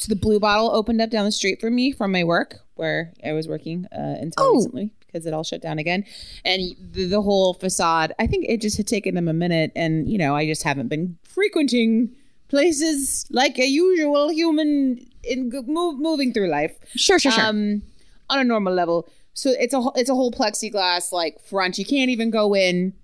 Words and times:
So 0.00 0.08
the 0.08 0.16
blue 0.16 0.40
bottle 0.40 0.70
opened 0.70 1.00
up 1.02 1.10
down 1.10 1.26
the 1.26 1.32
street 1.32 1.60
from 1.60 1.74
me 1.74 1.92
from 1.92 2.10
my 2.10 2.24
work 2.24 2.56
where 2.74 3.12
I 3.24 3.32
was 3.32 3.46
working 3.46 3.86
uh, 3.92 4.16
until 4.18 4.44
Oh. 4.46 4.54
recently 4.56 4.92
because 5.06 5.26
it 5.26 5.34
all 5.34 5.44
shut 5.44 5.60
down 5.60 5.78
again. 5.78 6.04
And 6.44 6.74
the, 6.92 7.04
the 7.04 7.20
whole 7.20 7.52
facade, 7.54 8.14
I 8.18 8.26
think 8.26 8.46
it 8.48 8.60
just 8.62 8.76
had 8.78 8.86
taken 8.86 9.14
them 9.14 9.28
a 9.28 9.32
minute. 9.34 9.72
And, 9.76 10.08
you 10.08 10.16
know, 10.16 10.34
I 10.36 10.46
just 10.46 10.62
haven't 10.62 10.88
been 10.88 11.18
frequenting 11.24 12.14
places 12.48 13.26
like 13.30 13.58
a 13.58 13.66
usual 13.66 14.30
human 14.30 15.04
in 15.22 15.50
move, 15.66 15.98
moving 15.98 16.32
through 16.32 16.48
life. 16.48 16.76
Sure, 16.96 17.18
sure, 17.18 17.32
sure. 17.32 17.44
Um, 17.44 17.82
on 18.30 18.38
a 18.38 18.44
normal 18.44 18.72
level. 18.72 19.06
So 19.34 19.50
it's 19.50 19.74
a 19.74 19.80
whole- 19.80 19.92
it's 19.96 20.08
a 20.08 20.14
whole 20.14 20.32
plexiglass 20.32 21.12
like 21.12 21.40
front. 21.42 21.78
You 21.78 21.84
can't 21.84 22.10
even 22.10 22.30
go 22.30 22.54
in. 22.54 22.94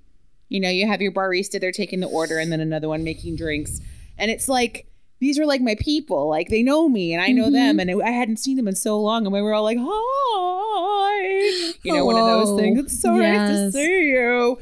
You 0.48 0.60
know, 0.60 0.70
you 0.70 0.86
have 0.86 1.02
your 1.02 1.12
barista 1.12 1.60
there 1.60 1.72
taking 1.72 2.00
the 2.00 2.06
order, 2.08 2.38
and 2.38 2.50
then 2.52 2.60
another 2.60 2.88
one 2.88 3.02
making 3.04 3.34
drinks, 3.36 3.80
and 4.16 4.30
it's 4.30 4.48
like 4.48 4.86
these 5.18 5.38
are 5.38 5.46
like 5.46 5.60
my 5.60 5.76
people. 5.80 6.28
Like 6.28 6.48
they 6.48 6.62
know 6.62 6.88
me, 6.88 7.12
and 7.14 7.22
I 7.22 7.28
know 7.28 7.50
them, 7.50 7.80
and 7.80 8.02
I 8.02 8.10
hadn't 8.10 8.38
seen 8.38 8.56
them 8.56 8.68
in 8.68 8.76
so 8.76 9.00
long, 9.00 9.24
and 9.24 9.32
we 9.32 9.40
were 9.40 9.54
all 9.54 9.62
like, 9.62 9.78
"Hi," 9.80 11.18
you 11.82 11.92
know, 11.92 12.04
one 12.04 12.16
of 12.16 12.26
those 12.26 12.60
things. 12.60 12.78
It's 12.78 13.00
so 13.00 13.14
nice 13.14 13.48
to 13.48 13.72
see 13.72 14.10
you. 14.10 14.58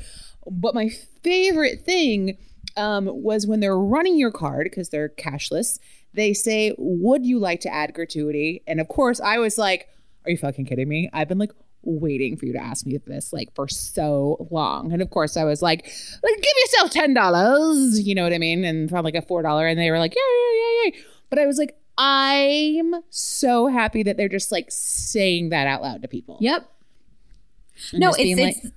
But 0.50 0.74
my 0.74 0.90
favorite 1.22 1.80
thing 1.84 2.36
um, 2.76 3.08
was 3.10 3.46
when 3.46 3.60
they're 3.60 3.78
running 3.78 4.18
your 4.18 4.30
card 4.30 4.64
because 4.64 4.90
they're 4.90 5.08
cashless. 5.08 5.78
They 6.12 6.32
say, 6.32 6.74
"Would 6.78 7.26
you 7.26 7.38
like 7.38 7.60
to 7.60 7.72
add 7.72 7.94
gratuity?" 7.94 8.62
And 8.66 8.80
of 8.80 8.88
course, 8.88 9.20
I 9.20 9.38
was 9.38 9.58
like, 9.58 9.88
"Are 10.24 10.30
you 10.30 10.38
fucking 10.38 10.66
kidding 10.66 10.88
me?" 10.88 11.10
I've 11.12 11.28
been 11.28 11.38
like 11.38 11.52
waiting 11.84 12.36
for 12.36 12.46
you 12.46 12.52
to 12.52 12.62
ask 12.62 12.86
me 12.86 12.98
this 12.98 13.32
like 13.32 13.54
for 13.54 13.68
so 13.68 14.46
long. 14.50 14.92
And 14.92 15.00
of 15.02 15.10
course, 15.10 15.36
I 15.36 15.44
was 15.44 15.62
like, 15.62 15.84
"Like, 16.22 16.34
give 16.36 16.52
yourself 16.62 16.90
ten 16.90 17.14
dollars." 17.14 18.00
You 18.06 18.14
know 18.14 18.22
what 18.22 18.32
I 18.32 18.38
mean? 18.38 18.64
And 18.64 18.90
found 18.90 19.04
like 19.04 19.14
a 19.14 19.22
four 19.22 19.42
dollar, 19.42 19.66
and 19.66 19.78
they 19.78 19.90
were 19.90 19.98
like, 19.98 20.14
"Yeah, 20.14 20.22
yeah, 20.22 20.60
yeah, 20.60 20.90
yeah." 20.96 21.02
But 21.30 21.38
I 21.38 21.46
was 21.46 21.58
like, 21.58 21.76
I'm 21.96 22.94
so 23.10 23.66
happy 23.68 24.02
that 24.02 24.16
they're 24.16 24.28
just 24.28 24.50
like 24.50 24.66
saying 24.70 25.50
that 25.50 25.66
out 25.66 25.82
loud 25.82 26.02
to 26.02 26.08
people. 26.08 26.38
Yep. 26.40 26.68
And 27.92 28.00
no, 28.00 28.12
it's 28.16 28.40
like- 28.40 28.56
it's 28.56 28.72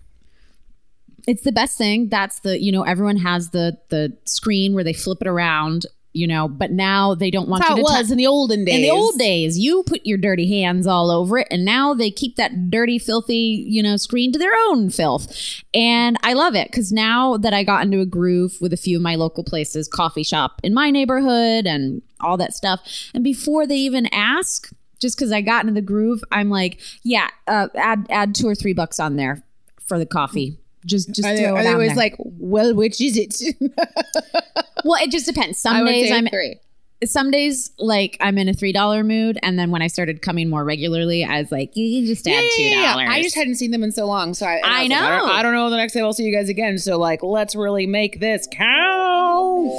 it's 1.27 1.41
the 1.43 1.51
best 1.51 1.77
thing. 1.77 2.09
That's 2.09 2.39
the 2.39 2.61
you 2.61 2.71
know 2.71 2.83
everyone 2.83 3.17
has 3.17 3.49
the 3.49 3.77
the 3.89 4.15
screen 4.25 4.73
where 4.73 4.83
they 4.83 4.93
flip 4.93 5.19
it 5.21 5.27
around. 5.27 5.85
You 6.17 6.25
know, 6.27 6.47
but 6.47 6.71
now 6.71 7.13
they 7.13 7.29
don't 7.29 7.47
want 7.47 7.61
That's 7.61 7.69
how 7.69 7.75
you 7.75 7.83
it 7.83 7.87
to 7.87 7.91
was 7.93 8.01
touch. 8.07 8.11
in 8.11 8.17
the 8.17 8.25
olden 8.27 8.65
days. 8.65 8.75
In 8.75 8.81
the 8.81 8.89
old 8.89 9.17
days, 9.19 9.57
you 9.59 9.83
put 9.83 10.01
your 10.03 10.17
dirty 10.17 10.49
hands 10.61 10.87
all 10.87 11.11
over 11.11 11.37
it, 11.37 11.47
and 11.51 11.63
now 11.63 11.93
they 11.93 12.09
keep 12.09 12.35
that 12.37 12.71
dirty, 12.71 12.97
filthy, 12.97 13.65
you 13.67 13.83
know, 13.83 13.97
screen 13.97 14.31
to 14.33 14.39
their 14.39 14.53
own 14.69 14.89
filth. 14.89 15.31
And 15.73 16.17
I 16.23 16.33
love 16.33 16.55
it 16.55 16.71
because 16.71 16.91
now 16.91 17.37
that 17.37 17.53
I 17.53 17.63
got 17.63 17.83
into 17.85 17.99
a 17.99 18.05
groove 18.05 18.57
with 18.59 18.73
a 18.73 18.77
few 18.77 18.97
of 18.97 19.03
my 19.03 19.15
local 19.15 19.43
places, 19.43 19.87
coffee 19.87 20.23
shop 20.23 20.59
in 20.63 20.73
my 20.73 20.89
neighborhood, 20.89 21.67
and 21.67 22.01
all 22.19 22.37
that 22.37 22.53
stuff, 22.53 22.81
and 23.13 23.23
before 23.23 23.67
they 23.67 23.77
even 23.77 24.07
ask, 24.07 24.71
just 24.99 25.15
because 25.17 25.31
I 25.31 25.41
got 25.41 25.61
into 25.61 25.73
the 25.75 25.81
groove, 25.85 26.23
I'm 26.31 26.49
like, 26.49 26.79
yeah, 27.03 27.27
uh, 27.47 27.67
add 27.75 28.07
add 28.09 28.33
two 28.33 28.47
or 28.47 28.55
three 28.55 28.73
bucks 28.73 28.99
on 28.99 29.15
there 29.17 29.43
for 29.85 29.99
the 29.99 30.05
coffee. 30.07 30.57
Just 30.85 31.09
just 31.13 31.27
Are 31.27 31.35
they, 31.35 31.43
throw 31.43 31.55
are 31.55 31.59
it 31.59 31.63
they 31.63 31.67
on 31.69 31.73
always 31.75 31.89
there. 31.89 31.97
like, 31.97 32.15
well, 32.17 32.73
which 32.73 32.99
is 33.01 33.17
it? 33.17 33.55
well, 34.83 35.01
it 35.01 35.11
just 35.11 35.25
depends. 35.25 35.59
Some 35.59 35.75
I 35.75 35.83
days 35.85 36.11
I'm 36.11 36.27
three. 36.27 36.59
some 37.05 37.31
days 37.31 37.71
like 37.77 38.17
I'm 38.19 38.37
in 38.37 38.49
a 38.49 38.53
three 38.53 38.71
dollar 38.71 39.03
mood, 39.03 39.37
and 39.43 39.57
then 39.57 39.71
when 39.71 39.81
I 39.81 39.87
started 39.87 40.21
coming 40.21 40.49
more 40.49 40.63
regularly, 40.63 41.23
I 41.23 41.39
was 41.39 41.51
like, 41.51 41.75
you 41.75 41.99
can 41.99 42.05
just 42.07 42.27
add 42.27 42.43
two 42.55 42.69
dollars. 42.69 43.07
I 43.09 43.21
just 43.21 43.35
hadn't 43.35 43.55
seen 43.55 43.71
them 43.71 43.83
in 43.83 43.91
so 43.91 44.05
long, 44.05 44.33
so 44.33 44.45
I, 44.45 44.55
and 44.55 44.65
I 44.65 44.81
was 44.83 44.89
like, 44.89 44.99
I 44.99 45.09
don't, 45.09 45.27
know. 45.27 45.33
I 45.33 45.41
don't 45.43 45.53
know 45.53 45.69
the 45.69 45.77
next 45.77 45.93
time 45.93 46.03
I'll 46.03 46.13
see 46.13 46.23
you 46.23 46.35
guys 46.35 46.49
again. 46.49 46.77
So 46.77 46.97
like, 46.97 47.23
let's 47.23 47.55
really 47.55 47.87
make 47.87 48.19
this 48.19 48.47
count. 48.51 49.71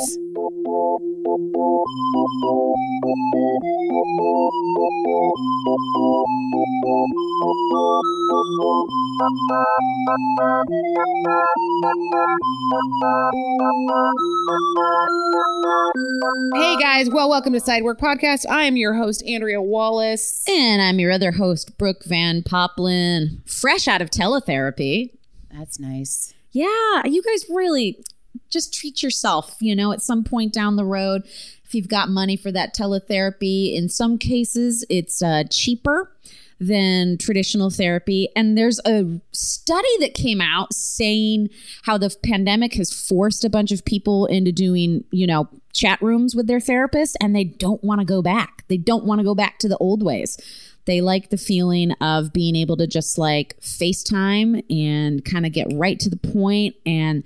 Hey 1.38 1.44
guys, 16.76 17.08
well, 17.08 17.28
welcome 17.28 17.52
to 17.52 17.60
Sidework 17.60 17.98
Podcast. 18.00 18.44
I 18.50 18.64
am 18.64 18.76
your 18.76 18.94
host 18.94 19.22
Andrea 19.24 19.62
Wallace. 19.62 20.42
and 20.48 20.82
I'm 20.82 20.98
your 20.98 21.12
other 21.12 21.30
host, 21.30 21.78
Brooke 21.78 22.04
Van 22.04 22.42
Poplin, 22.42 23.42
fresh 23.46 23.86
out 23.86 24.02
of 24.02 24.10
teletherapy. 24.10 25.10
That's 25.56 25.78
nice. 25.78 26.34
Yeah, 26.50 27.04
you 27.04 27.22
guys 27.22 27.44
really 27.48 28.02
just 28.50 28.72
treat 28.74 29.02
yourself, 29.02 29.56
you 29.60 29.74
know, 29.74 29.92
at 29.92 30.02
some 30.02 30.24
point 30.24 30.52
down 30.52 30.76
the 30.76 30.84
road. 30.84 31.22
If 31.64 31.74
you've 31.74 31.88
got 31.88 32.08
money 32.08 32.36
for 32.36 32.50
that 32.52 32.74
teletherapy, 32.74 33.74
in 33.74 33.88
some 33.88 34.16
cases, 34.18 34.84
it's 34.88 35.22
uh, 35.22 35.44
cheaper 35.50 36.10
than 36.60 37.18
traditional 37.18 37.70
therapy. 37.70 38.28
And 38.34 38.58
there's 38.58 38.80
a 38.84 39.20
study 39.32 39.98
that 40.00 40.14
came 40.14 40.40
out 40.40 40.72
saying 40.72 41.50
how 41.82 41.98
the 41.98 42.14
pandemic 42.22 42.74
has 42.74 42.92
forced 42.92 43.44
a 43.44 43.50
bunch 43.50 43.70
of 43.70 43.84
people 43.84 44.26
into 44.26 44.50
doing, 44.50 45.04
you 45.10 45.26
know, 45.26 45.48
chat 45.72 46.00
rooms 46.02 46.34
with 46.34 46.46
their 46.48 46.60
therapist 46.60 47.16
and 47.20 47.36
they 47.36 47.44
don't 47.44 47.84
want 47.84 48.00
to 48.00 48.04
go 48.04 48.22
back. 48.22 48.64
They 48.68 48.76
don't 48.76 49.04
want 49.04 49.20
to 49.20 49.24
go 49.24 49.34
back 49.34 49.58
to 49.60 49.68
the 49.68 49.76
old 49.76 50.02
ways. 50.02 50.36
They 50.86 51.00
like 51.00 51.28
the 51.28 51.36
feeling 51.36 51.92
of 52.00 52.32
being 52.32 52.56
able 52.56 52.76
to 52.78 52.86
just 52.86 53.18
like 53.18 53.60
FaceTime 53.60 54.64
and 54.70 55.24
kind 55.24 55.44
of 55.44 55.52
get 55.52 55.68
right 55.74 56.00
to 56.00 56.08
the 56.08 56.16
point 56.16 56.76
and 56.86 57.22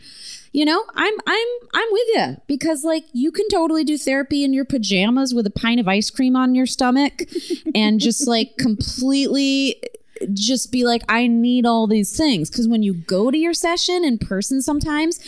you 0.52 0.64
know, 0.66 0.84
I'm 0.94 1.14
I'm 1.26 1.48
I'm 1.74 1.88
with 1.90 2.08
you 2.14 2.36
because 2.46 2.84
like 2.84 3.04
you 3.12 3.32
can 3.32 3.48
totally 3.48 3.84
do 3.84 3.96
therapy 3.96 4.44
in 4.44 4.52
your 4.52 4.64
pajamas 4.66 5.32
with 5.34 5.46
a 5.46 5.50
pint 5.50 5.80
of 5.80 5.88
ice 5.88 6.10
cream 6.10 6.36
on 6.36 6.54
your 6.54 6.66
stomach 6.66 7.22
and 7.74 7.98
just 8.00 8.26
like 8.28 8.56
completely 8.58 9.76
just 10.34 10.70
be 10.70 10.84
like 10.84 11.02
I 11.08 11.26
need 11.26 11.66
all 11.66 11.88
these 11.88 12.16
things 12.16 12.48
because 12.48 12.68
when 12.68 12.82
you 12.84 12.94
go 12.94 13.30
to 13.32 13.36
your 13.36 13.54
session 13.54 14.04
in 14.04 14.18
person 14.18 14.62
sometimes 14.62 15.18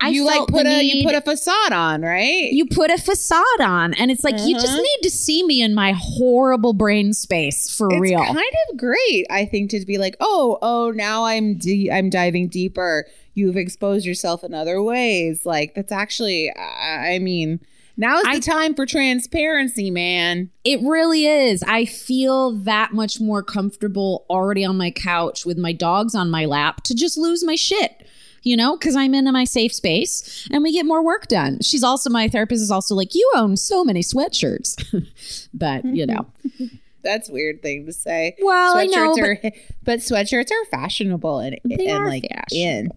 I 0.00 0.10
you 0.10 0.24
like 0.24 0.46
put 0.46 0.60
a 0.66 0.78
need- 0.78 0.98
you 0.98 1.04
put 1.04 1.16
a 1.16 1.20
facade 1.22 1.72
on, 1.72 2.02
right? 2.02 2.52
you 2.52 2.66
put 2.66 2.90
a 2.90 2.98
facade 2.98 3.60
on 3.60 3.94
and 3.94 4.12
it's 4.12 4.22
like 4.22 4.36
you 4.44 4.54
just 4.54 4.68
Uh-huh. 4.68 4.80
need 4.82 4.98
to 5.02 5.10
see 5.10 5.44
me 5.44 5.60
in 5.60 5.74
my 5.74 5.92
horrible 5.96 6.72
brain 6.72 7.14
space 7.14 7.68
for 7.74 7.88
it's 7.90 8.00
real 8.00 8.22
kind 8.24 8.38
of 8.70 8.76
great, 8.76 9.26
I 9.30 9.44
think, 9.46 9.70
to 9.70 9.84
be 9.84 9.98
like, 9.98 10.14
oh, 10.20 10.58
oh, 10.62 10.92
now 10.94 11.24
I'm 11.24 11.56
de- 11.58 11.90
I'm 11.90 12.08
diving 12.10 12.46
deeper. 12.48 13.06
You've 13.34 13.56
exposed 13.56 14.06
yourself 14.06 14.44
in 14.44 14.54
other 14.54 14.82
ways. 14.82 15.44
Like 15.44 15.74
that's 15.74 15.92
actually, 15.92 16.50
I 16.56 17.14
I 17.14 17.18
mean, 17.18 17.60
now 17.96 18.18
is 18.18 18.24
I- 18.26 18.36
the 18.36 18.40
time 18.40 18.74
for 18.74 18.86
transparency, 18.86 19.90
man. 19.90 20.50
It 20.64 20.80
really 20.82 21.26
is. 21.26 21.62
I 21.66 21.84
feel 21.84 22.52
that 22.52 22.92
much 22.92 23.20
more 23.20 23.42
comfortable 23.42 24.24
already 24.30 24.64
on 24.64 24.76
my 24.76 24.90
couch 24.90 25.44
with 25.44 25.58
my 25.58 25.72
dogs 25.72 26.14
on 26.14 26.30
my 26.30 26.44
lap 26.44 26.82
to 26.84 26.94
just 26.94 27.16
lose 27.18 27.44
my 27.44 27.56
shit. 27.56 28.06
You 28.46 28.58
know, 28.58 28.76
because 28.76 28.94
I'm 28.94 29.14
in 29.14 29.24
my 29.32 29.44
safe 29.44 29.72
space 29.72 30.46
and 30.52 30.62
we 30.62 30.70
get 30.70 30.84
more 30.84 31.02
work 31.02 31.28
done. 31.28 31.60
She's 31.62 31.82
also, 31.82 32.10
my 32.10 32.28
therapist 32.28 32.60
is 32.60 32.70
also 32.70 32.94
like, 32.94 33.14
you 33.14 33.32
own 33.34 33.56
so 33.56 33.82
many 33.82 34.00
sweatshirts. 34.00 35.06
but, 35.54 35.82
you 35.86 36.04
know, 36.04 36.26
That's 37.04 37.28
a 37.28 37.32
weird 37.32 37.62
thing 37.62 37.86
to 37.86 37.92
say. 37.92 38.34
Well, 38.40 38.76
I 38.76 38.86
know, 38.86 39.14
Are, 39.18 39.38
but 39.82 40.00
sweatshirts 40.00 40.50
are 40.50 40.64
fashionable 40.70 41.38
and, 41.38 41.58
and 41.64 42.04
like 42.06 42.26
in. 42.52 42.90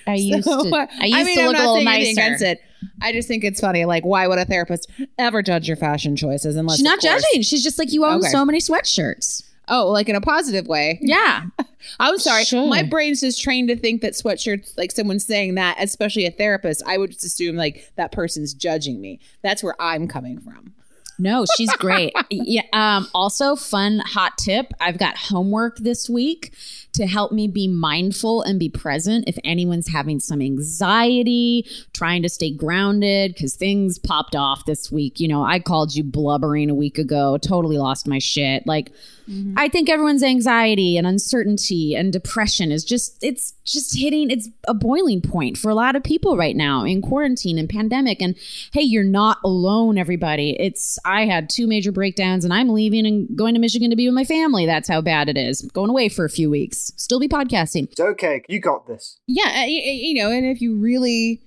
I 0.06 0.14
used 0.14 0.44
So, 0.44 0.62
to, 0.70 0.76
I 0.76 1.04
used 1.06 1.16
I 1.18 1.24
mean, 1.24 1.36
to 1.36 1.42
I'm 1.42 1.46
look 1.48 1.56
not 1.56 1.64
a 1.66 1.70
little 1.70 1.84
nicer. 1.84 2.10
against 2.10 2.42
it. 2.42 2.60
I 3.02 3.12
just 3.12 3.28
think 3.28 3.44
it's 3.44 3.60
funny. 3.60 3.84
Like, 3.84 4.04
why 4.04 4.26
would 4.26 4.38
a 4.38 4.44
therapist 4.44 4.90
ever 5.18 5.42
judge 5.42 5.68
your 5.68 5.76
fashion 5.76 6.16
choices 6.16 6.56
unless 6.56 6.78
She's 6.78 6.84
not 6.84 7.00
course- 7.00 7.22
judging. 7.22 7.42
She's 7.42 7.62
just 7.62 7.78
like, 7.78 7.92
you 7.92 8.04
own 8.04 8.20
Okay. 8.20 8.28
so 8.28 8.44
many 8.44 8.58
sweatshirts. 8.58 9.44
Oh, 9.72 9.88
like 9.90 10.08
in 10.08 10.16
a 10.16 10.20
positive 10.20 10.66
way. 10.66 10.98
Yeah. 11.00 11.44
I'm 12.00 12.18
sorry. 12.18 12.44
Sure. 12.44 12.66
My 12.68 12.82
brain's 12.82 13.20
just 13.20 13.40
trained 13.40 13.68
to 13.68 13.76
think 13.76 14.00
that 14.02 14.14
sweatshirts, 14.14 14.76
like 14.76 14.90
someone's 14.90 15.24
saying 15.24 15.54
that, 15.54 15.76
especially 15.78 16.26
a 16.26 16.30
therapist, 16.32 16.82
I 16.86 16.98
would 16.98 17.10
just 17.12 17.24
assume 17.24 17.54
like 17.54 17.92
that 17.96 18.10
person's 18.10 18.52
judging 18.52 19.00
me. 19.00 19.20
That's 19.42 19.62
where 19.62 19.76
I'm 19.80 20.08
coming 20.08 20.40
from. 20.40 20.72
No, 21.20 21.44
she's 21.56 21.70
great. 21.76 22.14
yeah. 22.30 22.62
Um, 22.72 23.06
also, 23.14 23.54
fun 23.54 23.98
hot 24.00 24.38
tip. 24.38 24.72
I've 24.80 24.96
got 24.98 25.16
homework 25.18 25.76
this 25.76 26.08
week 26.08 26.52
to 26.92 27.06
help 27.06 27.32
me 27.32 27.48
be 27.48 27.68
mindful 27.68 28.42
and 28.42 28.58
be 28.58 28.68
present 28.68 29.24
if 29.28 29.38
anyone's 29.44 29.88
having 29.88 30.20
some 30.20 30.40
anxiety, 30.40 31.66
trying 31.92 32.22
to 32.22 32.28
stay 32.28 32.52
grounded 32.52 33.34
because 33.34 33.54
things 33.54 33.98
popped 33.98 34.34
off 34.34 34.64
this 34.64 34.90
week. 34.90 35.20
You 35.20 35.28
know, 35.28 35.42
I 35.42 35.60
called 35.60 35.94
you 35.94 36.04
blubbering 36.04 36.70
a 36.70 36.74
week 36.74 36.98
ago, 36.98 37.38
totally 37.38 37.78
lost 37.78 38.06
my 38.06 38.18
shit. 38.18 38.66
Like, 38.66 38.92
Mm-hmm. 39.30 39.54
I 39.56 39.68
think 39.68 39.88
everyone's 39.88 40.22
anxiety 40.22 40.96
and 40.96 41.06
uncertainty 41.06 41.94
and 41.94 42.12
depression 42.12 42.72
is 42.72 42.84
just 42.84 43.22
it's 43.22 43.52
just 43.64 43.96
hitting 43.96 44.30
it's 44.30 44.48
a 44.66 44.74
boiling 44.74 45.20
point 45.20 45.56
for 45.56 45.70
a 45.70 45.74
lot 45.74 45.94
of 45.94 46.02
people 46.02 46.36
right 46.36 46.56
now 46.56 46.84
in 46.84 47.00
quarantine 47.00 47.58
and 47.58 47.68
pandemic. 47.68 48.20
And 48.20 48.36
hey 48.72 48.82
you're 48.82 49.04
not 49.04 49.38
alone 49.44 49.98
everybody. 49.98 50.56
It's 50.58 50.98
I 51.04 51.26
had 51.26 51.48
two 51.48 51.66
major 51.66 51.92
breakdowns 51.92 52.44
and 52.44 52.52
I'm 52.52 52.70
leaving 52.70 53.06
and 53.06 53.28
going 53.36 53.54
to 53.54 53.60
Michigan 53.60 53.90
to 53.90 53.96
be 53.96 54.08
with 54.08 54.14
my 54.14 54.24
family. 54.24 54.66
That's 54.66 54.88
how 54.88 55.00
bad 55.00 55.28
it 55.28 55.36
is. 55.36 55.62
Going 55.62 55.90
away 55.90 56.08
for 56.08 56.24
a 56.24 56.30
few 56.30 56.50
weeks. 56.50 56.92
Still 56.96 57.20
be 57.20 57.28
podcasting. 57.28 57.90
It's 57.90 58.00
okay. 58.00 58.42
You 58.48 58.60
got 58.60 58.86
this. 58.86 59.18
Yeah, 59.26 59.44
y- 59.46 59.82
y- 59.84 60.00
you 60.02 60.14
know, 60.22 60.30
and 60.30 60.44
if 60.44 60.60
you 60.60 60.76
really 60.76 61.40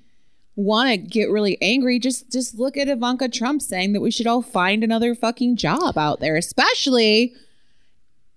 want 0.56 0.90
to 0.90 0.98
get 0.98 1.30
really 1.30 1.58
angry, 1.62 2.00
just 2.00 2.32
just 2.32 2.60
look 2.60 2.78
at 2.78 2.88
Ivanka 2.88 3.28
Trump 3.28 3.62
saying 3.62 3.94
that 3.94 4.02
we 4.02 4.12
should 4.12 4.28
all 4.28 4.42
find 4.42 4.84
another 4.84 5.16
fucking 5.16 5.58
job 5.58 5.98
out 5.98 6.20
there, 6.20 6.36
especially 6.36 7.34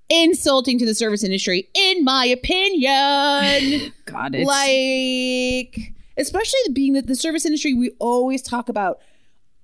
insulting 0.09 0.79
to 0.79 0.87
the 0.87 0.95
service 0.95 1.25
industry, 1.25 1.69
in 1.75 2.05
my 2.05 2.27
opinion. 2.27 3.93
god 4.05 4.35
it's 4.35 4.47
like, 4.47 5.93
especially 6.17 6.61
being 6.73 6.93
that 6.95 7.07
the 7.07 7.17
service 7.17 7.45
industry, 7.45 7.75
we 7.75 7.91
always 7.99 8.43
talk 8.43 8.69
about 8.69 9.01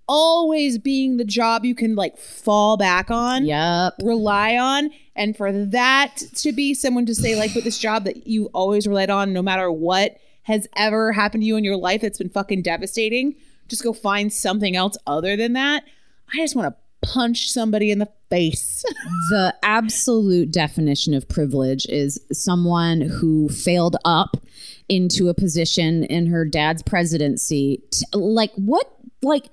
always 0.08 0.78
being 0.78 1.16
the 1.16 1.24
job 1.24 1.64
you 1.64 1.74
can 1.74 1.94
like 1.94 2.18
fall 2.18 2.76
back 2.76 3.10
on 3.10 3.44
yep 3.44 3.94
rely 4.02 4.56
on 4.56 4.90
and 5.14 5.36
for 5.36 5.52
that 5.52 6.16
to 6.34 6.52
be 6.52 6.74
someone 6.74 7.06
to 7.06 7.14
say 7.14 7.36
like 7.36 7.54
but 7.54 7.62
this 7.62 7.78
job 7.78 8.04
that 8.04 8.26
you 8.26 8.46
always 8.52 8.86
relied 8.86 9.10
on 9.10 9.32
no 9.32 9.40
matter 9.40 9.70
what 9.70 10.18
has 10.42 10.66
ever 10.76 11.12
happened 11.12 11.42
to 11.42 11.46
you 11.46 11.56
in 11.56 11.62
your 11.62 11.76
life 11.76 12.00
that's 12.00 12.18
been 12.18 12.28
fucking 12.28 12.60
devastating 12.62 13.34
just 13.68 13.84
go 13.84 13.92
find 13.92 14.32
something 14.32 14.74
else 14.74 14.96
other 15.06 15.36
than 15.36 15.52
that 15.52 15.84
i 16.34 16.36
just 16.36 16.56
want 16.56 16.66
to 16.66 16.81
punch 17.02 17.50
somebody 17.50 17.90
in 17.90 17.98
the 17.98 18.08
face 18.30 18.84
the 19.30 19.54
absolute 19.62 20.50
definition 20.50 21.14
of 21.14 21.28
privilege 21.28 21.86
is 21.86 22.20
someone 22.32 23.00
who 23.00 23.48
failed 23.48 23.96
up 24.04 24.36
into 24.88 25.28
a 25.28 25.34
position 25.34 26.04
in 26.04 26.26
her 26.26 26.44
dad's 26.44 26.82
presidency. 26.82 27.82
Like, 28.12 28.52
what, 28.56 28.86
like, 29.22 29.46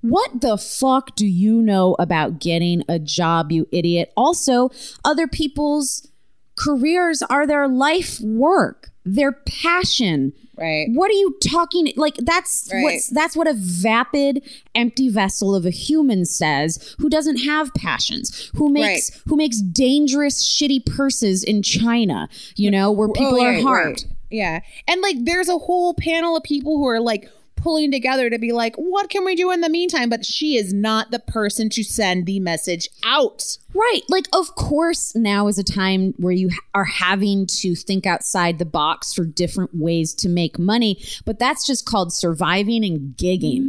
what 0.00 0.40
the 0.40 0.58
fuck 0.58 1.14
do 1.14 1.26
you 1.26 1.62
know 1.62 1.94
about 1.98 2.40
getting 2.40 2.82
a 2.88 2.98
job, 2.98 3.52
you 3.52 3.68
idiot? 3.70 4.12
Also, 4.16 4.70
other 5.04 5.28
people's 5.28 6.08
careers 6.56 7.22
are 7.22 7.46
their 7.46 7.68
life 7.68 8.20
work, 8.20 8.90
their 9.04 9.32
passion. 9.32 10.32
Right 10.62 10.86
What 10.90 11.10
are 11.10 11.14
you 11.24 11.36
talking 11.44 11.92
like 11.96 12.14
that's 12.18 12.70
Right. 12.72 12.82
what's 12.84 13.08
that's 13.10 13.36
what 13.36 13.48
a 13.48 13.54
vapid 13.54 14.42
empty 14.74 15.08
vessel 15.10 15.54
of 15.54 15.66
a 15.66 15.70
human 15.70 16.24
says 16.24 16.94
who 16.98 17.08
doesn't 17.10 17.38
have 17.38 17.74
passions 17.74 18.50
who 18.56 18.70
makes 18.70 19.10
who 19.26 19.36
makes 19.36 19.60
dangerous 19.60 20.36
shitty 20.42 20.86
purses 20.86 21.42
in 21.44 21.62
China 21.62 22.28
you 22.56 22.70
know 22.70 22.90
where 22.92 23.08
people 23.08 23.40
Oh, 23.40 23.44
are 23.44 23.60
harmed 23.60 24.04
right. 24.04 24.12
yeah 24.30 24.60
and 24.88 25.00
like 25.02 25.16
there's 25.24 25.48
a 25.48 25.58
whole 25.58 25.94
panel 25.94 26.36
of 26.36 26.42
people 26.44 26.78
who 26.78 26.86
are 26.88 27.00
like 27.00 27.28
pulling 27.62 27.90
together 27.90 28.28
to 28.28 28.38
be 28.38 28.52
like 28.52 28.74
what 28.76 29.08
can 29.08 29.24
we 29.24 29.34
do 29.34 29.50
in 29.50 29.60
the 29.60 29.68
meantime 29.68 30.08
but 30.08 30.24
she 30.24 30.56
is 30.56 30.72
not 30.72 31.10
the 31.10 31.18
person 31.18 31.68
to 31.68 31.82
send 31.82 32.26
the 32.26 32.40
message 32.40 32.88
out 33.04 33.56
Right. 33.74 34.02
Like, 34.08 34.26
of 34.34 34.54
course, 34.54 35.14
now 35.14 35.48
is 35.48 35.58
a 35.58 35.64
time 35.64 36.14
where 36.18 36.32
you 36.32 36.50
are 36.74 36.84
having 36.84 37.46
to 37.46 37.74
think 37.74 38.06
outside 38.06 38.58
the 38.58 38.66
box 38.66 39.14
for 39.14 39.24
different 39.24 39.70
ways 39.74 40.14
to 40.16 40.28
make 40.28 40.58
money, 40.58 41.02
but 41.24 41.38
that's 41.38 41.66
just 41.66 41.86
called 41.86 42.12
surviving 42.12 42.84
and 42.84 43.16
gigging, 43.16 43.64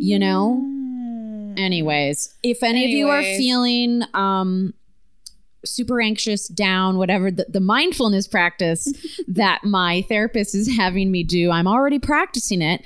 you 0.00 0.18
know? 0.18 0.62
Anyways, 1.56 2.34
if 2.42 2.62
any 2.62 2.84
of 2.84 2.90
you 2.90 3.08
are 3.08 3.22
feeling 3.22 4.02
um, 4.12 4.74
super 5.64 6.02
anxious, 6.02 6.48
down, 6.48 6.98
whatever, 6.98 7.30
the, 7.30 7.46
the 7.48 7.60
mindfulness 7.60 8.28
practice 8.28 8.92
that 9.28 9.64
my 9.64 10.02
therapist 10.02 10.54
is 10.54 10.76
having 10.76 11.10
me 11.10 11.24
do, 11.24 11.50
I'm 11.50 11.66
already 11.66 11.98
practicing 11.98 12.60
it. 12.60 12.84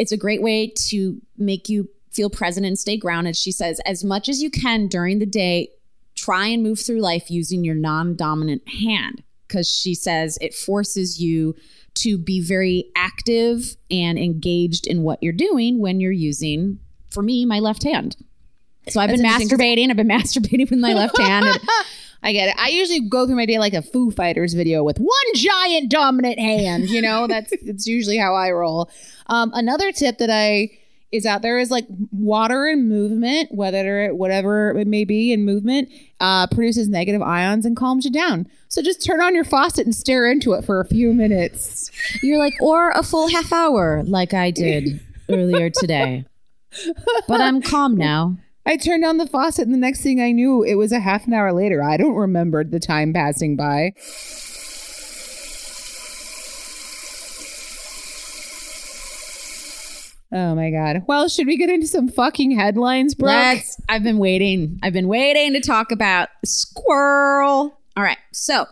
It's 0.00 0.12
a 0.12 0.16
great 0.16 0.42
way 0.42 0.72
to 0.88 1.20
make 1.36 1.68
you 1.68 1.88
feel 2.10 2.30
present 2.30 2.66
and 2.66 2.78
stay 2.78 2.96
grounded. 2.96 3.36
She 3.36 3.52
says, 3.52 3.80
as 3.86 4.02
much 4.02 4.28
as 4.28 4.42
you 4.42 4.50
can 4.50 4.88
during 4.88 5.18
the 5.20 5.26
day, 5.26 5.68
try 6.16 6.46
and 6.46 6.62
move 6.62 6.80
through 6.80 7.00
life 7.00 7.30
using 7.30 7.62
your 7.64 7.74
non 7.76 8.16
dominant 8.16 8.66
hand. 8.68 9.22
Because 9.46 9.68
she 9.70 9.94
says 9.94 10.38
it 10.40 10.54
forces 10.54 11.20
you 11.20 11.54
to 11.94 12.16
be 12.16 12.40
very 12.40 12.90
active 12.96 13.76
and 13.90 14.18
engaged 14.18 14.86
in 14.86 15.02
what 15.02 15.20
you're 15.22 15.32
doing 15.32 15.80
when 15.80 16.00
you're 16.00 16.12
using, 16.12 16.78
for 17.10 17.22
me, 17.22 17.44
my 17.44 17.58
left 17.58 17.82
hand. 17.82 18.16
So 18.88 19.00
I've 19.00 19.10
been 19.10 19.22
That's 19.22 19.38
'cause- 19.48 19.52
masturbating. 19.58 19.90
I've 19.90 19.96
been 19.96 20.08
masturbating 20.18 20.70
with 20.70 20.78
my 20.78 20.94
left 20.94 21.18
hand. 21.18 21.46
I 22.22 22.32
get 22.32 22.48
it. 22.48 22.54
I 22.58 22.68
usually 22.68 23.00
go 23.00 23.26
through 23.26 23.36
my 23.36 23.46
day 23.46 23.58
like 23.58 23.72
a 23.72 23.82
Foo 23.82 24.10
Fighters 24.10 24.54
video 24.54 24.84
with 24.84 24.98
one 24.98 25.34
giant 25.34 25.90
dominant 25.90 26.38
hand. 26.38 26.90
You 26.90 27.00
know, 27.00 27.26
that's 27.26 27.52
it's 27.52 27.86
usually 27.86 28.18
how 28.18 28.34
I 28.34 28.50
roll. 28.50 28.90
Um, 29.26 29.50
another 29.54 29.92
tip 29.92 30.18
that 30.18 30.30
I 30.30 30.70
is 31.12 31.26
out 31.26 31.42
there 31.42 31.58
is 31.58 31.70
like 31.70 31.86
water 32.12 32.66
and 32.66 32.88
movement, 32.88 33.52
whether 33.52 34.04
it, 34.04 34.16
whatever 34.16 34.78
it 34.78 34.86
may 34.86 35.04
be 35.04 35.32
in 35.32 35.44
movement, 35.44 35.88
uh, 36.20 36.46
produces 36.46 36.88
negative 36.88 37.20
ions 37.20 37.66
and 37.66 37.76
calms 37.76 38.04
you 38.04 38.12
down. 38.12 38.46
So 38.68 38.80
just 38.80 39.04
turn 39.04 39.20
on 39.20 39.34
your 39.34 39.44
faucet 39.44 39.86
and 39.86 39.94
stare 39.94 40.30
into 40.30 40.52
it 40.52 40.64
for 40.64 40.80
a 40.80 40.84
few 40.84 41.12
minutes. 41.12 41.90
You're 42.22 42.38
like, 42.38 42.54
or 42.60 42.90
a 42.90 43.02
full 43.02 43.28
half 43.28 43.52
hour, 43.52 44.04
like 44.04 44.32
I 44.34 44.52
did 44.52 45.00
earlier 45.28 45.70
today. 45.70 46.26
But 47.26 47.40
I'm 47.40 47.60
calm 47.60 47.96
now. 47.96 48.36
I 48.66 48.76
turned 48.76 49.04
on 49.04 49.16
the 49.16 49.26
faucet, 49.26 49.64
and 49.64 49.74
the 49.74 49.78
next 49.78 50.02
thing 50.02 50.20
I 50.20 50.32
knew, 50.32 50.62
it 50.62 50.74
was 50.74 50.92
a 50.92 51.00
half 51.00 51.26
an 51.26 51.32
hour 51.32 51.52
later. 51.52 51.82
I 51.82 51.96
don't 51.96 52.14
remember 52.14 52.62
the 52.62 52.80
time 52.80 53.12
passing 53.12 53.56
by. 53.56 53.94
Oh 60.32 60.54
my 60.54 60.70
god. 60.70 61.02
Well, 61.08 61.28
should 61.28 61.46
we 61.46 61.56
get 61.56 61.70
into 61.70 61.88
some 61.88 62.08
fucking 62.08 62.52
headlines, 62.52 63.14
Brooke? 63.14 63.30
Let's. 63.30 63.80
I've 63.88 64.04
been 64.04 64.18
waiting. 64.18 64.78
I've 64.82 64.92
been 64.92 65.08
waiting 65.08 65.54
to 65.54 65.60
talk 65.60 65.90
about 65.90 66.28
Sqirl. 66.46 67.72
All 67.96 68.02
right. 68.02 68.18
So, 68.32 68.66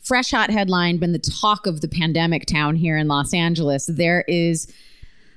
fresh 0.00 0.30
hot 0.30 0.50
headline 0.50 0.96
been 0.96 1.12
the 1.12 1.18
talk 1.18 1.66
of 1.66 1.82
the 1.82 1.88
pandemic 1.88 2.46
town 2.46 2.76
here 2.76 2.96
in 2.96 3.06
Los 3.06 3.34
Angeles. 3.34 3.84
There 3.86 4.24
is 4.28 4.72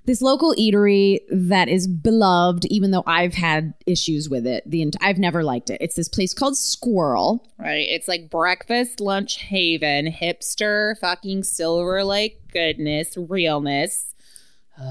this 0.06 0.22
local 0.22 0.54
eatery 0.56 1.20
that 1.32 1.70
is 1.70 1.88
beloved, 1.88 2.66
even 2.66 2.92
though 2.92 3.04
I've 3.06 3.36
had 3.36 3.74
issues 3.86 4.30
with 4.30 4.48
it. 4.48 4.64
The 4.70 4.82
ent- 4.82 4.98
I've 5.02 5.20
never 5.20 5.44
liked 5.44 5.70
it. 5.70 5.78
It's 5.82 5.96
this 5.96 6.10
place 6.10 6.34
called 6.34 6.56
Sqirl. 6.56 7.40
Right. 7.58 7.88
It's 7.88 8.08
like 8.08 8.30
breakfast, 8.30 9.00
lunch 9.00 9.38
haven, 9.38 10.12
hipster, 10.12 10.98
fucking 11.00 11.44
Silver 11.44 12.04
Lake 12.04 12.52
goodness, 12.52 13.16
realness. 13.18 14.14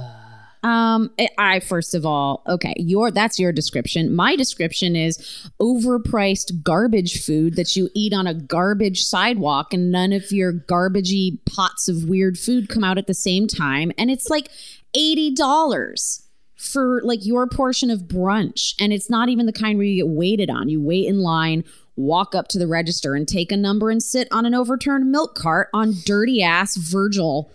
Um, 0.62 1.10
I- 1.18 1.28
I 1.38 1.60
first 1.60 1.94
of 1.94 2.04
all, 2.04 2.42
okay, 2.46 2.74
your 2.76 3.10
that's 3.10 3.38
your 3.38 3.50
description. 3.52 4.14
My 4.14 4.36
description 4.36 4.94
is 4.94 5.16
overpriced 5.60 6.62
garbage 6.62 7.24
food 7.24 7.56
that 7.56 7.76
you 7.76 7.88
eat 7.94 8.12
on 8.12 8.26
a 8.26 8.34
garbage 8.34 9.02
sidewalk, 9.04 9.72
and 9.72 9.90
none 9.90 10.12
of 10.12 10.30
your 10.32 10.52
garbagey 10.52 11.38
pots 11.46 11.88
of 11.88 12.08
weird 12.08 12.38
food 12.38 12.68
come 12.68 12.84
out 12.84 12.98
at 12.98 13.06
the 13.06 13.14
same 13.14 13.46
time, 13.46 13.90
and 13.96 14.10
it's 14.10 14.28
like 14.28 14.48
eighty 14.94 15.34
dollars 15.34 16.22
for 16.56 17.00
like 17.04 17.24
your 17.24 17.46
portion 17.46 17.88
of 17.90 18.00
brunch, 18.02 18.74
and 18.78 18.92
it's 18.92 19.08
not 19.08 19.30
even 19.30 19.46
the 19.46 19.52
kind 19.52 19.78
where 19.78 19.86
you 19.86 19.96
get 20.04 20.08
waited 20.08 20.50
on. 20.50 20.68
You 20.68 20.80
wait 20.82 21.06
in 21.06 21.20
line. 21.20 21.64
Walk 21.96 22.34
up 22.34 22.48
to 22.48 22.58
the 22.58 22.66
register 22.66 23.14
and 23.14 23.28
take 23.28 23.52
a 23.52 23.56
number 23.58 23.90
and 23.90 24.02
sit 24.02 24.26
on 24.30 24.46
an 24.46 24.54
overturned 24.54 25.10
milk 25.10 25.34
cart 25.34 25.68
on 25.74 25.94
dirty 26.06 26.42
ass 26.42 26.76
Virgil, 26.76 27.50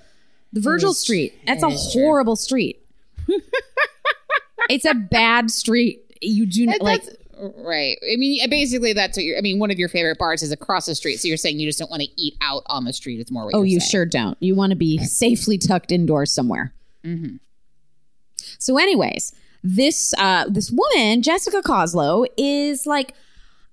the 0.53 0.59
Virgil 0.59 0.93
Street. 0.93 1.33
That's 1.47 1.63
a 1.63 1.69
horrible 1.69 2.35
street. 2.35 2.84
It's 4.69 4.85
a 4.85 4.93
bad 4.93 5.51
street. 5.51 6.01
You 6.21 6.45
do 6.45 6.65
not 6.65 6.81
like. 6.81 7.03
Right. 7.37 7.97
I 8.01 8.15
mean, 8.15 8.49
basically, 8.49 8.93
that's 8.93 9.17
what 9.17 9.23
you're. 9.25 9.37
I 9.37 9.41
mean, 9.41 9.59
one 9.59 9.69
of 9.69 9.77
your 9.77 9.89
favorite 9.89 10.17
bars 10.17 10.41
is 10.41 10.51
across 10.51 10.85
the 10.85 10.95
street. 10.95 11.17
So 11.17 11.27
you're 11.27 11.37
saying 11.37 11.59
you 11.59 11.67
just 11.67 11.77
don't 11.77 11.91
want 11.91 12.01
to 12.01 12.09
eat 12.15 12.35
out 12.41 12.63
on 12.67 12.85
the 12.85 12.93
street. 12.93 13.19
It's 13.19 13.29
more. 13.29 13.49
Oh, 13.53 13.63
you 13.63 13.79
saying. 13.79 13.89
sure 13.89 14.05
don't. 14.05 14.37
You 14.41 14.55
want 14.55 14.71
to 14.71 14.75
be 14.75 14.97
safely 14.99 15.57
tucked 15.57 15.91
indoors 15.91 16.31
somewhere. 16.31 16.73
Mm-hmm. 17.03 17.35
So, 18.57 18.77
anyways, 18.77 19.33
this 19.63 20.13
uh 20.17 20.45
this 20.47 20.71
woman, 20.71 21.21
Jessica 21.21 21.61
Koslow, 21.61 22.25
is 22.37 22.85
like 22.85 23.13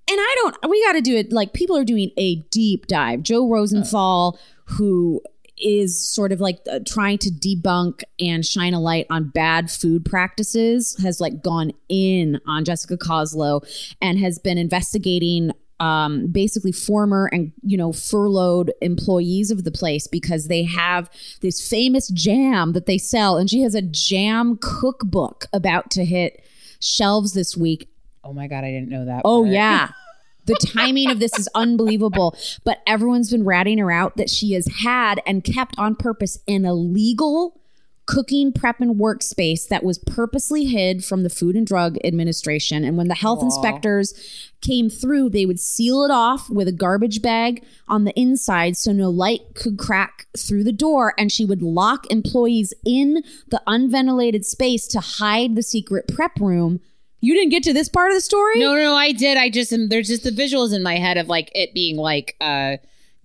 and 0.09 0.17
I 0.19 0.35
don't 0.41 0.69
we 0.69 0.83
got 0.83 0.93
to 0.93 1.01
do 1.01 1.15
it 1.15 1.31
like 1.31 1.53
people 1.53 1.77
are 1.77 1.85
doing 1.85 2.11
a 2.17 2.35
deep 2.51 2.87
dive. 2.87 3.23
Joe 3.23 3.49
Rosenthal 3.49 4.37
who 4.65 5.21
is 5.63 6.07
sort 6.07 6.31
of 6.31 6.39
like 6.39 6.59
uh, 6.71 6.79
trying 6.85 7.17
to 7.19 7.29
debunk 7.31 8.03
and 8.19 8.45
shine 8.45 8.73
a 8.73 8.79
light 8.79 9.07
on 9.09 9.29
bad 9.29 9.71
food 9.71 10.05
practices 10.05 10.95
has 11.01 11.19
like 11.19 11.41
gone 11.41 11.71
in 11.89 12.39
on 12.45 12.65
Jessica 12.65 12.97
Koslow 12.97 13.65
and 14.01 14.19
has 14.19 14.37
been 14.37 14.57
investigating 14.57 15.51
um, 15.79 16.27
basically 16.27 16.71
former 16.71 17.29
and 17.33 17.51
you 17.61 17.77
know 17.77 17.91
furloughed 17.91 18.71
employees 18.81 19.51
of 19.51 19.63
the 19.63 19.71
place 19.71 20.07
because 20.07 20.47
they 20.47 20.63
have 20.63 21.09
this 21.41 21.67
famous 21.67 22.09
jam 22.09 22.73
that 22.73 22.85
they 22.85 22.97
sell 22.97 23.37
and 23.37 23.49
she 23.49 23.61
has 23.61 23.75
a 23.75 23.81
jam 23.81 24.57
cookbook 24.61 25.47
about 25.51 25.89
to 25.91 26.05
hit 26.05 26.45
shelves 26.79 27.33
this 27.33 27.57
week 27.57 27.89
Oh 28.25 28.31
my 28.31 28.47
god, 28.47 28.63
I 28.63 28.71
didn't 28.71 28.89
know 28.89 29.05
that. 29.05 29.23
Oh 29.25 29.43
part. 29.43 29.53
yeah. 29.53 29.89
The 30.45 30.55
timing 30.55 31.09
of 31.09 31.19
this 31.19 31.37
is 31.37 31.49
unbelievable, 31.55 32.35
but 32.63 32.81
everyone's 32.85 33.31
been 33.31 33.45
ratting 33.45 33.77
her 33.77 33.91
out 33.91 34.17
that 34.17 34.29
she 34.29 34.53
has 34.53 34.67
had 34.83 35.21
and 35.25 35.43
kept 35.43 35.75
on 35.77 35.95
purpose 35.95 36.37
an 36.47 36.65
illegal 36.65 37.59
cooking 38.05 38.51
prep 38.51 38.81
and 38.81 38.97
workspace 38.97 39.67
that 39.69 39.83
was 39.83 39.97
purposely 39.97 40.65
hid 40.65 41.05
from 41.05 41.23
the 41.23 41.29
Food 41.29 41.55
and 41.55 41.65
Drug 41.65 41.97
Administration. 42.03 42.83
And 42.83 42.97
when 42.97 43.07
the 43.07 43.15
health 43.15 43.41
inspectors 43.41 44.13
came 44.61 44.89
through, 44.89 45.29
they 45.29 45.45
would 45.45 45.59
seal 45.59 46.03
it 46.03 46.11
off 46.11 46.49
with 46.49 46.67
a 46.67 46.73
garbage 46.73 47.21
bag 47.21 47.63
on 47.87 48.03
the 48.03 48.17
inside 48.19 48.75
so 48.75 48.91
no 48.91 49.09
light 49.09 49.55
could 49.55 49.77
crack 49.77 50.27
through 50.37 50.63
the 50.63 50.73
door. 50.73 51.13
And 51.17 51.31
she 51.31 51.45
would 51.45 51.61
lock 51.61 52.05
employees 52.11 52.73
in 52.85 53.23
the 53.47 53.61
unventilated 53.67 54.45
space 54.45 54.87
to 54.87 54.99
hide 54.99 55.55
the 55.55 55.63
secret 55.63 56.07
prep 56.13 56.39
room. 56.39 56.81
You 57.23 57.33
didn't 57.35 57.51
get 57.51 57.63
to 57.63 57.73
this 57.73 57.87
part 57.87 58.11
of 58.11 58.17
the 58.17 58.21
story? 58.21 58.59
No, 58.59 58.75
no, 58.75 58.81
no, 58.81 58.95
I 58.95 59.13
did. 59.13 59.37
I 59.37 59.49
just 59.49 59.71
am 59.71 59.87
there's 59.87 60.09
just 60.09 60.23
the 60.23 60.29
visuals 60.31 60.75
in 60.75 60.83
my 60.83 60.97
head 60.97 61.17
of 61.17 61.27
like 61.29 61.49
it 61.55 61.73
being 61.73 61.95
like 61.95 62.35
uh 62.41 62.75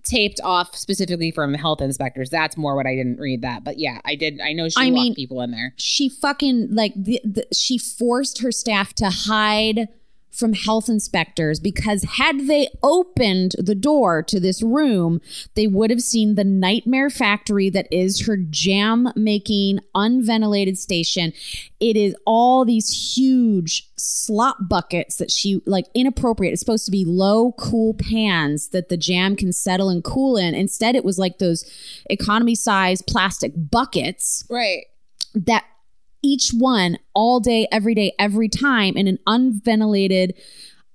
taped 0.05 0.39
off 0.41 0.73
specifically 0.75 1.31
from 1.31 1.53
health 1.53 1.81
inspectors. 1.81 2.29
That's 2.29 2.55
more 2.55 2.77
what 2.77 2.87
I 2.87 2.95
didn't 2.95 3.19
read 3.19 3.41
that. 3.41 3.65
But 3.65 3.77
yeah, 3.77 3.99
I 4.05 4.15
did 4.15 4.39
I 4.39 4.53
know 4.53 4.69
she 4.69 4.75
I 4.77 4.85
locked 4.85 4.93
mean- 4.93 5.15
people 5.15 5.41
in 5.41 5.51
there. 5.51 5.73
she 5.75 6.07
fucking 6.07 6.73
like 6.73 6.93
the, 6.95 7.19
the, 7.25 7.45
she 7.53 7.77
forced 7.77 8.41
her 8.41 8.53
staff 8.53 8.93
to 8.95 9.09
hide 9.09 9.89
from 10.39 10.53
health 10.53 10.87
inspectors 10.89 11.59
because 11.59 12.03
had 12.17 12.47
they 12.47 12.69
opened 12.81 13.55
the 13.57 13.75
door 13.75 14.23
to 14.23 14.39
this 14.39 14.63
room 14.63 15.19
they 15.55 15.67
would 15.67 15.89
have 15.89 16.01
seen 16.01 16.35
the 16.35 16.43
nightmare 16.43 17.09
factory 17.09 17.69
that 17.69 17.87
is 17.91 18.25
her 18.25 18.37
jam 18.37 19.09
making 19.15 19.79
unventilated 19.95 20.77
station. 20.77 21.33
It 21.79 21.95
is 21.95 22.15
all 22.25 22.65
these 22.65 23.15
huge 23.15 23.89
slop 23.97 24.57
buckets 24.69 25.17
that 25.17 25.31
she 25.31 25.61
like 25.65 25.85
inappropriate. 25.93 26.53
It's 26.53 26.61
supposed 26.61 26.85
to 26.85 26.91
be 26.91 27.05
low 27.05 27.51
cool 27.53 27.93
pans 27.93 28.69
that 28.69 28.89
the 28.89 28.97
jam 28.97 29.35
can 29.35 29.51
settle 29.51 29.89
and 29.89 30.03
cool 30.03 30.37
in. 30.37 30.55
Instead 30.55 30.95
it 30.95 31.03
was 31.05 31.19
like 31.19 31.37
those 31.37 31.69
economy 32.09 32.55
size 32.55 33.01
plastic 33.01 33.51
buckets 33.55 34.45
Right. 34.49 34.85
that 35.33 35.65
each 36.21 36.51
one 36.51 36.97
all 37.13 37.39
day 37.39 37.67
every 37.71 37.95
day 37.95 38.13
every 38.19 38.49
time 38.49 38.95
in 38.97 39.07
an 39.07 39.19
unventilated 39.27 40.33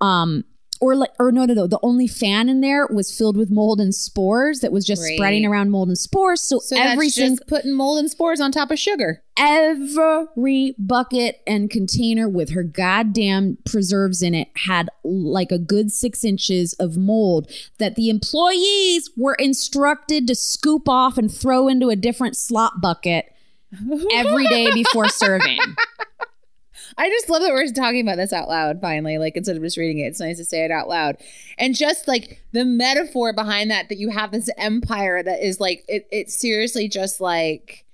um 0.01 0.45
or 0.81 0.97
like 0.97 1.11
or 1.21 1.31
no 1.33 1.45
no 1.47 1.55
no 1.55 1.67
the 1.67 1.79
only 1.83 2.07
fan 2.07 2.49
in 2.49 2.61
there 2.61 2.87
was 2.89 3.17
filled 3.17 3.37
with 3.37 3.51
mold 3.51 3.81
and 3.81 3.95
spores 3.95 4.61
that 4.61 4.73
was 4.73 4.85
just 4.85 5.01
Right. 5.03 5.17
spreading 5.17 5.47
around 5.47 5.71
mold 5.71 5.89
and 5.89 5.97
spores 5.97 6.41
so, 6.41 6.59
So 6.59 6.77
everything 6.77 7.39
putting 7.47 7.73
mold 7.73 8.01
and 8.01 8.11
spores 8.11 8.41
on 8.41 8.51
top 8.53 8.71
of 8.71 8.79
sugar. 8.79 9.23
every 9.39 10.75
bucket 10.79 11.41
and 11.47 11.71
container 11.71 12.29
with 12.29 12.51
her 12.51 12.63
goddamn 12.65 13.57
preserves 13.65 14.21
in 14.23 14.35
it 14.35 14.49
had 14.67 14.89
like 15.05 15.53
a 15.53 15.59
good 15.59 15.91
six 15.93 16.25
inches 16.25 16.73
of 16.75 16.97
mold 16.97 17.51
that 17.79 17.95
the 17.95 18.11
employees 18.11 19.11
were 19.17 19.35
instructed 19.35 20.27
to 20.27 20.35
scoop 20.35 20.89
off 20.89 21.17
and 21.17 21.33
throw 21.33 21.69
into 21.69 21.89
a 21.89 21.97
different 21.97 22.37
slop 22.37 22.81
bucket 22.81 23.27
every 24.13 24.47
day 24.49 24.73
before 24.73 25.09
serving. 25.09 25.59
I 26.97 27.09
just 27.09 27.29
love 27.29 27.43
that 27.43 27.53
we're 27.53 27.67
talking 27.69 28.01
about 28.01 28.17
this 28.17 28.33
out 28.33 28.49
loud 28.49 28.81
finally. 28.81 29.19
Like 29.19 29.37
instead 29.37 29.57
of 29.57 29.63
just 29.63 29.77
reading 29.77 29.99
it, 29.99 30.09
it's 30.09 30.21
nice 30.21 30.37
to 30.39 30.45
say 30.45 30.65
it 30.65 30.71
out 30.71 30.89
loud. 30.89 31.17
And 31.59 31.75
just 31.75 32.07
like 32.07 32.41
the 32.53 32.65
metaphor 32.65 33.33
behind 33.33 33.71
that, 33.71 33.89
that 33.89 33.99
you 33.99 34.11
have 34.11 34.31
this 34.31 34.51
empire 34.59 35.23
that 35.23 35.45
is 35.45 35.61
like 35.61 35.85
it 35.89 36.07
it's 36.13 36.39
seriously 36.39 36.89
just 36.89 37.21
like 37.21 37.85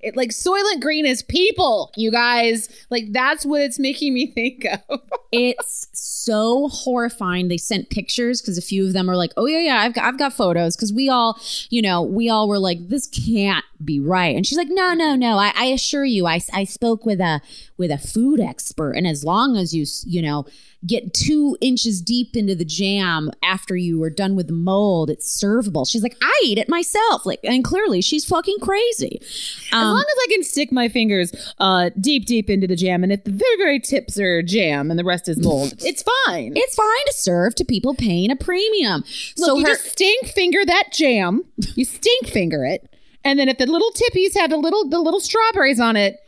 it 0.00 0.16
like 0.16 0.30
Soylent 0.30 0.80
Green 0.80 1.06
is 1.06 1.22
people, 1.22 1.92
you 1.96 2.10
guys. 2.10 2.68
Like 2.90 3.12
that's 3.12 3.44
what 3.44 3.62
it's 3.62 3.78
making 3.78 4.14
me 4.14 4.30
think 4.30 4.66
of. 4.88 5.00
It's 5.32 5.88
so 5.92 6.68
horrifying. 6.68 7.48
They 7.48 7.58
sent 7.58 7.90
pictures 7.90 8.40
because 8.40 8.56
a 8.56 8.62
few 8.62 8.86
of 8.86 8.92
them 8.94 9.10
are 9.10 9.16
like, 9.16 9.32
"Oh 9.36 9.44
yeah, 9.46 9.58
yeah, 9.58 9.80
I've 9.80 9.92
got, 9.92 10.04
I've 10.04 10.18
got 10.18 10.32
photos." 10.32 10.76
Because 10.76 10.92
we 10.92 11.10
all, 11.10 11.38
you 11.68 11.82
know, 11.82 12.00
we 12.00 12.30
all 12.30 12.48
were 12.48 12.60
like, 12.60 12.78
"This 12.88 13.08
can't 13.08 13.64
be 13.84 14.00
right," 14.00 14.34
and 14.36 14.46
she's 14.46 14.58
like, 14.58 14.68
"No, 14.70 14.94
no, 14.94 15.14
no. 15.14 15.38
I, 15.38 15.52
I 15.56 15.64
assure 15.66 16.04
you, 16.04 16.26
I, 16.26 16.40
I 16.52 16.64
spoke 16.64 17.04
with 17.06 17.20
a 17.20 17.40
with 17.76 17.90
a 17.90 17.98
food 17.98 18.40
expert, 18.40 18.92
and 18.92 19.06
as 19.06 19.24
long 19.24 19.56
as 19.56 19.74
you, 19.74 19.84
you 20.06 20.22
know, 20.22 20.46
get 20.86 21.12
two 21.12 21.56
inches 21.60 22.00
deep 22.00 22.36
into 22.36 22.54
the 22.54 22.64
jam 22.64 23.30
after 23.42 23.76
you 23.76 24.02
are 24.02 24.10
done 24.10 24.36
with 24.36 24.46
the 24.46 24.52
mold, 24.52 25.10
it's 25.10 25.42
servable." 25.42 25.88
She's 25.88 26.02
like, 26.02 26.16
"I 26.22 26.40
eat 26.44 26.58
it 26.58 26.68
myself," 26.68 27.26
like, 27.26 27.40
and 27.44 27.64
clearly 27.64 28.00
she's 28.00 28.24
fucking 28.24 28.58
crazy. 28.60 29.18
as 29.22 29.72
Um, 29.72 29.88
long 29.88 30.00
as 30.04 30.16
I 30.24 30.26
can 30.32 30.42
stick 30.42 30.72
my 30.72 30.88
fingers 30.88 31.32
uh 31.58 31.90
deep, 32.00 32.26
deep 32.26 32.48
into 32.50 32.66
the 32.66 32.76
jam, 32.76 33.02
and 33.02 33.12
if 33.12 33.24
the 33.24 33.30
very, 33.30 33.56
very 33.56 33.80
tips 33.80 34.18
are 34.18 34.42
jam 34.42 34.90
and 34.90 34.98
the 34.98 35.04
rest 35.04 35.28
is 35.28 35.38
mold, 35.38 35.74
it's 35.80 36.02
fine. 36.26 36.52
it's 36.56 36.74
fine 36.74 37.06
to 37.06 37.12
serve 37.14 37.54
to 37.56 37.64
people 37.64 37.94
paying 37.94 38.30
a 38.30 38.36
premium. 38.36 39.02
Look, 39.38 39.46
so 39.48 39.56
you 39.56 39.62
her, 39.66 39.72
just 39.74 39.84
stink 39.92 40.26
finger 40.28 40.64
that 40.64 40.92
jam. 40.92 41.42
You 41.74 41.84
stink 41.84 42.26
finger 42.28 42.64
it, 42.64 42.88
and 43.26 43.38
then 43.38 43.48
if 43.48 43.58
the 43.58 43.66
little 43.66 43.90
tippies 43.90 44.34
have 44.38 44.48
the 44.50 44.56
little 44.56 44.88
the 44.88 44.98
little 45.00 45.20
strawberries 45.20 45.80
on 45.80 45.96
it, 45.96 46.18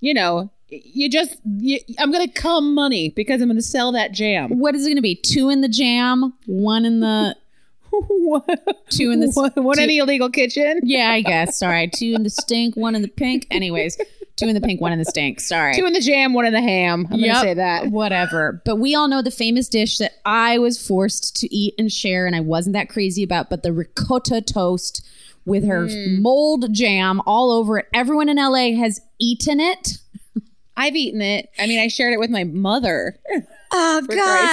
you 0.00 0.12
know, 0.12 0.50
you 0.68 1.08
just 1.08 1.38
you, 1.44 1.78
I'm 1.98 2.10
gonna 2.12 2.28
come 2.30 2.74
money 2.74 3.08
because 3.10 3.40
I'm 3.40 3.48
gonna 3.48 3.62
sell 3.62 3.92
that 3.92 4.12
jam. 4.12 4.58
what 4.58 4.74
is 4.74 4.84
it 4.84 4.88
going 4.90 4.96
to 4.96 5.02
be? 5.02 5.14
Two 5.14 5.48
in 5.48 5.60
the 5.62 5.68
jam, 5.68 6.34
one 6.46 6.84
in 6.84 7.00
the 7.00 7.34
two 8.90 9.10
in 9.10 9.20
the 9.20 9.30
one, 9.34 9.52
one 9.64 9.76
two- 9.76 9.82
in 9.82 9.88
the 9.88 9.98
illegal 9.98 10.28
kitchen, 10.30 10.80
yeah, 10.82 11.10
I 11.10 11.22
guess. 11.22 11.58
Sorry, 11.64 11.88
two 11.88 12.14
in 12.14 12.22
the 12.22 12.30
stink, 12.30 12.76
one 12.76 12.94
in 12.94 13.02
the 13.02 13.08
pink. 13.08 13.46
Anyways, 13.50 13.96
two 14.36 14.46
in 14.46 14.54
the 14.54 14.60
pink, 14.60 14.80
one 14.80 14.92
in 14.92 14.98
the 14.98 15.04
stink. 15.04 15.40
Sorry. 15.40 15.74
two 15.74 15.86
in 15.86 15.92
the 15.94 16.00
jam, 16.00 16.34
one 16.34 16.44
in 16.44 16.52
the 16.52 16.60
ham. 16.60 17.06
I'm 17.10 17.18
Yep, 17.18 17.28
gonna 17.34 17.40
say 17.48 17.54
that. 17.54 17.86
Whatever. 17.90 18.60
But 18.64 18.76
we 18.76 18.94
all 18.94 19.08
know 19.08 19.22
the 19.22 19.30
famous 19.30 19.68
dish 19.68 19.98
that 19.98 20.12
I 20.26 20.58
was 20.58 20.84
forced 20.84 21.36
to 21.36 21.54
eat 21.54 21.74
and 21.78 21.90
share, 21.90 22.26
and 22.26 22.36
I 22.36 22.40
wasn't 22.40 22.74
that 22.74 22.88
crazy 22.88 23.22
about, 23.22 23.48
but 23.48 23.62
the 23.62 23.72
ricotta 23.72 24.42
toast 24.42 25.04
with 25.48 25.64
her 25.64 25.86
Mm. 25.86 26.20
mold 26.20 26.72
jam 26.72 27.20
all 27.26 27.50
over 27.50 27.78
it. 27.78 27.86
Everyone 27.94 28.28
in 28.28 28.36
LA 28.38 28.74
has 28.76 29.00
eaten 29.18 29.58
it. 29.58 29.98
I've 30.76 30.94
eaten 30.94 31.20
it. 31.20 31.48
I 31.58 31.66
mean, 31.66 31.80
I 31.80 31.88
shared 31.88 32.12
it 32.12 32.20
with 32.20 32.30
my 32.30 32.44
mother. 32.44 33.18
Oh 33.70 34.00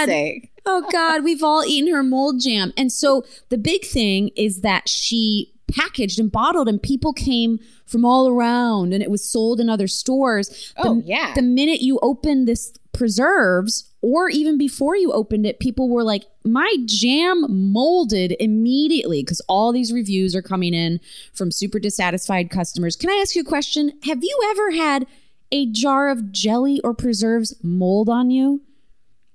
sake. 0.05 0.51
Oh 0.65 0.85
God, 0.91 1.23
we've 1.23 1.41
all 1.43 1.63
eaten 1.63 1.89
her 1.93 2.03
mold 2.03 2.41
jam. 2.41 2.73
And 2.75 2.91
so 2.91 3.23
the 3.47 3.57
big 3.57 3.85
thing 3.85 4.29
is 4.35 4.59
that 4.59 4.89
she 4.89 5.53
packaged 5.73 6.19
and 6.19 6.29
bottled 6.31 6.67
and 6.67 6.81
people 6.83 7.13
came 7.13 7.59
from 7.85 8.03
all 8.03 8.27
around 8.27 8.93
and 8.93 9.01
it 9.01 9.09
was 9.09 9.23
sold 9.23 9.61
in 9.61 9.69
other 9.69 9.87
stores. 9.87 10.73
Oh, 10.77 10.95
the, 10.95 11.07
yeah. 11.07 11.33
The 11.33 11.41
minute 11.43 11.81
you 11.81 11.97
open 12.01 12.43
this 12.43 12.73
preserves 12.91 13.89
or 14.05 14.29
even 14.29 14.55
before 14.55 14.95
you 14.95 15.11
opened 15.11 15.47
it, 15.47 15.59
people 15.59 15.89
were 15.89 16.03
like, 16.03 16.25
my 16.43 16.71
jam 16.85 17.43
molded 17.49 18.35
immediately 18.39 19.23
because 19.23 19.41
all 19.49 19.71
these 19.71 19.91
reviews 19.91 20.35
are 20.35 20.43
coming 20.43 20.75
in 20.75 20.99
from 21.33 21.49
super 21.49 21.79
dissatisfied 21.79 22.51
customers. 22.51 22.95
Can 22.95 23.09
I 23.09 23.15
ask 23.15 23.35
you 23.35 23.41
a 23.41 23.45
question? 23.45 23.93
Have 24.03 24.23
you 24.23 24.39
ever 24.51 24.69
had 24.73 25.07
a 25.51 25.65
jar 25.65 26.09
of 26.09 26.31
jelly 26.31 26.79
or 26.83 26.93
preserves 26.93 27.55
mold 27.63 28.07
on 28.07 28.29
you? 28.29 28.61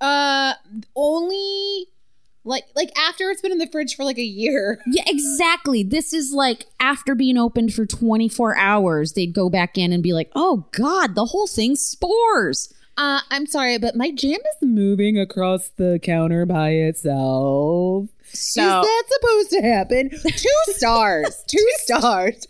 Uh, 0.01 0.55
only 0.95 1.87
like 2.45 2.63
like 2.77 2.97
after 2.97 3.29
it's 3.29 3.43
been 3.43 3.51
in 3.51 3.59
the 3.59 3.67
fridge 3.67 3.97
for 3.97 4.05
like 4.05 4.19
a 4.19 4.23
year. 4.23 4.81
Yeah, 4.87 5.03
exactly. 5.09 5.83
This 5.83 6.13
is 6.13 6.33
like 6.33 6.67
after 6.79 7.17
being 7.17 7.37
opened 7.37 7.75
for 7.75 7.87
24 7.87 8.57
hours, 8.57 9.15
they'd 9.15 9.35
go 9.35 9.51
back 9.51 9.77
in 9.77 9.93
and 9.93 10.01
be 10.01 10.13
like, 10.13 10.31
oh 10.37 10.69
God, 10.71 11.17
the 11.17 11.27
whole 11.27 11.49
thing's 11.49 11.85
spores. 11.85 12.73
Uh, 13.01 13.21
I'm 13.31 13.47
sorry, 13.47 13.79
but 13.79 13.97
my 13.97 14.11
jam 14.11 14.33
is 14.35 14.69
moving 14.69 15.19
across 15.19 15.69
the 15.69 15.99
counter 16.03 16.45
by 16.45 16.73
itself. 16.73 18.11
So, 18.25 18.63
is 18.63 18.87
that 18.87 19.03
supposed 19.09 19.51
to 19.53 19.63
happen? 19.63 20.11
Two 20.11 20.49
stars. 20.75 21.43
Two 21.47 21.67
stars. 21.79 22.47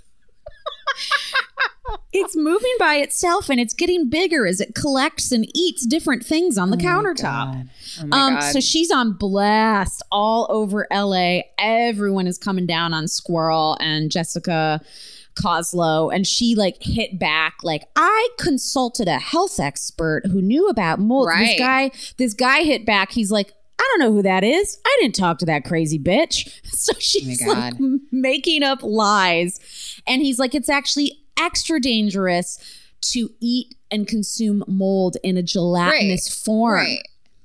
it's 2.12 2.36
moving 2.36 2.74
by 2.80 2.96
itself 2.96 3.48
and 3.48 3.60
it's 3.60 3.74
getting 3.74 4.08
bigger 4.08 4.44
as 4.44 4.60
it 4.60 4.74
collects 4.74 5.30
and 5.30 5.46
eats 5.54 5.86
different 5.86 6.26
things 6.26 6.58
on 6.58 6.70
the 6.70 6.76
countertop. 6.76 7.68
Oh 8.00 8.06
my 8.06 8.18
Um, 8.18 8.42
so 8.42 8.58
she's 8.58 8.90
on 8.90 9.12
blast 9.12 10.02
all 10.10 10.48
over 10.50 10.88
LA. 10.92 11.42
Everyone 11.58 12.26
is 12.26 12.38
coming 12.38 12.66
down 12.66 12.92
on 12.92 13.04
Sqirl 13.04 13.76
and 13.78 14.10
Jessica 14.10 14.80
Koslow, 15.40 16.14
and 16.14 16.26
she 16.26 16.54
like 16.54 16.76
hit 16.80 17.18
back 17.18 17.54
like 17.62 17.84
I 17.96 18.28
consulted 18.38 19.08
a 19.08 19.18
health 19.18 19.58
expert 19.58 20.26
who 20.26 20.42
knew 20.42 20.68
about 20.68 21.00
mold. 21.00 21.28
This 21.28 21.58
guy, 21.58 21.90
this 22.16 22.34
guy 22.34 22.62
hit 22.62 22.84
back. 22.84 23.12
He's 23.12 23.30
like, 23.30 23.52
I 23.78 23.88
don't 23.90 24.00
know 24.00 24.12
who 24.12 24.22
that 24.22 24.44
is. 24.44 24.78
I 24.84 24.98
didn't 25.00 25.14
talk 25.14 25.38
to 25.38 25.46
that 25.46 25.64
crazy 25.64 25.98
bitch. 25.98 26.52
So 26.80 26.92
oh 26.96 26.98
she's 26.98 27.46
like 27.46 27.74
making 28.10 28.62
up 28.62 28.82
lies, 28.82 29.60
and 30.06 30.22
he's 30.22 30.38
like, 30.38 30.54
it's 30.54 30.70
actually 30.70 31.20
extra 31.38 31.78
dangerous 31.78 32.58
to 33.02 33.30
eat 33.40 33.74
and 33.90 34.06
consume 34.06 34.64
mold 34.66 35.16
in 35.22 35.36
a 35.36 35.42
gelatinous 35.42 36.42
form. 36.42 36.76
Right. 36.76 37.02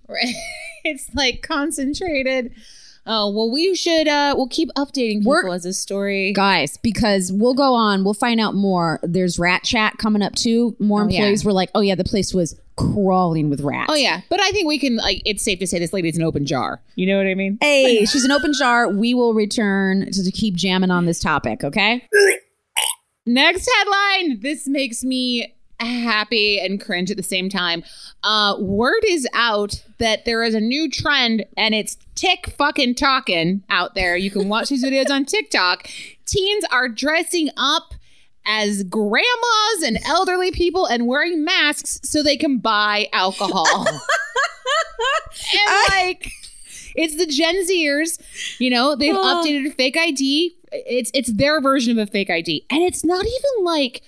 Right. 0.08 0.34
it's 0.84 1.10
like 1.14 1.42
concentrated. 1.42 2.54
Oh, 3.08 3.30
well, 3.30 3.52
we 3.52 3.76
should 3.76 4.08
uh 4.08 4.34
we'll 4.36 4.48
keep 4.48 4.70
updating 4.76 5.20
people 5.20 5.32
We're- 5.34 5.52
as 5.54 5.64
this 5.64 5.78
story. 5.80 6.34
guys 6.34 6.78
because 6.78 7.32
we'll 7.32 7.54
go 7.54 7.74
on 7.76 8.04
we'll 8.04 8.14
find 8.16 8.40
out 8.40 8.56
more 8.56 9.00
there's 9.04 9.38
rat 9.38 9.64
chat 9.64 9.98
coming 10.00 10.22
up 10.24 10.34
too 10.34 10.76
more 10.80 11.04
Oh, 11.04 11.08
yeah. 11.08 11.18
employees 11.20 11.46
were 11.46 11.54
like 11.54 11.70
oh 11.76 11.82
yeah 11.82 11.96
the 11.96 12.04
place 12.04 12.34
was 12.34 12.60
crawling 12.78 13.50
with 13.50 13.62
rats 13.62 13.92
Oh 13.92 13.96
yeah. 13.96 14.22
But 14.30 14.42
I 14.42 14.50
think 14.52 14.68
we 14.68 14.80
can 14.80 14.98
like 14.98 15.22
it's 15.26 15.44
safe 15.44 15.60
to 15.60 15.68
say 15.68 15.80
this 15.80 15.94
lady's 15.94 16.18
an 16.18 16.24
open 16.24 16.46
jar. 16.46 16.82
You 16.96 17.06
know 17.08 17.18
what 17.18 17.28
I 17.28 17.36
mean? 17.36 17.58
hey 17.62 18.06
she's 18.06 18.26
an 18.26 18.32
open 18.32 18.54
jar 18.58 18.90
we 18.90 19.14
will 19.14 19.34
return 19.34 20.12
to, 20.12 20.24
to 20.24 20.32
keep 20.32 20.56
jamming 20.56 20.92
on 20.92 21.06
this 21.06 21.20
topic 21.20 21.64
okay 21.64 22.08
Next 23.28 23.68
headline. 23.80 24.40
This 24.42 24.68
makes 24.68 25.04
me 25.04 25.55
happy 25.80 26.60
and 26.60 26.80
cringe 26.82 27.12
at 27.12 27.18
the 27.18 27.24
same 27.24 27.50
time. 27.50 27.84
Uh, 28.24 28.56
word 28.60 29.04
is 29.08 29.28
out 29.34 29.84
that 30.00 30.26
there 30.26 30.44
is 30.44 30.54
a 30.56 30.60
new 30.60 30.90
trend 30.90 31.46
and 31.58 31.76
it's 31.76 31.98
tick 32.16 32.54
fucking 32.58 32.96
talking 32.96 33.64
out 33.70 33.94
there. 33.96 34.16
You 34.18 34.32
can 34.32 34.48
watch 34.50 34.70
these 34.70 34.84
videos 34.84 35.10
on 35.10 35.26
TikTok. 35.26 35.88
Teens 36.26 36.64
are 36.72 36.88
dressing 36.90 37.50
up 37.58 37.94
as 38.46 38.84
grandmas 38.84 39.84
and 39.84 39.98
elderly 40.06 40.52
people 40.52 40.86
and 40.86 41.08
wearing 41.08 41.44
masks 41.44 42.00
so 42.04 42.22
they 42.24 42.38
can 42.38 42.60
buy 42.60 43.08
alcohol. 43.12 43.86
and 43.88 44.00
like 45.90 46.32
it's 46.96 47.16
the 47.18 47.26
Gen 47.26 47.56
Zers, 47.68 48.20
you 48.60 48.70
know, 48.70 48.96
they've 48.96 49.16
Oh. 49.16 49.44
updated 49.44 49.68
a 49.68 49.72
fake 49.72 49.98
ID. 49.98 50.56
It's 50.72 51.12
it's 51.14 51.32
their 51.34 51.60
version 51.62 51.98
of 51.98 52.08
a 52.08 52.10
fake 52.12 52.30
ID. 52.30 52.66
And 52.70 52.84
it's 52.84 53.04
not 53.04 53.26
even 53.26 53.66
like 53.66 54.02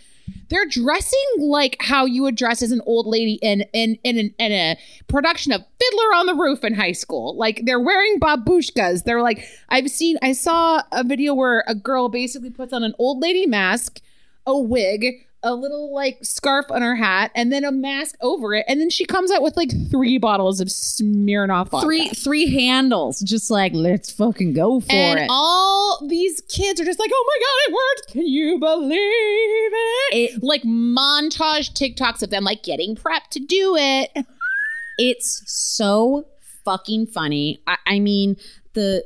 they're 0.49 0.65
dressing 0.65 1.19
like 1.39 1.77
how 1.79 2.05
you 2.05 2.23
would 2.23 2.35
dress 2.35 2.61
as 2.61 2.71
an 2.71 2.81
old 2.85 3.05
lady 3.05 3.33
in 3.41 3.61
in 3.73 3.97
in, 4.03 4.17
an, 4.17 4.33
in 4.39 4.51
a 4.51 4.77
production 5.07 5.51
of 5.51 5.61
Fiddler 5.79 6.15
on 6.15 6.25
the 6.25 6.35
Roof 6.35 6.63
in 6.63 6.73
high 6.73 6.91
school. 6.93 7.35
Like 7.35 7.61
they're 7.65 7.79
wearing 7.79 8.19
babushkas. 8.19 9.03
They're 9.03 9.21
like 9.21 9.45
I've 9.69 9.89
seen 9.89 10.17
I 10.21 10.33
saw 10.33 10.83
a 10.91 11.03
video 11.03 11.33
where 11.33 11.63
a 11.67 11.75
girl 11.75 12.09
basically 12.09 12.49
puts 12.49 12.73
on 12.73 12.83
an 12.83 12.93
old 12.97 13.19
lady 13.19 13.45
mask, 13.45 14.01
a 14.45 14.57
wig, 14.57 15.26
a 15.43 15.53
little 15.53 15.93
like 15.93 16.17
scarf 16.23 16.65
on 16.69 16.81
her 16.81 16.95
hat, 16.95 17.31
and 17.35 17.51
then 17.51 17.63
a 17.63 17.71
mask 17.71 18.15
over 18.21 18.53
it, 18.53 18.65
and 18.67 18.81
then 18.81 18.89
she 18.89 19.05
comes 19.05 19.31
out 19.31 19.41
with 19.41 19.55
like 19.55 19.71
three 19.89 20.17
bottles 20.17 20.59
of 20.59 20.67
Smirnoff 20.67 21.69
vodka. 21.69 21.85
three 21.85 22.09
three 22.09 22.53
handles 22.53 23.19
just 23.21 23.49
like 23.51 23.73
let's 23.73 24.11
fucking 24.11 24.53
go 24.53 24.79
for 24.79 24.91
and 24.91 25.19
it 25.19 25.27
all 25.29 26.05
these 26.07 26.41
kids 26.49 26.81
are 26.81 26.85
just 26.85 26.99
like, 26.99 27.11
oh 27.13 27.25
my 27.27 27.45
god, 27.45 27.69
it 27.69 27.73
worked! 27.73 28.13
Can 28.13 28.27
you 28.27 28.59
believe 28.59 28.99
it? 29.01 30.15
It- 30.15 30.43
like 30.43 30.63
montage 30.63 31.71
TikToks 31.73 32.23
of 32.23 32.29
them 32.29 32.43
like 32.43 32.63
getting 32.63 32.95
prepped 32.95 33.29
to 33.31 33.39
do 33.39 33.75
it. 33.77 34.09
it's 34.97 35.43
so 35.45 36.25
fucking 36.65 37.05
funny 37.07 37.61
I, 37.67 37.77
I 37.85 37.99
mean 37.99 38.35
the 38.73 39.05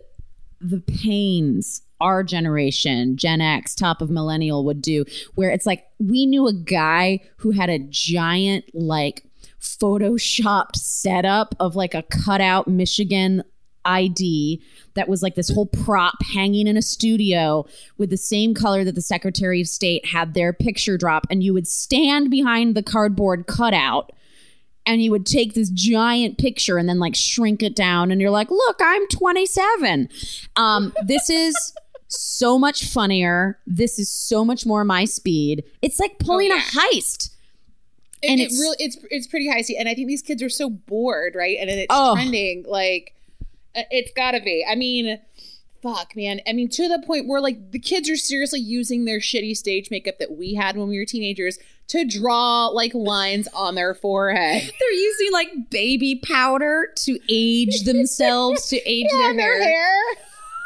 the 0.59 0.79
pains 0.79 1.81
our 2.01 2.23
generation 2.23 3.15
gen 3.15 3.41
x 3.41 3.73
top 3.75 4.01
of 4.01 4.09
millennial 4.09 4.65
would 4.65 4.81
do 4.81 5.05
where 5.35 5.49
it's 5.49 5.65
like 5.65 5.85
we 5.99 6.25
knew 6.25 6.47
a 6.47 6.53
guy 6.53 7.19
who 7.37 7.51
had 7.51 7.69
a 7.69 7.79
giant 7.79 8.65
like 8.73 9.23
photoshopped 9.59 10.75
setup 10.75 11.55
of 11.59 11.75
like 11.75 11.93
a 11.93 12.03
cutout 12.03 12.67
michigan 12.67 13.43
id 13.85 14.61
that 14.95 15.07
was 15.07 15.23
like 15.23 15.35
this 15.35 15.49
whole 15.49 15.65
prop 15.65 16.15
hanging 16.33 16.67
in 16.67 16.77
a 16.77 16.81
studio 16.81 17.65
with 17.97 18.09
the 18.09 18.17
same 18.17 18.53
color 18.53 18.83
that 18.83 18.95
the 18.95 19.01
secretary 19.01 19.61
of 19.61 19.67
state 19.67 20.05
had 20.05 20.33
their 20.33 20.53
picture 20.53 20.97
drop. 20.97 21.25
And 21.29 21.43
you 21.43 21.53
would 21.53 21.67
stand 21.67 22.29
behind 22.29 22.75
the 22.75 22.83
cardboard 22.83 23.47
cutout 23.47 24.11
and 24.85 24.99
he 24.99 25.09
would 25.09 25.25
take 25.25 25.53
this 25.53 25.69
giant 25.69 26.37
picture 26.37 26.77
and 26.77 26.89
then 26.89 26.99
like 26.99 27.15
shrink 27.15 27.61
it 27.63 27.75
down. 27.75 28.11
And 28.11 28.19
you're 28.19 28.31
like 28.31 28.49
look 28.49 28.77
i'm 28.81 29.07
27 29.07 30.09
um 30.55 30.93
this 31.05 31.29
is 31.29 31.73
so 32.13 32.59
much 32.59 32.85
funnier 32.85 33.57
this 33.65 33.97
is 33.99 34.09
so 34.09 34.43
much 34.45 34.65
more 34.65 34.83
my 34.83 35.05
speed 35.05 35.63
it's 35.81 35.99
like 35.99 36.17
pulling 36.19 36.51
Oh, 36.51 36.55
a 36.55 36.57
yeah. 36.57 36.63
heist 36.63 37.29
And 38.23 38.31
And 38.33 38.39
it 38.41 38.43
it's- 38.45 38.59
really 38.59 38.75
it's 38.79 38.97
it's 39.09 39.27
pretty 39.27 39.47
high 39.49 39.63
and 39.79 39.87
I 39.89 39.95
think 39.95 40.07
these 40.07 40.21
kids 40.21 40.43
are 40.43 40.49
so 40.49 40.69
bored, 40.69 41.33
right? 41.35 41.57
And 41.59 41.69
it's 41.69 41.87
Oh. 41.89 42.13
trending 42.13 42.65
like 42.67 43.15
uh, 43.75 43.83
it's 43.89 44.11
got 44.11 44.31
to 44.31 44.41
be. 44.41 44.65
I 44.69 44.75
mean, 44.75 45.17
fuck, 45.81 46.13
man. 46.15 46.41
I 46.45 46.51
mean, 46.53 46.67
to 46.69 46.87
the 46.89 46.99
point 47.05 47.25
where 47.27 47.39
like 47.41 47.71
the 47.71 47.79
kids 47.79 48.09
are 48.09 48.17
seriously 48.17 48.59
using 48.59 49.05
their 49.05 49.19
shitty 49.19 49.55
stage 49.57 49.89
makeup 49.89 50.19
that 50.19 50.37
we 50.37 50.53
had 50.55 50.75
when 50.77 50.89
we 50.89 50.97
were 50.99 51.05
teenagers 51.05 51.57
to 51.87 52.03
draw 52.05 52.67
like 52.67 52.93
lines 52.93 53.47
on 53.55 53.73
their 53.75 53.93
forehead. 53.95 54.61
they're 54.79 54.91
using 54.93 55.31
like 55.31 55.69
baby 55.71 56.15
powder 56.15 56.89
to 56.97 57.17
age 57.29 57.83
themselves 57.85 58.67
to 58.67 58.77
age 58.87 59.07
Yeah, 59.13 59.33
their, 59.33 59.63
hair. 59.63 59.95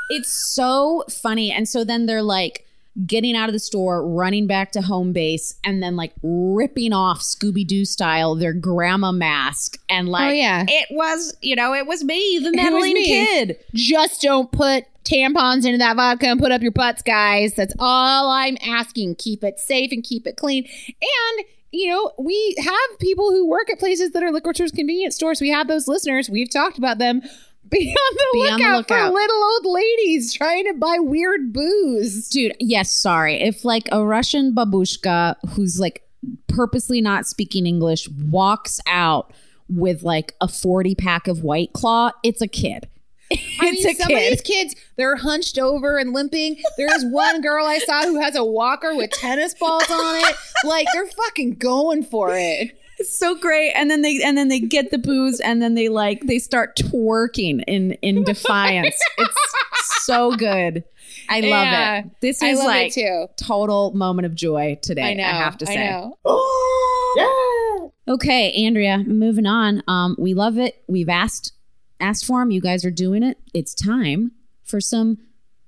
It's 0.09 0.53
so 0.53 1.03
funny 1.09 1.51
and 1.51 1.67
so 1.67 1.83
then 1.83 2.05
they're 2.05 2.21
like 2.21 2.65
getting 3.05 3.35
out 3.35 3.49
of 3.49 3.53
the 3.53 3.59
store 3.59 4.07
running 4.07 4.47
back 4.47 4.71
to 4.71 4.81
home 4.81 5.11
base 5.11 5.55
and 5.65 5.83
then 5.83 5.97
like 5.97 6.13
ripping 6.23 6.93
off 6.93 7.19
scooby-doo 7.19 7.83
style 7.83 8.35
their 8.35 8.53
grandma 8.53 9.11
mask 9.11 9.77
and 9.89 10.07
oh, 10.07 10.11
like 10.11 10.29
Oh, 10.29 10.33
yeah. 10.33 10.63
it 10.67 10.87
was 10.91 11.35
you 11.41 11.55
know 11.55 11.73
it 11.73 11.85
was 11.85 12.03
me 12.03 12.39
the 12.39 12.51
meddling 12.51 12.93
me. 12.93 13.05
kid 13.05 13.57
Just 13.73 14.21
don't 14.21 14.49
put 14.51 14.85
tampons 15.03 15.65
into 15.65 15.77
that 15.77 15.95
vodka 15.95 16.27
and 16.27 16.39
put 16.39 16.51
up 16.51 16.63
your 16.63 16.71
butts, 16.71 17.03
guys. 17.03 17.53
That's 17.53 17.75
all 17.77 18.31
I'm 18.31 18.57
asking. 18.65 19.15
Keep 19.15 19.43
it 19.43 19.59
safe 19.59 19.91
and 19.91 20.03
keep 20.03 20.25
it 20.25 20.35
clean. 20.35 20.65
And 20.87 21.45
you 21.71 21.89
know, 21.89 22.11
we 22.17 22.55
have 22.57 22.99
people 22.99 23.31
who 23.31 23.47
work 23.47 23.69
at 23.69 23.77
places 23.79 24.11
that 24.11 24.23
are 24.23 24.31
liquor 24.31 24.53
stores, 24.53 24.71
convenience 24.71 25.15
stores. 25.15 25.41
We 25.41 25.49
have 25.49 25.67
those 25.67 25.87
listeners. 25.87 26.29
We've 26.29 26.49
talked 26.49 26.77
about 26.77 26.97
them. 26.99 27.21
Be 27.69 27.89
on 27.89 28.15
the, 28.15 28.27
Be 28.33 28.39
on 28.41 28.45
the 28.59 28.67
lookout, 28.67 28.77
lookout. 28.77 29.07
for 29.09 29.13
little 29.13 29.43
old 29.43 29.65
ladies 29.65 30.33
trying 30.33 30.65
to 30.65 30.73
buy 30.73 30.97
weird 30.99 31.51
booze. 31.51 32.29
dude 32.29 32.55
yes 32.59 32.91
sorry 32.91 33.41
if 33.41 33.65
like 33.65 33.87
a 33.91 34.05
russian 34.05 34.53
babushka 34.53 35.35
who's 35.49 35.79
like 35.79 36.03
purposely 36.47 37.01
not 37.01 37.25
speaking 37.25 37.65
english 37.65 38.07
walks 38.09 38.79
out 38.87 39.33
with 39.67 40.03
like 40.03 40.33
a 40.41 40.47
40 40.47 40.93
pack 40.95 41.27
of 41.27 41.43
white 41.43 41.73
claw 41.73 42.11
it's 42.23 42.41
a 42.41 42.47
kid 42.47 42.87
I 43.31 43.71
mean, 43.71 43.95
some 43.95 44.11
of 44.11 44.19
these 44.19 44.41
kids, 44.41 44.75
they're 44.97 45.15
hunched 45.15 45.57
over 45.57 45.97
and 45.97 46.13
limping. 46.13 46.61
There's 46.77 47.03
one 47.05 47.41
girl 47.41 47.65
I 47.65 47.79
saw 47.79 48.03
who 48.03 48.21
has 48.21 48.35
a 48.35 48.45
walker 48.45 48.95
with 48.95 49.09
tennis 49.09 49.55
balls 49.55 49.89
on 49.89 50.17
it. 50.17 50.35
Like 50.63 50.85
they're 50.93 51.07
fucking 51.07 51.55
going 51.55 52.03
for 52.03 52.29
it. 52.35 52.77
It's 52.97 53.17
so 53.17 53.35
great 53.35 53.71
and 53.73 53.89
then 53.91 54.01
they 54.01 54.21
and 54.23 54.37
then 54.37 54.47
they 54.47 54.59
get 54.59 54.91
the 54.91 54.97
booze 54.97 55.39
and 55.39 55.61
then 55.61 55.73
they 55.75 55.89
like 55.89 56.21
they 56.27 56.39
start 56.39 56.77
twerking 56.77 57.63
in 57.67 57.91
in 58.01 58.23
defiance 58.23 58.97
it's 59.17 60.05
so 60.05 60.35
good 60.35 60.83
i 61.29 61.41
love 61.41 61.49
Yeah. 61.51 61.97
it 61.99 62.05
this 62.21 62.41
is 62.41 62.57
love 62.57 62.67
like 62.67 62.93
too. 62.93 63.27
total 63.35 63.91
moment 63.93 64.25
of 64.27 64.33
joy 64.35 64.79
today 64.81 65.11
I 65.11 65.13
know. 65.13 65.23
i 65.23 65.27
have 65.27 65.57
to 65.59 65.65
say 65.65 65.87
I 65.87 65.91
know. 65.91 66.17
Okay, 68.07 68.51
Andrea, 68.67 68.99
moving 68.99 69.47
on. 69.47 69.81
Um, 69.87 70.15
we 70.19 70.35
love 70.35 70.59
it. 70.59 70.83
We've 70.87 71.09
asked 71.09 71.53
asked 71.99 72.25
for 72.25 72.39
them. 72.41 72.51
You 72.51 72.61
guys 72.61 72.85
are 72.85 72.91
doing 72.91 73.23
it. 73.23 73.39
It's 73.53 73.73
time 73.73 74.31
for 74.63 74.79
some 74.79 75.17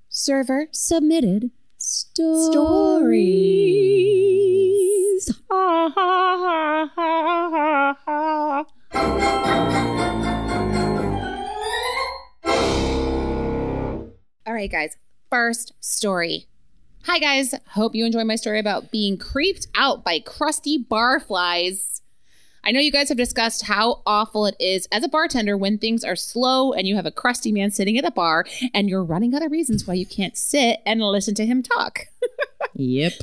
Server. 0.10 0.68
submitted 0.72 1.50
stories. 1.88 2.68
All 14.46 14.54
right, 14.54 14.70
guys. 14.70 14.98
First 15.30 15.74
story. 15.80 16.48
Hi, 17.04 17.20
guys. 17.20 17.54
Hope 17.70 17.96
you 17.96 18.06
enjoy 18.06 18.26
my 18.26 18.36
story 18.36 18.60
about 18.60 18.92
being 18.92 19.18
creeped 19.18 19.68
out 19.76 20.04
by 20.04 20.20
crusty 20.20 20.84
barflies. 20.84 22.02
I 22.68 22.72
know 22.72 22.82
you 22.82 22.92
guys 22.92 23.08
have 23.08 23.18
discussed 23.18 23.64
how 23.64 24.02
awful 24.06 24.46
it 24.46 24.58
is 24.60 24.90
as 24.92 25.02
a 25.02 25.08
bartender 25.08 25.56
when 25.56 25.78
things 25.78 26.04
are 26.04 26.18
slow 26.18 26.74
and 26.74 26.86
you 26.86 26.98
have 26.98 27.06
a 27.06 27.12
crusty 27.12 27.50
man 27.54 27.72
sitting 27.72 27.98
at 27.98 28.04
a 28.04 28.12
bar 28.12 28.46
and 28.74 28.90
you're 28.90 29.06
running 29.06 29.34
out 29.34 29.42
of 29.42 29.54
reasons 29.54 29.88
why 29.88 29.94
you 29.94 30.06
can't 30.06 30.36
sit 30.36 30.82
and 30.86 31.00
listen 31.02 31.34
to 31.36 31.46
him 31.46 31.64
talk. 31.64 32.08
Yep. 32.74 33.14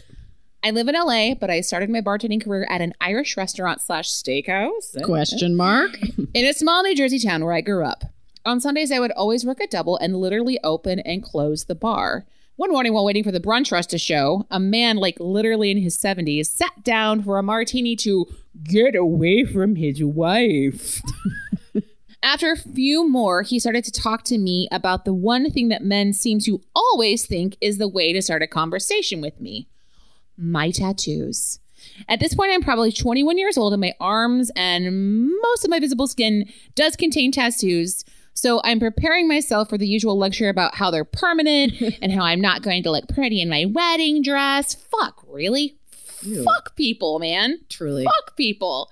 I 0.64 0.70
live 0.70 0.88
in 0.88 0.94
LA, 0.96 1.34
but 1.34 1.50
I 1.50 1.60
started 1.60 1.90
my 1.90 2.00
bartending 2.00 2.42
career 2.42 2.66
at 2.68 2.80
an 2.80 2.94
Irish 3.00 3.36
restaurant 3.36 3.82
slash 3.82 4.10
steakhouse 4.10 5.00
Question 5.04 5.54
mark. 5.54 5.90
in 6.34 6.46
a 6.46 6.52
small 6.52 6.82
New 6.82 6.96
Jersey 6.96 7.20
town 7.20 7.44
where 7.44 7.52
I 7.52 7.60
grew 7.60 7.84
up. 7.84 8.04
On 8.44 8.60
Sundays, 8.60 8.90
I 8.90 8.98
would 8.98 9.12
always 9.12 9.44
work 9.44 9.60
a 9.60 9.68
double 9.68 9.96
and 9.96 10.16
literally 10.16 10.58
open 10.64 10.98
and 11.00 11.22
close 11.22 11.64
the 11.64 11.74
bar. 11.76 12.24
One 12.56 12.70
morning 12.70 12.92
while 12.92 13.04
waiting 13.04 13.24
for 13.24 13.32
the 13.32 13.40
brunch 13.40 13.72
rush 13.72 13.86
to 13.86 13.98
show, 13.98 14.46
a 14.48 14.60
man, 14.60 14.96
like 14.96 15.16
literally 15.18 15.72
in 15.72 15.78
his 15.78 15.98
70s, 15.98 16.46
sat 16.46 16.84
down 16.84 17.20
for 17.24 17.36
a 17.36 17.42
martini 17.42 17.96
to 17.96 18.26
get 18.62 18.94
away 18.94 19.44
from 19.44 19.74
his 19.74 20.04
wife. 20.04 21.02
After 22.22 22.52
a 22.52 22.56
few 22.56 23.08
more, 23.08 23.42
he 23.42 23.58
started 23.58 23.82
to 23.84 23.90
talk 23.90 24.22
to 24.24 24.38
me 24.38 24.68
about 24.70 25.04
the 25.04 25.12
one 25.12 25.50
thing 25.50 25.68
that 25.68 25.82
men 25.82 26.12
seem 26.12 26.38
to 26.40 26.60
always 26.76 27.26
think 27.26 27.56
is 27.60 27.78
the 27.78 27.88
way 27.88 28.12
to 28.12 28.22
start 28.22 28.40
a 28.40 28.46
conversation 28.46 29.20
with 29.20 29.40
me 29.40 29.68
my 30.36 30.70
tattoos. 30.70 31.58
At 32.08 32.20
this 32.20 32.34
point, 32.34 32.52
I'm 32.52 32.62
probably 32.62 32.92
21 32.92 33.36
years 33.36 33.58
old, 33.58 33.72
and 33.72 33.80
my 33.80 33.94
arms 34.00 34.50
and 34.56 35.28
most 35.42 35.64
of 35.64 35.70
my 35.70 35.80
visible 35.80 36.06
skin 36.06 36.50
does 36.74 36.96
contain 36.96 37.30
tattoos. 37.30 38.04
So 38.34 38.60
I'm 38.64 38.80
preparing 38.80 39.28
myself 39.28 39.70
for 39.70 39.78
the 39.78 39.86
usual 39.86 40.18
lecture 40.18 40.48
about 40.48 40.74
how 40.74 40.90
they're 40.90 41.04
permanent 41.04 41.74
and 42.02 42.12
how 42.12 42.22
I'm 42.22 42.40
not 42.40 42.62
going 42.62 42.82
to 42.82 42.90
look 42.90 43.08
pretty 43.08 43.40
in 43.40 43.48
my 43.48 43.64
wedding 43.64 44.22
dress. 44.22 44.74
Fuck, 44.74 45.24
really? 45.26 45.78
Fuck 46.44 46.76
people, 46.76 47.18
man. 47.18 47.58
Truly. 47.68 48.04
Fuck 48.04 48.36
people. 48.36 48.90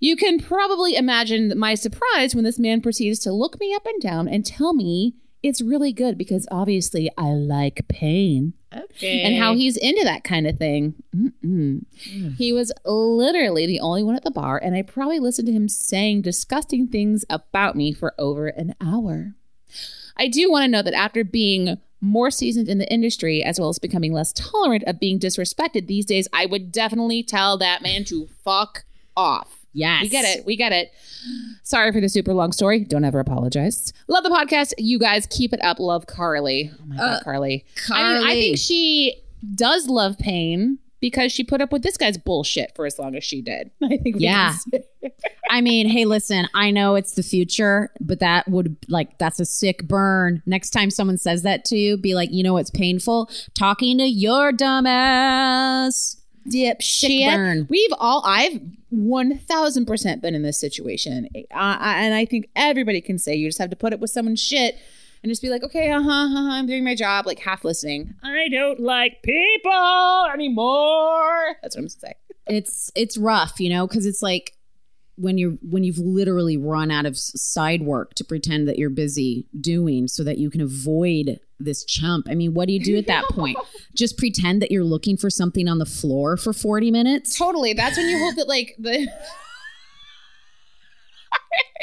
You 0.00 0.16
can 0.16 0.40
probably 0.40 0.96
imagine 0.96 1.56
my 1.56 1.74
surprise 1.74 2.34
when 2.34 2.44
this 2.44 2.58
man 2.58 2.80
proceeds 2.80 3.20
to 3.20 3.32
look 3.32 3.60
me 3.60 3.74
up 3.74 3.86
and 3.86 4.00
down 4.00 4.26
and 4.26 4.44
tell 4.44 4.72
me 4.72 5.14
it's 5.42 5.60
really 5.60 5.92
good 5.92 6.16
because 6.16 6.46
obviously 6.50 7.10
I 7.18 7.30
like 7.32 7.86
pain 7.88 8.54
Okay. 8.74 9.22
and 9.22 9.36
how 9.36 9.54
he's 9.54 9.76
into 9.76 10.04
that 10.04 10.24
kind 10.24 10.46
of 10.46 10.56
thing. 10.56 10.94
Mm-mm. 11.14 11.84
Hmm. 12.10 12.28
He 12.38 12.52
was 12.52 12.72
literally 12.84 13.66
the 13.66 13.80
only 13.80 14.02
one 14.02 14.14
at 14.16 14.24
the 14.24 14.30
bar, 14.30 14.58
and 14.62 14.74
I 14.74 14.82
probably 14.82 15.18
listened 15.18 15.46
to 15.46 15.52
him 15.52 15.68
saying 15.68 16.22
disgusting 16.22 16.86
things 16.88 17.24
about 17.28 17.76
me 17.76 17.92
for 17.92 18.14
over 18.18 18.46
an 18.48 18.74
hour. 18.80 19.34
I 20.16 20.28
do 20.28 20.50
want 20.50 20.64
to 20.64 20.68
note 20.70 20.84
that 20.84 20.94
after 20.94 21.24
being 21.24 21.78
more 22.00 22.30
seasoned 22.30 22.68
in 22.68 22.78
the 22.78 22.92
industry, 22.92 23.42
as 23.42 23.60
well 23.60 23.68
as 23.68 23.78
becoming 23.78 24.12
less 24.12 24.32
tolerant 24.32 24.84
of 24.86 24.98
being 25.00 25.18
disrespected 25.18 25.86
these 25.86 26.04
days, 26.06 26.28
I 26.32 26.46
would 26.46 26.72
definitely 26.72 27.22
tell 27.22 27.56
that 27.58 27.82
man 27.82 28.04
to 28.06 28.28
fuck 28.44 28.84
off. 29.16 29.61
Yes. 29.72 30.02
We 30.02 30.08
get 30.08 30.24
it. 30.24 30.46
We 30.46 30.56
get 30.56 30.72
it. 30.72 30.92
Sorry 31.62 31.92
for 31.92 32.00
the 32.00 32.08
super 32.08 32.34
long 32.34 32.52
story. 32.52 32.80
Don't 32.84 33.04
ever 33.04 33.20
apologize. 33.20 33.92
Love 34.08 34.24
the 34.24 34.30
podcast. 34.30 34.72
You 34.78 34.98
guys 34.98 35.26
keep 35.26 35.52
it 35.52 35.62
up. 35.62 35.78
Love 35.78 36.06
Carly. 36.06 36.70
Oh 36.80 36.84
my 36.86 36.96
God, 36.96 37.04
uh, 37.04 37.20
Carly. 37.22 37.64
I, 37.90 38.14
mean, 38.14 38.26
I 38.26 38.34
think 38.34 38.58
she 38.58 39.22
does 39.54 39.88
love 39.88 40.18
pain 40.18 40.78
because 41.00 41.32
she 41.32 41.42
put 41.42 41.60
up 41.60 41.72
with 41.72 41.82
this 41.82 41.96
guy's 41.96 42.16
bullshit 42.16 42.74
for 42.76 42.86
as 42.86 42.98
long 42.98 43.16
as 43.16 43.24
she 43.24 43.42
did. 43.42 43.70
I 43.82 43.96
think. 43.96 44.16
we 44.16 44.22
Yeah. 44.22 44.54
I 45.50 45.60
mean, 45.60 45.88
hey, 45.88 46.04
listen, 46.04 46.48
I 46.54 46.70
know 46.70 46.94
it's 46.94 47.12
the 47.12 47.22
future, 47.22 47.90
but 48.00 48.20
that 48.20 48.48
would 48.48 48.76
like 48.88 49.18
that's 49.18 49.40
a 49.40 49.44
sick 49.44 49.86
burn. 49.86 50.42
Next 50.46 50.70
time 50.70 50.90
someone 50.90 51.18
says 51.18 51.42
that 51.42 51.64
to 51.66 51.76
you, 51.76 51.96
be 51.96 52.14
like, 52.14 52.30
you 52.32 52.42
know 52.42 52.54
what's 52.54 52.70
painful? 52.70 53.30
Talking 53.54 53.98
to 53.98 54.04
your 54.04 54.52
dumbass. 54.52 56.21
Dipshit. 56.48 57.26
burn. 57.34 57.66
We've 57.70 57.92
all, 57.98 58.22
I've 58.24 58.60
1000% 58.92 60.20
been 60.20 60.34
in 60.34 60.42
this 60.42 60.58
situation. 60.58 61.28
Uh, 61.34 61.40
I- 61.54 62.02
and 62.04 62.14
I 62.14 62.24
think 62.24 62.48
everybody 62.56 63.00
can 63.00 63.18
say 63.18 63.34
you 63.34 63.48
just 63.48 63.58
have 63.58 63.70
to 63.70 63.76
put 63.76 63.92
up 63.92 64.00
with 64.00 64.10
someone's 64.10 64.40
shit 64.42 64.76
and 65.22 65.30
just 65.30 65.42
be 65.42 65.48
like, 65.50 65.62
okay, 65.62 65.90
uh 65.90 66.02
huh, 66.02 66.10
uh-huh, 66.10 66.48
I'm 66.52 66.66
doing 66.66 66.84
my 66.84 66.94
job, 66.94 67.26
like 67.26 67.38
half 67.38 67.64
listening. 67.64 68.14
I 68.22 68.48
don't 68.48 68.80
like 68.80 69.22
people 69.22 70.26
anymore. 70.32 71.56
That's 71.62 71.76
what 71.76 71.82
I'm 71.82 71.88
saying. 71.88 72.14
It's 72.48 72.90
it's 72.96 73.16
rough, 73.16 73.60
you 73.60 73.70
know, 73.70 73.86
because 73.86 74.04
it's 74.04 74.20
like 74.20 74.56
when 75.16 75.38
you're 75.38 75.58
when 75.62 75.84
you've 75.84 75.98
literally 75.98 76.56
run 76.56 76.90
out 76.90 77.06
of 77.06 77.18
side 77.18 77.82
work 77.82 78.14
to 78.14 78.24
pretend 78.24 78.66
that 78.68 78.78
you're 78.78 78.90
busy 78.90 79.46
doing 79.60 80.08
so 80.08 80.24
that 80.24 80.38
you 80.38 80.50
can 80.50 80.60
avoid 80.60 81.38
this 81.58 81.84
chump. 81.84 82.26
I 82.28 82.34
mean, 82.34 82.54
what 82.54 82.66
do 82.66 82.74
you 82.74 82.80
do 82.80 82.96
at 82.96 83.06
that 83.06 83.24
point? 83.26 83.56
Just 83.94 84.18
pretend 84.18 84.62
that 84.62 84.70
you're 84.70 84.84
looking 84.84 85.16
for 85.16 85.30
something 85.30 85.68
on 85.68 85.78
the 85.78 85.86
floor 85.86 86.36
for 86.36 86.52
40 86.52 86.90
minutes? 86.90 87.36
Totally. 87.36 87.72
That's 87.72 87.96
when 87.96 88.08
you 88.08 88.18
hope 88.18 88.36
that, 88.36 88.48
like, 88.48 88.74
the. 88.78 89.08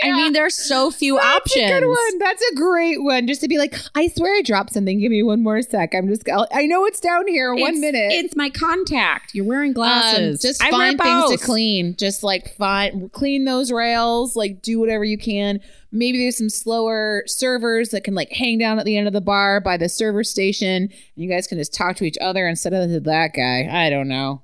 I 0.02 0.12
mean, 0.14 0.32
there's 0.34 0.56
so 0.56 0.92
few 0.92 1.16
That's 1.18 1.36
options. 1.52 1.70
a 1.72 1.80
good 1.82 1.88
one. 1.88 2.20
That's 2.20 2.42
a 2.52 2.56
great 2.56 3.04
one. 3.04 3.28
Just 3.28 3.42
to 3.42 3.48
be 3.50 3.58
like, 3.58 3.76
I 3.96 4.08
swear 4.08 4.34
I 4.38 4.42
dropped 4.42 4.72
something. 4.72 4.98
Give 5.00 5.12
me 5.12 5.24
one 5.24 5.44
more 5.44 5.62
sec. 5.62 5.94
I'm 5.94 6.08
just, 6.08 6.28
I'll, 6.30 6.48
I 6.54 6.66
know 6.68 6.86
it's 6.86 7.02
down 7.02 7.28
here. 7.28 7.52
one 7.54 7.76
It's- 7.76 7.80
minute. 7.80 8.12
It's 8.14 8.36
my 8.36 8.50
contact. 8.50 9.36
You're 9.36 9.46
wearing 9.46 9.72
Um, 9.72 9.74
glasses. 9.74 10.42
just 10.42 10.64
I 10.64 10.72
find 10.72 10.98
things 10.98 11.32
to 11.32 11.38
clean. 11.38 11.96
Just 11.98 12.24
like 12.24 12.56
find 12.56 13.12
clean 13.12 13.44
those 13.44 13.72
rails. 13.74 14.36
Like 14.38 14.62
do 14.62 14.80
whatever 14.80 15.04
you 15.04 15.18
can. 15.18 15.60
Maybe 15.92 16.20
there's 16.20 16.38
some 16.38 16.50
slower 16.50 17.24
servers 17.28 17.90
that 17.90 18.04
can 18.06 18.16
like 18.16 18.32
hang 18.32 18.58
down 18.58 18.80
at 18.80 18.86
the 18.86 18.96
end 18.96 19.08
of 19.08 19.14
the 19.14 19.22
bar 19.22 19.60
by 19.60 19.76
the 19.76 19.90
server 19.90 20.24
station, 20.24 20.84
and 20.84 20.92
you 21.16 21.30
guys 21.30 21.46
can 21.48 21.58
just 21.58 21.74
talk 21.74 21.96
to 21.98 22.06
each 22.06 22.18
other 22.22 22.48
instead 22.48 22.74
of 22.74 23.04
that 23.04 23.34
guy. 23.34 23.68
I 23.70 23.90
don't 23.90 24.08
know. 24.08 24.44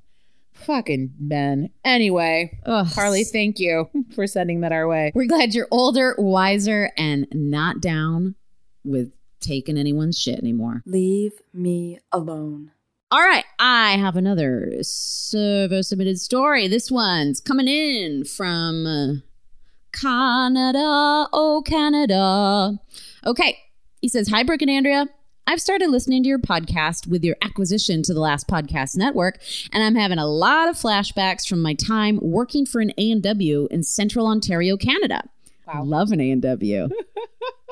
Fucking 0.55 1.13
Ben. 1.19 1.69
Anyway, 1.83 2.57
Ugh. 2.65 2.87
Carly, 2.93 3.23
thank 3.23 3.59
you 3.59 3.89
for 4.15 4.25
sending 4.25 4.61
that 4.61 4.71
our 4.71 4.87
way. 4.87 5.11
We're 5.13 5.27
glad 5.27 5.53
you're 5.53 5.67
older, 5.69 6.15
wiser, 6.17 6.91
and 6.97 7.27
not 7.31 7.81
down 7.81 8.35
with 8.83 9.11
taking 9.41 9.77
anyone's 9.77 10.17
shit 10.19 10.39
anymore. 10.39 10.81
Leave 10.85 11.33
me 11.53 11.99
alone. 12.11 12.71
All 13.11 13.21
right, 13.21 13.45
I 13.59 13.91
have 13.97 14.15
another 14.15 14.77
server 14.81 15.83
submitted 15.83 16.19
story. 16.19 16.67
This 16.67 16.89
one's 16.89 17.39
coming 17.39 17.67
in 17.67 18.23
from 18.25 18.85
uh, 18.87 19.13
Canada. 19.91 21.27
Oh, 21.31 21.61
Canada. 21.65 22.79
Okay, 23.25 23.59
he 24.01 24.09
says, 24.09 24.29
Hi, 24.29 24.43
Brooke 24.43 24.63
and 24.63 24.71
Andrea. 24.71 25.07
I've 25.47 25.62
started 25.62 25.89
listening 25.91 26.23
to 26.23 26.29
your 26.29 26.39
podcast 26.39 27.08
with 27.08 27.23
your 27.23 27.36
acquisition 27.43 28.01
to 28.03 28.13
the 28.15 28.19
last 28.19 28.47
podcast 28.47 28.97
network, 28.97 29.39
and 29.71 29.84
I'm 29.84 29.93
having 29.93 30.17
a 30.17 30.25
lot 30.25 30.69
of 30.69 30.75
flashbacks 30.75 31.47
from 31.47 31.62
my 31.62 31.75
time 31.75 32.19
working 32.21 32.65
for 32.65 32.81
an 32.81 32.91
A&W 32.97 33.67
in 33.69 33.84
Central 33.84 34.25
Ontario, 34.25 34.75
Canada. 34.75 35.21
Wow. 35.67 35.84
Love 35.84 36.12
an 36.12 36.19
A&W. 36.19 36.89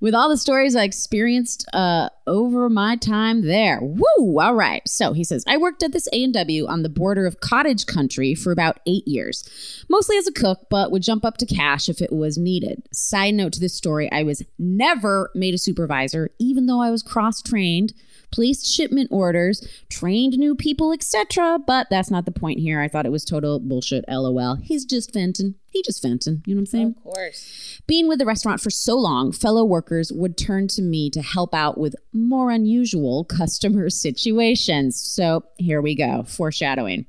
with 0.00 0.14
all 0.14 0.28
the 0.28 0.36
stories 0.36 0.74
I 0.74 0.84
experienced 0.84 1.66
uh, 1.72 2.08
over 2.26 2.68
my 2.70 2.96
time 2.96 3.42
there. 3.42 3.78
Woo! 3.82 4.40
All 4.40 4.54
right. 4.54 4.86
So 4.88 5.12
he 5.12 5.24
says, 5.24 5.44
I 5.46 5.56
worked 5.56 5.82
at 5.82 5.92
this 5.92 6.08
A&W 6.12 6.66
on 6.66 6.82
the 6.82 6.88
border 6.88 7.26
of 7.26 7.40
cottage 7.40 7.86
country 7.86 8.34
for 8.34 8.50
about 8.50 8.80
eight 8.86 9.06
years, 9.06 9.48
mostly 9.88 10.16
as 10.16 10.26
a 10.26 10.32
cook, 10.32 10.66
but 10.70 10.90
would 10.90 11.02
jump 11.02 11.24
up 11.24 11.36
to 11.38 11.46
cash 11.46 11.88
if 11.88 12.00
it 12.00 12.12
was 12.12 12.38
needed. 12.38 12.82
Side 12.92 13.34
note 13.34 13.52
to 13.54 13.60
this 13.60 13.74
story, 13.74 14.10
I 14.10 14.22
was 14.22 14.42
never 14.58 15.30
made 15.34 15.54
a 15.54 15.58
supervisor, 15.58 16.30
even 16.38 16.66
though 16.66 16.80
I 16.80 16.90
was 16.90 17.02
cross-trained, 17.02 17.92
placed 18.30 18.66
shipment 18.66 19.08
orders, 19.10 19.66
trained 19.88 20.38
new 20.38 20.54
people, 20.54 20.92
etc. 20.92 21.58
But 21.66 21.88
that's 21.90 22.10
not 22.10 22.24
the 22.24 22.32
point 22.32 22.60
here. 22.60 22.80
I 22.80 22.88
thought 22.88 23.06
it 23.06 23.12
was 23.12 23.24
total 23.24 23.58
bullshit, 23.58 24.04
lol. 24.08 24.56
He's 24.56 24.84
just 24.84 25.12
venting. 25.12 25.54
He 25.70 25.82
just 25.82 26.02
venting. 26.02 26.42
You 26.46 26.54
know 26.54 26.58
what 26.58 26.62
I'm 26.62 26.66
saying? 26.66 26.94
Of 26.96 27.02
course. 27.02 27.80
Being 27.86 28.08
with 28.08 28.18
the 28.18 28.26
restaurant 28.26 28.60
for 28.60 28.70
so 28.70 28.96
long, 28.96 29.32
fellow 29.32 29.64
workers 29.64 30.12
would 30.12 30.36
turn 30.36 30.68
to 30.68 30.82
me 30.82 31.10
to 31.10 31.22
help 31.22 31.54
out 31.54 31.78
with 31.78 31.94
more 32.12 32.50
unusual 32.50 33.24
customer 33.28 33.90
situations. 33.90 35.00
So 35.00 35.44
here 35.58 35.80
we 35.80 35.94
go, 35.94 36.24
foreshadowing. 36.24 37.06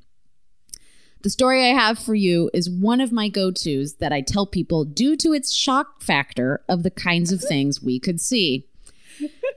The 1.23 1.29
story 1.29 1.63
I 1.69 1.75
have 1.75 1.99
for 1.99 2.15
you 2.15 2.49
is 2.51 2.67
one 2.67 2.99
of 2.99 3.11
my 3.11 3.29
go 3.29 3.51
tos 3.51 3.95
that 3.99 4.11
I 4.11 4.21
tell 4.21 4.47
people 4.47 4.85
due 4.85 5.15
to 5.17 5.33
its 5.33 5.53
shock 5.53 6.01
factor 6.01 6.63
of 6.67 6.81
the 6.81 6.89
kinds 6.89 7.31
of 7.31 7.41
things 7.47 7.81
we 7.81 7.99
could 7.99 8.19
see. 8.19 8.67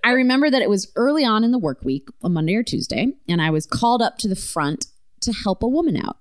I 0.04 0.10
remember 0.12 0.50
that 0.50 0.62
it 0.62 0.68
was 0.70 0.90
early 0.96 1.24
on 1.24 1.44
in 1.44 1.50
the 1.50 1.58
work 1.58 1.82
week, 1.84 2.08
a 2.22 2.28
Monday 2.28 2.54
or 2.54 2.62
Tuesday, 2.62 3.08
and 3.28 3.40
I 3.40 3.50
was 3.50 3.66
called 3.66 4.02
up 4.02 4.18
to 4.18 4.28
the 4.28 4.36
front 4.36 4.86
to 5.20 5.32
help 5.32 5.62
a 5.62 5.68
woman 5.68 5.96
out. 5.96 6.18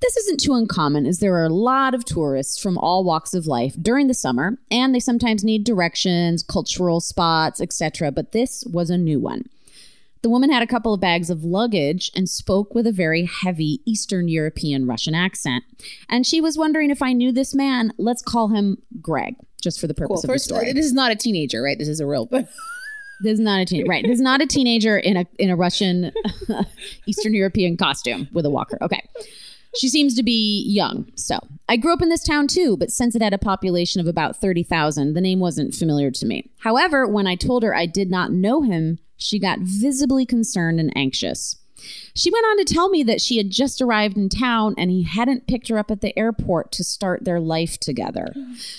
This 0.00 0.16
isn't 0.16 0.40
too 0.40 0.54
uncommon 0.54 1.04
as 1.06 1.18
there 1.18 1.34
are 1.34 1.44
a 1.44 1.50
lot 1.52 1.92
of 1.94 2.04
tourists 2.06 2.58
from 2.58 2.78
all 2.78 3.04
walks 3.04 3.34
of 3.34 3.46
life 3.46 3.74
during 3.80 4.06
the 4.06 4.14
summer 4.14 4.56
and 4.70 4.94
they 4.94 5.00
sometimes 5.00 5.44
need 5.44 5.64
directions, 5.64 6.42
cultural 6.42 7.00
spots, 7.00 7.60
etc., 7.60 8.10
but 8.10 8.32
this 8.32 8.64
was 8.72 8.88
a 8.88 8.96
new 8.96 9.20
one. 9.20 9.44
The 10.22 10.30
woman 10.30 10.50
had 10.50 10.62
a 10.62 10.66
couple 10.66 10.94
of 10.94 11.00
bags 11.00 11.28
of 11.28 11.44
luggage 11.44 12.10
and 12.16 12.26
spoke 12.28 12.74
with 12.74 12.86
a 12.86 12.92
very 12.92 13.26
heavy 13.26 13.80
Eastern 13.84 14.28
European 14.28 14.86
Russian 14.86 15.14
accent. 15.14 15.62
And 16.08 16.26
she 16.26 16.40
was 16.40 16.56
wondering 16.56 16.90
if 16.90 17.02
I 17.02 17.12
knew 17.12 17.30
this 17.30 17.54
man. 17.54 17.92
Let's 17.98 18.22
call 18.22 18.48
him 18.48 18.78
Greg, 19.02 19.36
just 19.60 19.78
for 19.78 19.86
the 19.86 19.94
Cool. 19.94 20.08
purpose 20.08 20.24
of 20.24 20.28
First, 20.30 20.48
the 20.48 20.54
story. 20.54 20.72
this 20.72 20.86
is 20.86 20.94
not 20.94 21.12
a 21.12 21.16
teenager, 21.16 21.62
right? 21.62 21.78
This 21.78 21.86
is 21.88 22.00
a 22.00 22.06
real. 22.06 22.28
This 23.22 23.34
is 23.34 23.40
not 23.40 23.60
a 23.60 23.64
teen, 23.64 23.88
right? 23.88 24.04
This 24.04 24.14
is 24.14 24.20
not 24.20 24.42
a 24.42 24.46
teenager 24.46 24.98
in 24.98 25.16
a 25.16 25.26
in 25.38 25.50
a 25.50 25.56
Russian 25.56 26.12
Eastern 27.06 27.34
European 27.34 27.76
costume 27.76 28.28
with 28.32 28.44
a 28.46 28.50
walker. 28.50 28.78
Okay. 28.82 29.02
She 29.76 29.88
seems 29.88 30.14
to 30.14 30.22
be 30.22 30.64
young. 30.66 31.10
So 31.16 31.38
I 31.68 31.76
grew 31.76 31.92
up 31.92 32.00
in 32.00 32.08
this 32.08 32.22
town 32.22 32.46
too, 32.46 32.76
but 32.78 32.90
since 32.90 33.14
it 33.14 33.20
had 33.20 33.34
a 33.34 33.38
population 33.38 34.00
of 34.00 34.06
about 34.06 34.36
30,000, 34.36 35.12
the 35.12 35.20
name 35.20 35.38
wasn't 35.38 35.74
familiar 35.74 36.10
to 36.12 36.26
me. 36.26 36.50
However, 36.60 37.06
when 37.06 37.26
I 37.26 37.34
told 37.34 37.62
her 37.62 37.74
I 37.74 37.84
did 37.84 38.10
not 38.10 38.32
know 38.32 38.62
him, 38.62 38.98
she 39.18 39.38
got 39.38 39.58
visibly 39.60 40.24
concerned 40.24 40.80
and 40.80 40.96
anxious. 40.96 41.56
She 42.14 42.30
went 42.30 42.46
on 42.46 42.58
to 42.58 42.64
tell 42.64 42.88
me 42.88 43.02
that 43.04 43.20
she 43.20 43.36
had 43.36 43.50
just 43.50 43.82
arrived 43.82 44.16
in 44.16 44.28
town 44.28 44.74
and 44.78 44.90
he 44.90 45.02
hadn't 45.02 45.46
picked 45.46 45.68
her 45.68 45.78
up 45.78 45.90
at 45.90 46.00
the 46.00 46.16
airport 46.18 46.72
to 46.72 46.84
start 46.84 47.24
their 47.24 47.40
life 47.40 47.78
together. 47.78 48.34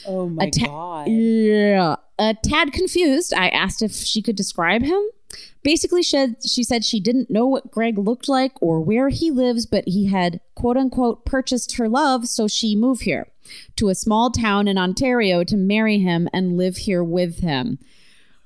Oh 0.06 0.28
my 0.30 0.50
ta- 0.50 0.66
god. 0.66 1.08
Yeah. 1.10 1.96
A 2.20 2.36
tad 2.44 2.74
confused, 2.74 3.34
I 3.34 3.50
asked 3.50 3.82
if 3.82 3.94
she 3.94 4.22
could 4.22 4.36
describe 4.36 4.82
him. 4.82 5.02
Basically, 5.62 6.02
she, 6.02 6.36
she 6.46 6.64
said 6.64 6.86
she 6.86 7.00
didn't 7.00 7.30
know 7.30 7.46
what 7.46 7.70
Greg 7.70 7.98
looked 7.98 8.30
like 8.30 8.54
or 8.62 8.80
where 8.80 9.10
he 9.10 9.30
lives, 9.30 9.66
but 9.66 9.84
he 9.86 10.08
had 10.08 10.40
quote 10.56 10.78
unquote 10.78 11.26
purchased 11.26 11.76
her 11.78 11.90
love, 11.90 12.28
so 12.28 12.48
she 12.48 12.76
moved 12.76 13.04
here 13.04 13.28
to 13.76 13.90
a 13.90 13.96
small 13.96 14.32
town 14.32 14.68
in 14.68 14.78
Ontario 14.78 15.44
to 15.44 15.58
marry 15.58 16.00
him 16.00 16.28
and 16.34 16.58
live 16.58 16.78
here 16.78 17.04
with 17.04 17.40
him. 17.40 17.80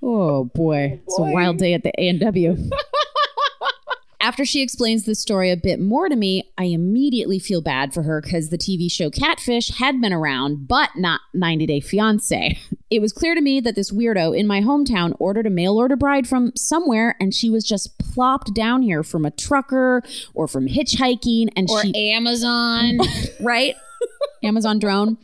Oh 0.01 0.45
boy, 0.45 0.99
it's 1.03 1.19
a 1.19 1.21
oh, 1.21 1.31
wild 1.31 1.57
day 1.57 1.73
at 1.73 1.83
the 1.83 1.93
A&W. 1.97 2.57
After 4.21 4.45
she 4.45 4.61
explains 4.61 5.05
the 5.05 5.15
story 5.15 5.49
a 5.49 5.57
bit 5.57 5.79
more 5.79 6.07
to 6.07 6.15
me, 6.15 6.51
I 6.55 6.65
immediately 6.65 7.39
feel 7.39 7.59
bad 7.59 7.91
for 7.91 8.03
her 8.03 8.21
because 8.21 8.49
the 8.49 8.57
TV 8.57 8.89
show 8.91 9.09
Catfish 9.09 9.69
had 9.79 9.99
been 9.99 10.13
around, 10.13 10.67
but 10.67 10.91
not 10.95 11.21
90 11.33 11.65
Day 11.65 11.79
Fiance. 11.79 12.59
It 12.91 13.01
was 13.01 13.13
clear 13.13 13.35
to 13.35 13.39
me 13.39 13.61
that 13.61 13.75
this 13.75 13.89
weirdo 13.89 14.37
in 14.37 14.45
my 14.45 14.59
hometown 14.59 15.15
ordered 15.17 15.47
a 15.47 15.49
mail 15.49 15.77
order 15.77 15.95
bride 15.95 16.27
from 16.27 16.51
somewhere 16.57 17.15
and 17.21 17.33
she 17.33 17.49
was 17.49 17.63
just 17.63 17.97
plopped 17.99 18.53
down 18.53 18.81
here 18.81 19.01
from 19.01 19.23
a 19.23 19.31
trucker 19.31 20.03
or 20.33 20.45
from 20.45 20.67
hitchhiking 20.67 21.47
and 21.55 21.69
Or 21.69 21.81
she 21.81 22.11
Amazon. 22.11 22.97
right? 23.39 23.75
Amazon 24.43 24.77
drone. 24.77 25.17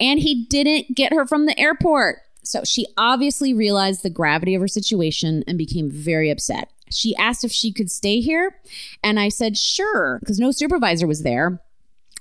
And 0.00 0.18
he 0.18 0.44
didn't 0.46 0.96
get 0.96 1.12
her 1.12 1.24
from 1.24 1.46
the 1.46 1.56
airport. 1.56 2.18
So 2.42 2.62
she 2.64 2.84
obviously 2.96 3.54
realized 3.54 4.02
the 4.02 4.10
gravity 4.10 4.56
of 4.56 4.60
her 4.60 4.66
situation 4.66 5.44
and 5.46 5.56
became 5.56 5.92
very 5.92 6.30
upset. 6.30 6.68
She 6.94 7.16
asked 7.16 7.44
if 7.44 7.52
she 7.52 7.72
could 7.72 7.90
stay 7.90 8.20
here. 8.20 8.60
And 9.02 9.18
I 9.18 9.28
said, 9.28 9.56
sure, 9.56 10.18
because 10.20 10.38
no 10.38 10.50
supervisor 10.50 11.06
was 11.06 11.22
there 11.22 11.60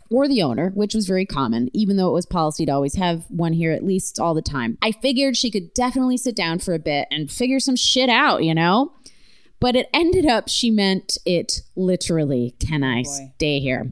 or 0.09 0.27
the 0.27 0.43
owner, 0.43 0.71
which 0.75 0.93
was 0.93 1.07
very 1.07 1.25
common, 1.25 1.69
even 1.73 1.97
though 1.97 2.09
it 2.09 2.13
was 2.13 2.25
policy 2.25 2.65
to 2.65 2.71
always 2.71 2.95
have 2.95 3.25
one 3.29 3.53
here 3.53 3.71
at 3.71 3.83
least 3.83 4.19
all 4.19 4.33
the 4.33 4.41
time. 4.41 4.77
I 4.81 4.91
figured 4.91 5.35
she 5.35 5.49
could 5.49 5.73
definitely 5.73 6.17
sit 6.17 6.35
down 6.35 6.59
for 6.59 6.73
a 6.73 6.79
bit 6.79 7.07
and 7.09 7.31
figure 7.31 7.59
some 7.59 7.75
shit 7.75 8.09
out, 8.09 8.43
you 8.43 8.53
know? 8.53 8.93
But 9.59 9.75
it 9.75 9.89
ended 9.93 10.25
up 10.25 10.49
she 10.49 10.69
meant 10.69 11.17
it 11.25 11.61
literally. 11.75 12.55
Can 12.59 12.83
I 12.83 13.03
stay 13.03 13.59
here? 13.59 13.91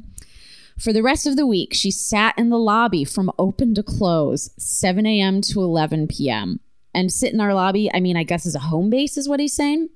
For 0.77 0.91
the 0.93 1.03
rest 1.03 1.25
of 1.25 1.37
the 1.37 1.47
week, 1.47 1.73
she 1.73 1.91
sat 1.91 2.37
in 2.37 2.49
the 2.49 2.57
lobby 2.57 3.05
from 3.05 3.31
open 3.39 3.73
to 3.75 3.83
close, 3.83 4.51
7 4.57 5.05
a.m. 5.05 5.41
to 5.41 5.61
11 5.61 6.07
p.m. 6.07 6.59
And 6.93 7.11
sit 7.11 7.33
in 7.33 7.39
our 7.39 7.53
lobby, 7.53 7.89
I 7.93 7.99
mean, 7.99 8.17
I 8.17 8.23
guess 8.23 8.45
as 8.45 8.55
a 8.55 8.59
home 8.59 8.89
base 8.89 9.15
is 9.15 9.29
what 9.29 9.39
he's 9.39 9.55
saying. 9.55 9.89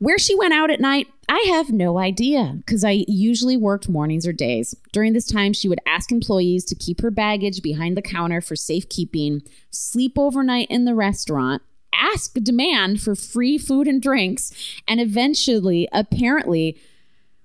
Where 0.00 0.18
she 0.18 0.34
went 0.34 0.54
out 0.54 0.70
at 0.70 0.80
night, 0.80 1.08
I 1.28 1.44
have 1.48 1.70
no 1.70 1.98
idea 1.98 2.54
because 2.56 2.84
I 2.84 3.04
usually 3.06 3.58
worked 3.58 3.86
mornings 3.86 4.26
or 4.26 4.32
days. 4.32 4.74
During 4.92 5.12
this 5.12 5.26
time, 5.26 5.52
she 5.52 5.68
would 5.68 5.78
ask 5.86 6.10
employees 6.10 6.64
to 6.64 6.74
keep 6.74 7.02
her 7.02 7.10
baggage 7.10 7.62
behind 7.62 7.98
the 7.98 8.02
counter 8.02 8.40
for 8.40 8.56
safekeeping, 8.56 9.42
sleep 9.70 10.18
overnight 10.18 10.68
in 10.70 10.86
the 10.86 10.94
restaurant, 10.94 11.60
ask 11.94 12.32
demand 12.32 13.02
for 13.02 13.14
free 13.14 13.58
food 13.58 13.86
and 13.86 14.00
drinks, 14.00 14.52
and 14.88 15.02
eventually, 15.02 15.86
apparently, 15.92 16.78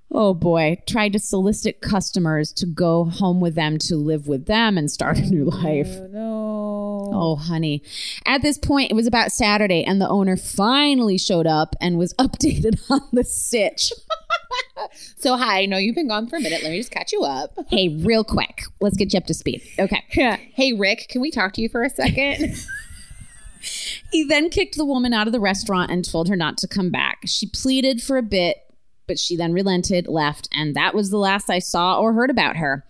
oh 0.10 0.34
boy, 0.34 0.82
tried 0.88 1.12
to 1.12 1.20
solicit 1.20 1.82
customers 1.82 2.54
to 2.54 2.66
go 2.66 3.04
home 3.04 3.42
with 3.42 3.56
them 3.56 3.78
to 3.80 3.98
live 3.98 4.30
with 4.30 4.46
them 4.46 4.78
and 4.78 4.90
start 4.90 5.18
a 5.18 5.26
new 5.30 5.44
life. 5.44 5.90
Oh, 5.92 6.08
no. 6.08 6.25
Oh, 7.16 7.36
honey. 7.38 7.82
At 8.26 8.42
this 8.42 8.58
point, 8.58 8.92
it 8.92 8.96
was 8.96 9.08
about 9.08 9.32
Saturday, 9.32 9.84
and 9.84 10.02
the 10.02 10.10
owner 10.10 10.36
finally 10.36 11.18
showed 11.18 11.48
up 11.48 11.76
and 11.80 11.98
was 11.98 12.14
updated 12.20 12.80
on 12.90 13.02
the 13.12 13.24
sitch. 13.24 13.92
So 15.18 15.36
hi, 15.38 15.62
I 15.62 15.66
know 15.66 15.78
you've 15.78 15.96
been 15.96 16.08
gone 16.08 16.28
for 16.28 16.36
a 16.36 16.40
minute. 16.40 16.62
Let 16.62 16.70
me 16.70 16.78
just 16.78 16.92
catch 16.92 17.12
you 17.12 17.24
up. 17.24 17.58
hey, 17.70 17.98
real 18.04 18.24
quick, 18.24 18.64
let's 18.80 18.96
get 18.96 19.12
you 19.14 19.18
up 19.18 19.26
to 19.26 19.34
speed. 19.34 19.62
Okay. 19.80 20.04
Yeah. 20.14 20.36
hey 20.36 20.74
Rick, 20.74 21.08
can 21.10 21.22
we 21.22 21.32
talk 21.32 21.54
to 21.54 21.62
you 21.62 21.70
for 21.70 21.84
a 21.84 21.90
second? 21.90 22.56
He 24.12 24.24
then 24.24 24.50
kicked 24.50 24.78
the 24.78 24.86
woman 24.86 25.14
out 25.14 25.28
of 25.28 25.34
the 25.34 25.40
restaurant 25.40 25.90
and 25.92 26.06
told 26.06 26.30
her 26.30 26.36
not 26.36 26.58
to 26.60 26.68
come 26.68 26.92
back. 26.92 27.22
She 27.26 27.48
pleaded 27.48 28.02
for 28.02 28.18
a 28.18 28.22
bit, 28.22 28.58
but 29.08 29.18
she 29.18 29.36
then 29.36 29.54
relented, 29.54 30.08
left, 30.08 30.48
and 30.54 30.76
that 30.76 30.94
was 30.94 31.10
the 31.10 31.18
last 31.18 31.50
I 31.50 31.60
saw 31.60 32.00
or 32.00 32.14
heard 32.14 32.30
about 32.30 32.58
her. 32.58 32.86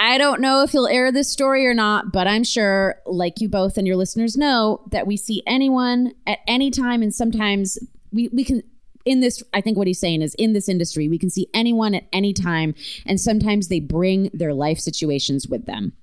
I 0.00 0.16
don't 0.16 0.40
know 0.40 0.62
if 0.62 0.70
he'll 0.70 0.86
air 0.86 1.10
this 1.10 1.30
story 1.30 1.66
or 1.66 1.74
not, 1.74 2.12
but 2.12 2.28
I'm 2.28 2.44
sure, 2.44 2.96
like 3.04 3.40
you 3.40 3.48
both 3.48 3.76
and 3.76 3.86
your 3.86 3.96
listeners 3.96 4.36
know, 4.36 4.80
that 4.92 5.08
we 5.08 5.16
see 5.16 5.42
anyone 5.44 6.12
at 6.24 6.38
any 6.46 6.70
time, 6.70 7.02
and 7.02 7.12
sometimes 7.12 7.78
we, 8.12 8.28
we 8.28 8.44
can. 8.44 8.62
In 9.04 9.20
this, 9.20 9.42
I 9.54 9.60
think 9.62 9.78
what 9.78 9.86
he's 9.86 9.98
saying 9.98 10.22
is 10.22 10.34
in 10.34 10.52
this 10.52 10.68
industry, 10.68 11.08
we 11.08 11.18
can 11.18 11.30
see 11.30 11.48
anyone 11.54 11.94
at 11.94 12.04
any 12.12 12.32
time, 12.32 12.74
and 13.06 13.18
sometimes 13.18 13.68
they 13.68 13.80
bring 13.80 14.30
their 14.32 14.54
life 14.54 14.78
situations 14.78 15.48
with 15.48 15.66
them. 15.66 15.94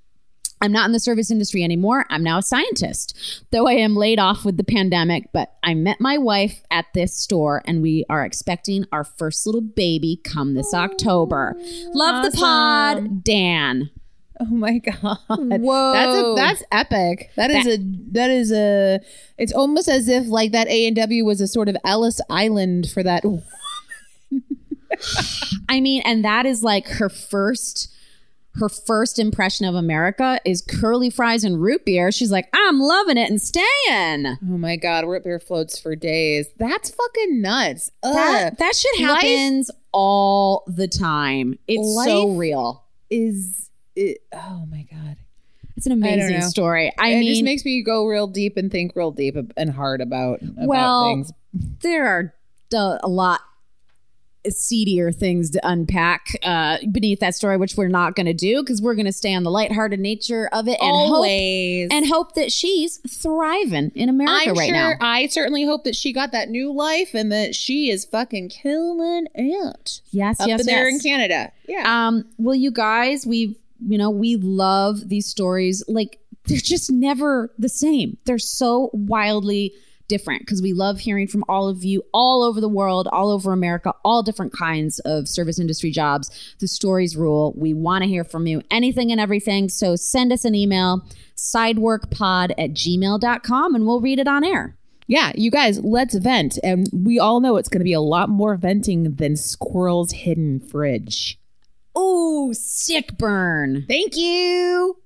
I'm 0.65 0.71
not 0.71 0.87
in 0.87 0.91
the 0.91 0.99
service 0.99 1.31
industry 1.31 1.63
anymore. 1.63 2.05
I'm 2.09 2.23
now 2.23 2.39
a 2.39 2.43
scientist, 2.43 3.43
though 3.51 3.67
I 3.67 3.73
am 3.73 3.95
laid 3.95 4.19
off 4.19 4.43
with 4.43 4.57
the 4.57 4.63
pandemic. 4.63 5.29
But 5.31 5.53
I 5.63 5.73
met 5.75 6.01
my 6.01 6.17
wife 6.17 6.63
at 6.71 6.85
this 6.93 7.13
store, 7.13 7.61
and 7.65 7.81
we 7.81 8.03
are 8.09 8.25
expecting 8.25 8.85
our 8.91 9.03
first 9.03 9.45
little 9.45 9.61
baby 9.61 10.19
come 10.23 10.55
this 10.55 10.73
October. 10.73 11.55
Love 11.93 12.31
the 12.31 12.37
pod, 12.37 13.23
Dan. 13.23 13.91
oh 14.41 14.45
my 14.45 14.77
god. 14.79 15.17
Whoa. 15.29 15.93
That's 15.93 16.17
a, 16.17 16.33
that's 16.35 16.63
epic. 16.71 17.31
That 17.35 17.51
is 17.51 17.67
a 17.67 17.77
that 18.11 18.31
is 18.31 18.51
a 18.51 18.99
it's 19.37 19.53
almost 19.53 19.87
as 19.87 20.09
if 20.09 20.27
like 20.27 20.51
that 20.51 20.67
A 20.67 20.87
and 20.87 20.95
W 20.95 21.23
was 21.23 21.41
a 21.41 21.47
sort 21.47 21.69
of 21.69 21.77
Ellis 21.85 22.19
Island 22.29 22.89
for 22.89 23.03
that 23.03 23.23
I 25.69 25.81
mean, 25.81 26.01
and 26.05 26.23
that 26.25 26.45
is 26.45 26.63
like 26.63 26.87
her 26.87 27.09
first. 27.09 27.91
Her 28.59 28.69
first 28.69 29.19
impression 29.19 29.65
of 29.65 29.75
America 29.75 30.39
is 30.45 30.61
curly 30.61 31.09
fries 31.09 31.43
and 31.43 31.61
root 31.61 31.85
beer. 31.85 32.11
She's 32.11 32.31
like, 32.31 32.47
I'm 32.53 32.79
loving 32.79 33.17
it 33.17 33.29
and 33.29 33.41
staying. 33.41 34.37
Oh 34.41 34.57
my 34.57 34.77
god, 34.77 35.05
root 35.05 35.23
beer 35.23 35.39
floats 35.39 35.77
for 35.77 35.95
days. 35.95 36.47
That's 36.57 36.89
fucking 36.89 37.41
nuts. 37.41 37.91
Ugh. 38.03 38.13
That 38.13 38.57
that 38.59 38.75
shit 38.75 39.01
Life 39.01 39.21
happens 39.21 39.71
all 39.91 40.63
the 40.67 40.87
time. 40.87 41.59
It's 41.67 42.05
so 42.05 42.31
real. 42.31 42.85
is 43.09 43.69
it, 43.95 44.19
oh 44.33 44.65
my 44.69 44.85
god. 44.91 45.17
It's 45.77 45.85
an 45.85 45.91
amazing 45.91 46.39
know. 46.39 46.47
story. 46.47 46.93
I 46.97 47.09
it 47.09 47.19
mean, 47.19 47.29
just 47.33 47.43
makes 47.43 47.65
me 47.65 47.83
go 47.83 48.05
real 48.05 48.27
deep 48.27 48.55
and 48.55 48.71
think 48.71 48.95
real 48.95 49.11
deep 49.11 49.35
and 49.57 49.69
hard 49.69 49.99
about, 49.99 50.41
about 50.41 50.67
well, 50.67 51.03
things. 51.03 51.31
there 51.81 52.07
are 52.07 52.33
a 52.73 53.07
lot 53.09 53.41
seedier 54.51 55.11
things 55.11 55.49
to 55.51 55.59
unpack 55.67 56.37
uh, 56.43 56.77
beneath 56.91 57.19
that 57.19 57.35
story, 57.35 57.57
which 57.57 57.75
we're 57.75 57.87
not 57.87 58.15
going 58.15 58.25
to 58.25 58.33
do 58.33 58.61
because 58.61 58.81
we're 58.81 58.95
going 58.95 59.05
to 59.05 59.11
stay 59.13 59.33
on 59.33 59.43
the 59.43 59.51
lighthearted 59.51 59.99
nature 59.99 60.49
of 60.51 60.67
it 60.67 60.77
and 60.81 60.91
Always. 60.91 61.85
hope 61.85 61.93
and 61.97 62.07
hope 62.07 62.35
that 62.35 62.51
she's 62.51 62.97
thriving 63.09 63.91
in 63.95 64.09
America 64.09 64.49
I'm 64.51 64.55
right 64.55 64.67
sure. 64.67 64.73
now. 64.75 64.93
I 65.01 65.27
certainly 65.27 65.63
hope 65.65 65.83
that 65.85 65.95
she 65.95 66.13
got 66.13 66.31
that 66.31 66.49
new 66.49 66.71
life 66.71 67.13
and 67.13 67.31
that 67.31 67.55
she 67.55 67.89
is 67.89 68.05
fucking 68.05 68.49
killing 68.49 69.27
it 69.33 70.01
Yes, 70.11 70.39
up 70.39 70.47
yes, 70.47 70.65
there 70.65 70.89
yes. 70.89 70.95
in 70.95 70.99
Canada. 71.09 71.51
Yeah. 71.67 72.07
Um, 72.07 72.25
well, 72.37 72.55
you 72.55 72.71
guys, 72.71 73.25
we've 73.25 73.55
you 73.85 73.97
know 73.97 74.09
we 74.09 74.37
love 74.37 75.09
these 75.09 75.25
stories. 75.27 75.83
Like 75.87 76.19
they're 76.45 76.57
just 76.57 76.91
never 76.91 77.51
the 77.57 77.69
same. 77.69 78.17
They're 78.25 78.37
so 78.39 78.89
wildly 78.93 79.73
different 80.07 80.41
because 80.41 80.61
we 80.61 80.73
love 80.73 80.99
hearing 80.99 81.27
from 81.27 81.43
all 81.47 81.67
of 81.67 81.83
you 81.83 82.03
all 82.13 82.43
over 82.43 82.61
the 82.61 82.69
world, 82.69 83.07
all 83.11 83.29
over 83.29 83.51
America, 83.51 83.93
all 84.03 84.23
different 84.23 84.53
kinds 84.53 84.99
of 84.99 85.27
service 85.27 85.59
industry 85.59 85.91
jobs. 85.91 86.29
The 86.59 86.67
stories 86.67 87.15
rule. 87.15 87.53
We 87.57 87.73
want 87.73 88.03
to 88.03 88.07
hear 88.07 88.23
from 88.23 88.47
you, 88.47 88.61
anything 88.71 89.11
and 89.11 89.19
everything. 89.19 89.69
So 89.69 89.95
send 89.95 90.31
us 90.31 90.45
an 90.45 90.55
email, 90.55 91.05
sideworkpod 91.35 92.51
at 92.57 92.71
gmail.com, 92.71 93.75
and 93.75 93.85
we'll 93.85 94.01
read 94.01 94.19
it 94.19 94.27
on 94.27 94.43
air. 94.43 94.77
yeah, 95.07 95.31
you 95.35 95.51
guys, 95.51 95.79
let's 95.79 96.15
vent. 96.15 96.57
And 96.63 96.89
we 96.91 97.19
all 97.19 97.39
know 97.39 97.57
it's 97.57 97.69
going 97.69 97.81
to 97.81 97.85
be 97.85 97.93
a 97.93 98.01
lot 98.01 98.29
more 98.29 98.55
venting 98.55 99.15
than 99.15 99.33
Sqirl's 99.33 100.11
hidden 100.11 100.59
fridge. 100.59 101.39
Oh, 101.95 102.51
sick 102.53 103.17
burn. 103.17 103.85
Thank 103.87 104.17
you. 104.17 104.97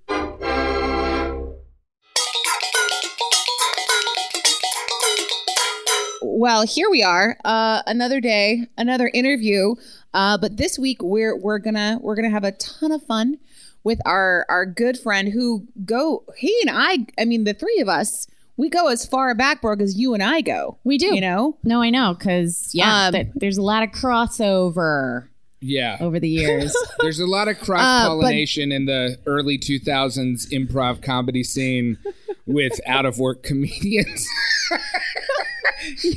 Well, 6.39 6.65
here 6.65 6.89
we 6.89 7.03
are. 7.03 7.37
Uh, 7.43 7.81
another 7.85 8.21
day, 8.21 8.67
another 8.77 9.11
interview. 9.13 9.75
Uh, 10.13 10.37
but 10.37 10.55
this 10.55 10.79
week 10.79 11.03
we're 11.03 11.35
we're 11.35 11.59
gonna 11.59 11.99
we're 12.01 12.15
gonna 12.15 12.29
have 12.29 12.45
a 12.45 12.53
ton 12.53 12.93
of 12.93 13.03
fun 13.03 13.39
with 13.83 13.99
our 14.05 14.45
our 14.47 14.65
good 14.65 14.97
friend 14.97 15.33
who 15.33 15.67
go 15.83 16.23
he 16.37 16.57
and 16.65 16.69
I. 16.73 17.07
I 17.21 17.25
mean, 17.25 17.43
the 17.43 17.53
three 17.53 17.79
of 17.81 17.89
us. 17.89 18.25
We 18.55 18.69
go 18.69 18.87
as 18.87 19.05
far 19.05 19.35
back, 19.35 19.61
Brooke, 19.61 19.81
as 19.81 19.97
you 19.97 20.13
and 20.13 20.23
I 20.23 20.39
go. 20.39 20.77
We 20.85 20.97
do. 20.97 21.13
You 21.15 21.21
know? 21.21 21.57
No, 21.63 21.81
I 21.81 21.89
know, 21.89 22.13
because 22.13 22.71
yeah, 22.73 23.07
Um, 23.07 23.13
th- 23.13 23.27
there's 23.35 23.57
a 23.57 23.61
lot 23.61 23.83
of 23.83 23.91
crossover 23.91 25.28
Yeah. 25.61 25.97
over 25.99 26.19
the 26.19 26.29
years. 26.29 26.75
There's 26.99 27.19
a 27.19 27.25
lot 27.27 27.47
of 27.47 27.59
cross 27.59 28.07
pollination 28.07 28.71
in 28.71 28.85
the 28.85 29.17
early 29.25 29.57
2000s 29.57 30.47
improv 30.51 31.01
comedy 31.01 31.43
scene 31.43 31.97
with 32.45 32.79
out 32.87 33.05
of 33.05 33.19
work 33.19 33.43
comedians. 33.43 34.25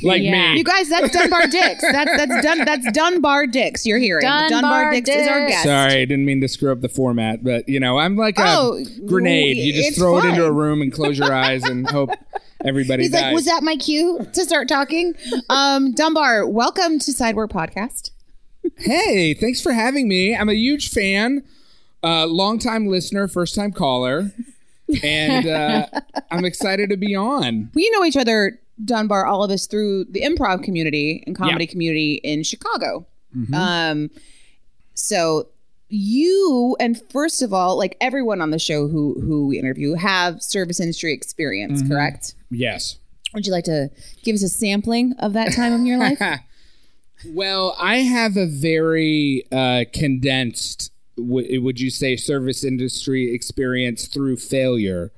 like 0.03 0.21
Yeah. 0.21 0.53
me. 0.53 0.57
You 0.59 0.63
guys, 0.63 0.89
that's 0.89 1.11
Dunbar 1.13 1.47
Dicks 1.47 1.81
That's 1.81 2.11
that's 2.17 2.45
dun 2.45 2.59
that's 2.65 2.91
Dunbar 2.91 3.47
Dicks 3.47 3.85
You're 3.85 3.97
hearing 3.99 4.21
Dunbar 4.21 4.49
Dunbar 4.49 4.91
Dicks 4.93 5.09
is 5.09 5.27
our 5.27 5.47
guest. 5.47 5.63
Sorry, 5.63 5.93
I 5.93 6.05
didn't 6.05 6.25
mean 6.25 6.41
to 6.41 6.47
screw 6.47 6.71
up 6.71 6.81
the 6.81 6.89
format, 6.89 7.43
but 7.43 7.67
you 7.67 7.79
know, 7.79 7.97
I'm 7.97 8.15
like 8.15 8.37
a 8.39 8.43
Oh, 8.45 8.83
grenade. 9.05 9.57
You 9.57 9.73
just 9.73 9.89
it's 9.89 9.97
throw 9.97 10.17
it 10.19 10.25
into 10.25 10.45
a 10.45 10.51
room 10.51 10.81
and 10.81 10.91
close 10.91 11.17
your 11.17 11.33
eyes 11.33 11.63
and 11.63 11.89
hope 11.89 12.11
everybody 12.63 13.03
He's 13.03 13.11
dies. 13.11 13.21
like, 13.23 13.33
was 13.33 13.45
that 13.45 13.63
my 13.63 13.75
cue 13.75 14.25
to 14.33 14.43
start 14.43 14.67
talking? 14.67 15.15
Um, 15.49 15.93
Dunbar, 15.93 16.47
welcome 16.47 16.99
to 16.99 17.11
Sidework 17.11 17.49
Podcast. 17.49 18.11
Hey, 18.77 19.33
thanks 19.33 19.61
for 19.61 19.71
having 19.73 20.07
me. 20.07 20.35
I'm 20.35 20.49
a 20.49 20.53
huge 20.53 20.89
fan, 20.89 21.43
uh, 22.03 22.25
longtime 22.25 22.87
listener, 22.87 23.27
first 23.27 23.55
time 23.55 23.71
caller, 23.71 24.31
and 25.03 25.47
uh, 25.47 25.87
I'm 26.31 26.43
excited 26.45 26.89
to 26.89 26.97
be 26.97 27.15
on. 27.15 27.69
We 27.73 27.89
know 27.91 28.03
each 28.03 28.17
other, 28.17 28.59
Dunbar, 28.83 29.25
all 29.25 29.43
of 29.43 29.51
us 29.51 29.67
through 29.67 30.05
the 30.05 30.21
improv 30.21 30.63
community 30.63 31.23
and 31.27 31.35
comedy 31.35 31.65
Yeah. 31.65 31.71
community 31.71 32.13
in 32.23 32.43
Chicago. 32.43 33.05
Mm-hmm. 33.35 33.53
Um, 33.53 34.09
so 34.95 35.47
you 35.89 36.75
and 36.79 36.99
first 37.11 37.41
of 37.41 37.53
all, 37.53 37.77
like 37.77 37.95
everyone 38.01 38.41
on 38.41 38.49
the 38.49 38.59
show 38.59 38.87
who 38.87 39.19
who 39.21 39.47
we 39.47 39.59
interview 39.59 39.93
have 39.93 40.41
service 40.41 40.79
industry 40.79 41.13
experience, 41.13 41.81
Mm-hmm. 41.83 41.91
correct? 41.93 42.35
Yes. 42.49 42.97
Would 43.33 43.45
you 43.47 43.51
like 43.51 43.63
to 43.65 43.89
give 44.23 44.35
us 44.35 44.43
a 44.43 44.49
sampling 44.49 45.13
of 45.19 45.33
that 45.33 45.53
time 45.53 45.73
in 45.73 45.85
your 45.85 45.97
life? 45.97 46.19
Well, 47.27 47.75
I 47.79 47.97
have 47.97 48.37
a 48.37 48.45
very 48.45 49.43
uh, 49.51 49.85
condensed, 49.93 50.91
w- 51.17 51.61
would 51.61 51.79
you 51.79 51.89
say, 51.89 52.15
service 52.15 52.63
industry 52.63 53.33
experience 53.33 54.07
through 54.07 54.37
failure. 54.37 55.11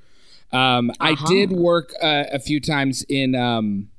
Um, 0.51 0.91
I 0.99 1.15
did 1.27 1.51
work 1.51 1.93
uh, 2.01 2.25
a 2.31 2.39
few 2.39 2.59
times 2.61 3.03
in, 3.09 3.35
um, 3.35 3.89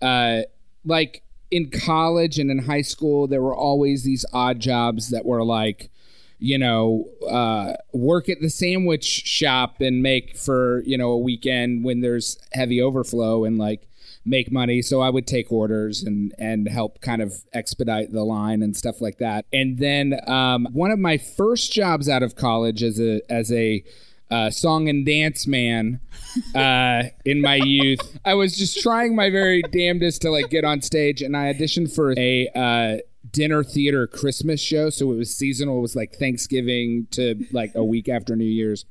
uh, 0.00 0.42
like 0.84 1.22
in 1.50 1.70
college 1.70 2.38
and 2.38 2.50
in 2.50 2.58
high 2.58 2.82
school. 2.82 3.26
There 3.26 3.42
were 3.42 3.54
always 3.54 4.04
these 4.04 4.24
odd 4.32 4.60
jobs 4.60 5.10
that 5.10 5.26
were 5.26 5.44
like, 5.44 5.90
you 6.38 6.56
know, 6.56 7.06
uh, 7.28 7.74
work 7.92 8.28
at 8.28 8.40
the 8.40 8.48
sandwich 8.48 9.04
shop 9.04 9.80
and 9.80 10.02
make 10.02 10.36
for 10.36 10.82
you 10.86 10.96
know 10.96 11.10
a 11.10 11.18
weekend 11.18 11.84
when 11.84 12.00
there's 12.00 12.38
heavy 12.52 12.80
overflow 12.80 13.44
and 13.44 13.58
like 13.58 13.86
make 14.24 14.52
money. 14.52 14.82
So 14.82 15.00
I 15.00 15.10
would 15.10 15.26
take 15.26 15.50
orders 15.50 16.02
and 16.02 16.34
and 16.38 16.68
help 16.68 17.00
kind 17.00 17.22
of 17.22 17.34
expedite 17.52 18.12
the 18.12 18.24
line 18.24 18.62
and 18.62 18.76
stuff 18.76 19.00
like 19.00 19.18
that. 19.18 19.46
And 19.52 19.78
then 19.78 20.20
um, 20.26 20.68
one 20.72 20.90
of 20.90 20.98
my 20.98 21.18
first 21.18 21.72
jobs 21.72 22.08
out 22.08 22.22
of 22.22 22.36
college 22.36 22.82
as 22.82 23.00
a 23.00 23.20
as 23.30 23.52
a 23.52 23.84
uh, 24.30 24.50
song 24.50 24.88
and 24.88 25.04
dance 25.04 25.46
man 25.46 26.00
uh, 26.54 27.04
in 27.24 27.40
my 27.40 27.56
youth. 27.56 28.18
I 28.24 28.34
was 28.34 28.56
just 28.56 28.80
trying 28.80 29.16
my 29.16 29.30
very 29.30 29.62
damnedest 29.62 30.22
to 30.22 30.30
like 30.30 30.50
get 30.50 30.64
on 30.64 30.82
stage, 30.82 31.22
and 31.22 31.36
I 31.36 31.52
auditioned 31.52 31.94
for 31.94 32.14
a 32.16 32.48
uh, 32.54 32.98
dinner 33.32 33.64
theater 33.64 34.06
Christmas 34.06 34.60
show. 34.60 34.90
So 34.90 35.10
it 35.12 35.16
was 35.16 35.34
seasonal. 35.34 35.78
It 35.78 35.82
was 35.82 35.96
like 35.96 36.14
Thanksgiving 36.14 37.06
to 37.12 37.44
like 37.52 37.72
a 37.74 37.84
week 37.84 38.08
after 38.08 38.36
New 38.36 38.44
Year's, 38.44 38.84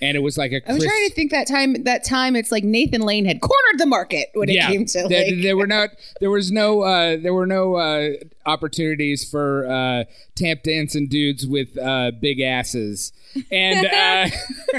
and 0.00 0.16
it 0.16 0.20
was 0.20 0.38
like 0.38 0.52
a. 0.52 0.56
I'm 0.68 0.78
Chris- 0.78 0.84
trying 0.84 1.08
to 1.08 1.14
think 1.14 1.30
that 1.30 1.46
time. 1.46 1.82
That 1.84 2.04
time, 2.04 2.36
it's 2.36 2.52
like 2.52 2.64
Nathan 2.64 3.02
Lane 3.02 3.24
had 3.24 3.40
cornered 3.40 3.78
the 3.78 3.86
market 3.86 4.30
when 4.34 4.48
it 4.48 4.60
came 4.62 4.86
to 4.86 5.06
there, 5.08 5.26
like. 5.26 5.42
there 5.42 5.56
were 5.56 5.66
not 5.66 5.90
there 6.20 6.30
was 6.30 6.52
no 6.52 6.82
uh, 6.82 7.16
there 7.16 7.34
were 7.34 7.46
no 7.46 7.74
uh, 7.74 8.10
opportunities 8.46 9.28
for 9.28 9.66
uh, 9.66 10.04
tap 10.34 10.62
dancing 10.62 11.08
dudes 11.08 11.46
with 11.46 11.76
uh, 11.78 12.12
big 12.20 12.40
asses 12.40 13.12
and 13.50 13.86
uh, 13.86 14.78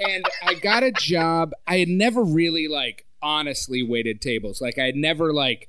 and 0.00 0.24
I 0.44 0.54
got 0.54 0.82
a 0.82 0.92
job 0.92 1.52
I 1.66 1.78
had 1.78 1.88
never 1.88 2.22
really 2.22 2.68
like 2.68 3.06
honestly 3.22 3.82
waited 3.82 4.20
tables 4.20 4.60
like 4.60 4.78
I 4.78 4.86
had 4.86 4.96
never 4.96 5.32
like 5.32 5.68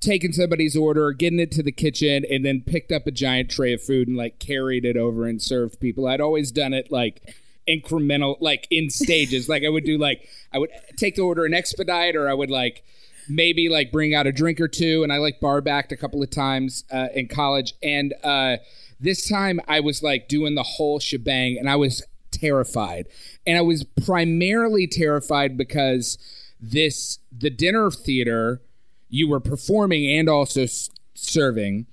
taken 0.00 0.32
somebody's 0.32 0.76
order 0.76 1.12
getting 1.12 1.38
it 1.38 1.52
to 1.52 1.62
the 1.62 1.70
kitchen 1.70 2.24
and 2.28 2.44
then 2.44 2.60
picked 2.60 2.90
up 2.90 3.06
a 3.06 3.12
giant 3.12 3.50
tray 3.50 3.72
of 3.72 3.80
food 3.82 4.08
and 4.08 4.16
like 4.16 4.40
carried 4.40 4.84
it 4.84 4.96
over 4.96 5.26
and 5.26 5.40
served 5.40 5.78
people 5.80 6.06
I'd 6.08 6.20
always 6.20 6.50
done 6.50 6.72
it 6.72 6.90
like 6.90 7.34
incremental 7.68 8.36
like 8.40 8.66
in 8.70 8.90
stages. 8.90 9.48
Like 9.48 9.64
i 9.64 9.68
would 9.68 9.84
do 9.84 9.98
like 9.98 10.28
i 10.52 10.58
would 10.58 10.70
take 10.96 11.16
the 11.16 11.22
order 11.22 11.44
and 11.44 11.54
expedite 11.54 12.16
or 12.16 12.28
i 12.28 12.34
would 12.34 12.50
like 12.50 12.84
maybe 13.28 13.68
like 13.68 13.92
bring 13.92 14.14
out 14.14 14.26
a 14.26 14.32
drink 14.32 14.60
or 14.60 14.68
two 14.68 15.02
and 15.02 15.12
i 15.12 15.18
like 15.18 15.40
bar 15.40 15.60
backed 15.60 15.92
a 15.92 15.96
couple 15.96 16.22
of 16.22 16.30
times 16.30 16.84
uh, 16.90 17.08
in 17.14 17.28
college. 17.28 17.74
And 17.82 18.14
uh, 18.24 18.56
this 18.98 19.28
time 19.28 19.60
i 19.68 19.80
was 19.80 20.02
like 20.02 20.28
doing 20.28 20.54
the 20.54 20.62
whole 20.62 20.98
shebang 20.98 21.56
and 21.58 21.68
i 21.70 21.76
was 21.76 22.02
terrified. 22.30 23.06
And 23.46 23.56
i 23.56 23.62
was 23.62 23.84
primarily 23.84 24.86
terrified 24.86 25.56
because 25.56 26.18
this 26.60 27.18
the 27.36 27.50
dinner 27.50 27.90
theater 27.90 28.60
you 29.08 29.28
were 29.28 29.40
performing 29.40 30.08
and 30.08 30.28
also 30.28 30.62
s- 30.62 30.90
serving 31.14 31.86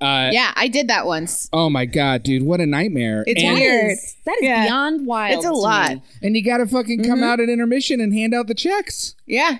uh, 0.00 0.30
yeah, 0.32 0.52
I 0.56 0.68
did 0.68 0.88
that 0.88 1.06
once. 1.06 1.48
oh 1.52 1.68
my 1.70 1.84
god 1.86 2.22
dude 2.22 2.42
what 2.44 2.60
a 2.60 2.66
nightmare 2.66 3.24
It's 3.26 3.42
and, 3.42 3.54
weird. 3.58 3.92
is- 3.92 4.16
that 4.24 4.36
is 4.40 4.42
Yeah. 4.42 4.66
beyond 4.66 5.06
wild. 5.06 5.36
It's 5.38 5.44
a 5.46 5.48
to 5.48 5.54
lot. 5.54 5.90
me. 5.90 6.02
and 6.22 6.36
you 6.36 6.44
gotta 6.44 6.66
fucking 6.66 7.02
come 7.04 7.22
out 7.22 7.40
at 7.40 7.48
intermission 7.48 8.00
and 8.00 8.12
hand 8.12 8.34
out 8.34 8.46
the 8.46 8.54
checks 8.54 9.14
Yeah. 9.26 9.58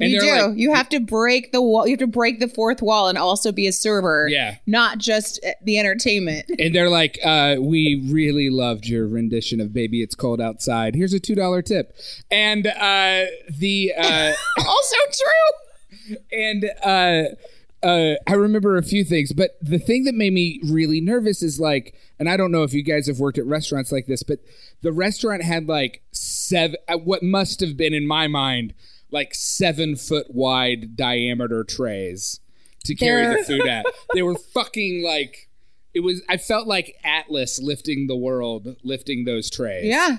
And 0.00 0.10
you 0.10 0.20
do. 0.20 0.26
like- 0.26 0.58
you 0.58 0.74
have 0.74 0.88
to 0.88 0.98
break 0.98 1.52
the 1.52 1.62
wall. 1.62 1.86
You 1.86 1.92
have 1.92 2.00
to 2.00 2.08
break 2.08 2.40
the 2.40 2.48
fourth 2.48 2.82
wall 2.82 3.08
and 3.08 3.16
also 3.16 3.52
be 3.52 3.68
a 3.68 3.72
server. 3.72 4.26
Yeah. 4.28 4.56
Not 4.66 4.98
just 4.98 5.38
the 5.62 5.78
entertainment. 5.78 6.46
and 6.58 6.74
they're 6.74 6.90
like, 6.90 7.16
uh, 7.22 7.58
"We 7.60 8.02
really 8.10 8.50
loved 8.50 8.86
your 8.88 9.06
rendition 9.06 9.60
of 9.60 9.72
"Baby 9.72 10.02
It's 10.02 10.16
Cold 10.16 10.40
Outside." 10.40 10.96
Here's 10.96 11.12
a 11.12 11.20
two 11.20 11.36
dollar 11.36 11.62
tip." 11.62 11.94
And 12.28 12.66
uh, 12.66 13.26
the 13.56 13.92
uh, 13.96 14.32
also 14.66 14.96
true. 15.12 16.16
and 16.32 16.64
uh, 16.82 17.34
uh, 17.84 18.14
I 18.26 18.34
remember 18.34 18.76
a 18.76 18.82
few 18.82 19.04
things, 19.04 19.32
but 19.32 19.58
the 19.60 19.78
thing 19.78 20.04
that 20.04 20.14
made 20.14 20.32
me 20.32 20.60
really 20.64 21.00
nervous 21.00 21.42
is 21.42 21.60
like, 21.60 21.94
and 22.18 22.28
I 22.28 22.36
don't 22.36 22.50
know 22.50 22.62
if 22.62 22.72
you 22.72 22.82
guys 22.82 23.06
have 23.06 23.18
worked 23.20 23.38
at 23.38 23.46
restaurants 23.46 23.92
like 23.92 24.06
this, 24.06 24.22
but 24.22 24.38
the 24.82 24.92
restaurant 24.92 25.42
had 25.42 25.68
like 25.68 26.02
seven, 26.12 26.76
uh, 26.88 26.96
what 26.96 27.22
must 27.22 27.60
have 27.60 27.76
been 27.76 27.92
in 27.94 28.06
my 28.06 28.26
mind, 28.26 28.74
like 29.10 29.34
seven 29.34 29.96
foot 29.96 30.26
wide 30.34 30.96
diameter 30.96 31.62
trays 31.64 32.40
to 32.84 32.94
carry 32.94 33.22
They're- 33.22 33.38
the 33.38 33.44
food 33.44 33.66
at. 33.66 33.86
They 34.14 34.22
were 34.22 34.36
fucking 34.36 35.02
like. 35.04 35.48
It 35.92 36.00
was. 36.00 36.22
I 36.28 36.38
felt 36.38 36.66
like 36.66 36.96
Atlas 37.04 37.60
lifting 37.60 38.08
the 38.08 38.16
world, 38.16 38.76
lifting 38.82 39.24
those 39.24 39.48
trays. 39.48 39.84
Yeah. 39.84 40.18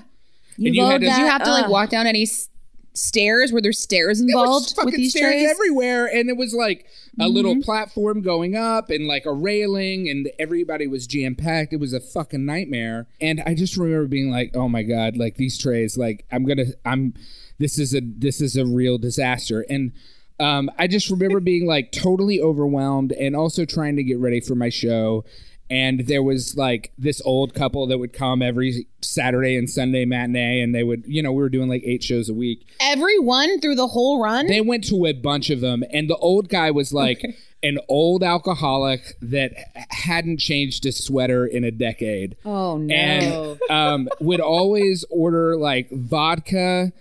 You, 0.56 0.72
you 0.72 0.84
had 0.84 1.00
to- 1.02 1.06
Did 1.06 1.10
that, 1.10 1.18
you 1.20 1.26
have 1.26 1.42
to 1.44 1.50
like 1.50 1.66
uh, 1.66 1.70
walk 1.70 1.90
down 1.90 2.06
any 2.06 2.22
s- 2.22 2.48
stairs? 2.94 3.52
Were 3.52 3.60
there 3.60 3.72
stairs 3.72 4.18
There 4.18 4.26
was 4.26 4.32
involved 4.34 4.70
fucking 4.74 4.86
with 4.86 4.94
these 4.96 5.10
stairs 5.10 5.32
trays? 5.32 5.50
everywhere, 5.50 6.06
and 6.06 6.30
it 6.30 6.36
was 6.38 6.54
like 6.54 6.86
a 7.18 7.24
Mm-hmm. 7.24 7.34
little 7.34 7.62
platform 7.62 8.20
going 8.22 8.54
up, 8.54 8.90
and 8.90 9.06
like 9.06 9.24
a 9.26 9.32
railing, 9.32 10.08
and 10.08 10.30
everybody 10.38 10.86
was 10.86 11.06
jam 11.06 11.34
packed. 11.34 11.72
It 11.72 11.80
was 11.80 11.92
a 11.92 12.00
fucking 12.00 12.44
nightmare, 12.44 13.06
and 13.20 13.42
I 13.46 13.54
just 13.54 13.76
remember 13.76 14.06
being 14.06 14.30
like, 14.30 14.54
"Oh 14.54 14.68
my 14.68 14.82
god, 14.82 15.16
like 15.16 15.36
these 15.36 15.58
trays, 15.58 15.96
like 15.96 16.24
I'm 16.30 16.44
gonna, 16.44 16.66
I'm, 16.84 17.14
this 17.58 17.78
is 17.78 17.94
a, 17.94 18.00
this 18.02 18.40
is 18.40 18.56
a 18.56 18.66
real 18.66 18.98
disaster," 18.98 19.64
and. 19.68 19.92
Um, 20.38 20.70
I 20.78 20.86
just 20.86 21.08
remember 21.08 21.40
being 21.40 21.66
like 21.66 21.92
totally 21.92 22.42
overwhelmed 22.42 23.12
and 23.12 23.34
also 23.34 23.64
trying 23.64 23.96
to 23.96 24.02
get 24.02 24.18
ready 24.18 24.40
for 24.42 24.54
my 24.54 24.68
show. 24.68 25.24
And 25.68 26.06
there 26.06 26.22
was 26.22 26.56
like 26.56 26.92
this 26.96 27.20
old 27.24 27.52
couple 27.54 27.86
that 27.88 27.98
would 27.98 28.12
come 28.12 28.40
every 28.40 28.86
Saturday 29.00 29.56
and 29.56 29.68
Sunday 29.68 30.04
matinee, 30.04 30.60
and 30.60 30.74
they 30.74 30.84
would, 30.84 31.04
you 31.06 31.22
know, 31.22 31.32
we 31.32 31.42
were 31.42 31.48
doing 31.48 31.68
like 31.68 31.82
eight 31.84 32.04
shows 32.04 32.28
a 32.28 32.34
week. 32.34 32.68
Everyone 32.80 33.60
through 33.60 33.74
the 33.74 33.88
whole 33.88 34.22
run? 34.22 34.46
They 34.46 34.60
went 34.60 34.84
to 34.84 35.06
a 35.06 35.12
bunch 35.12 35.50
of 35.50 35.60
them, 35.60 35.82
and 35.92 36.08
the 36.08 36.16
old 36.16 36.48
guy 36.48 36.70
was 36.70 36.92
like 36.92 37.24
an 37.64 37.78
old 37.88 38.22
alcoholic 38.22 39.16
that 39.20 39.52
hadn't 39.90 40.38
changed 40.38 40.84
his 40.84 41.04
sweater 41.04 41.44
in 41.46 41.64
a 41.64 41.70
decade, 41.72 42.36
Oh 42.44 42.76
no. 42.78 42.94
and 42.94 43.58
um, 43.70 44.08
would 44.20 44.40
always 44.40 45.04
order 45.10 45.56
like 45.56 45.90
vodka 45.90 46.92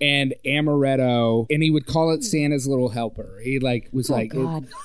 and 0.00 0.34
amaretto, 0.46 1.46
and 1.50 1.62
he 1.62 1.70
would 1.70 1.86
call 1.86 2.10
it 2.12 2.24
Santa's 2.24 2.66
little 2.66 2.88
helper. 2.88 3.38
He 3.44 3.58
like 3.58 3.88
was 3.92 4.08
oh 4.10 4.14
like 4.14 4.30
God. 4.32 4.66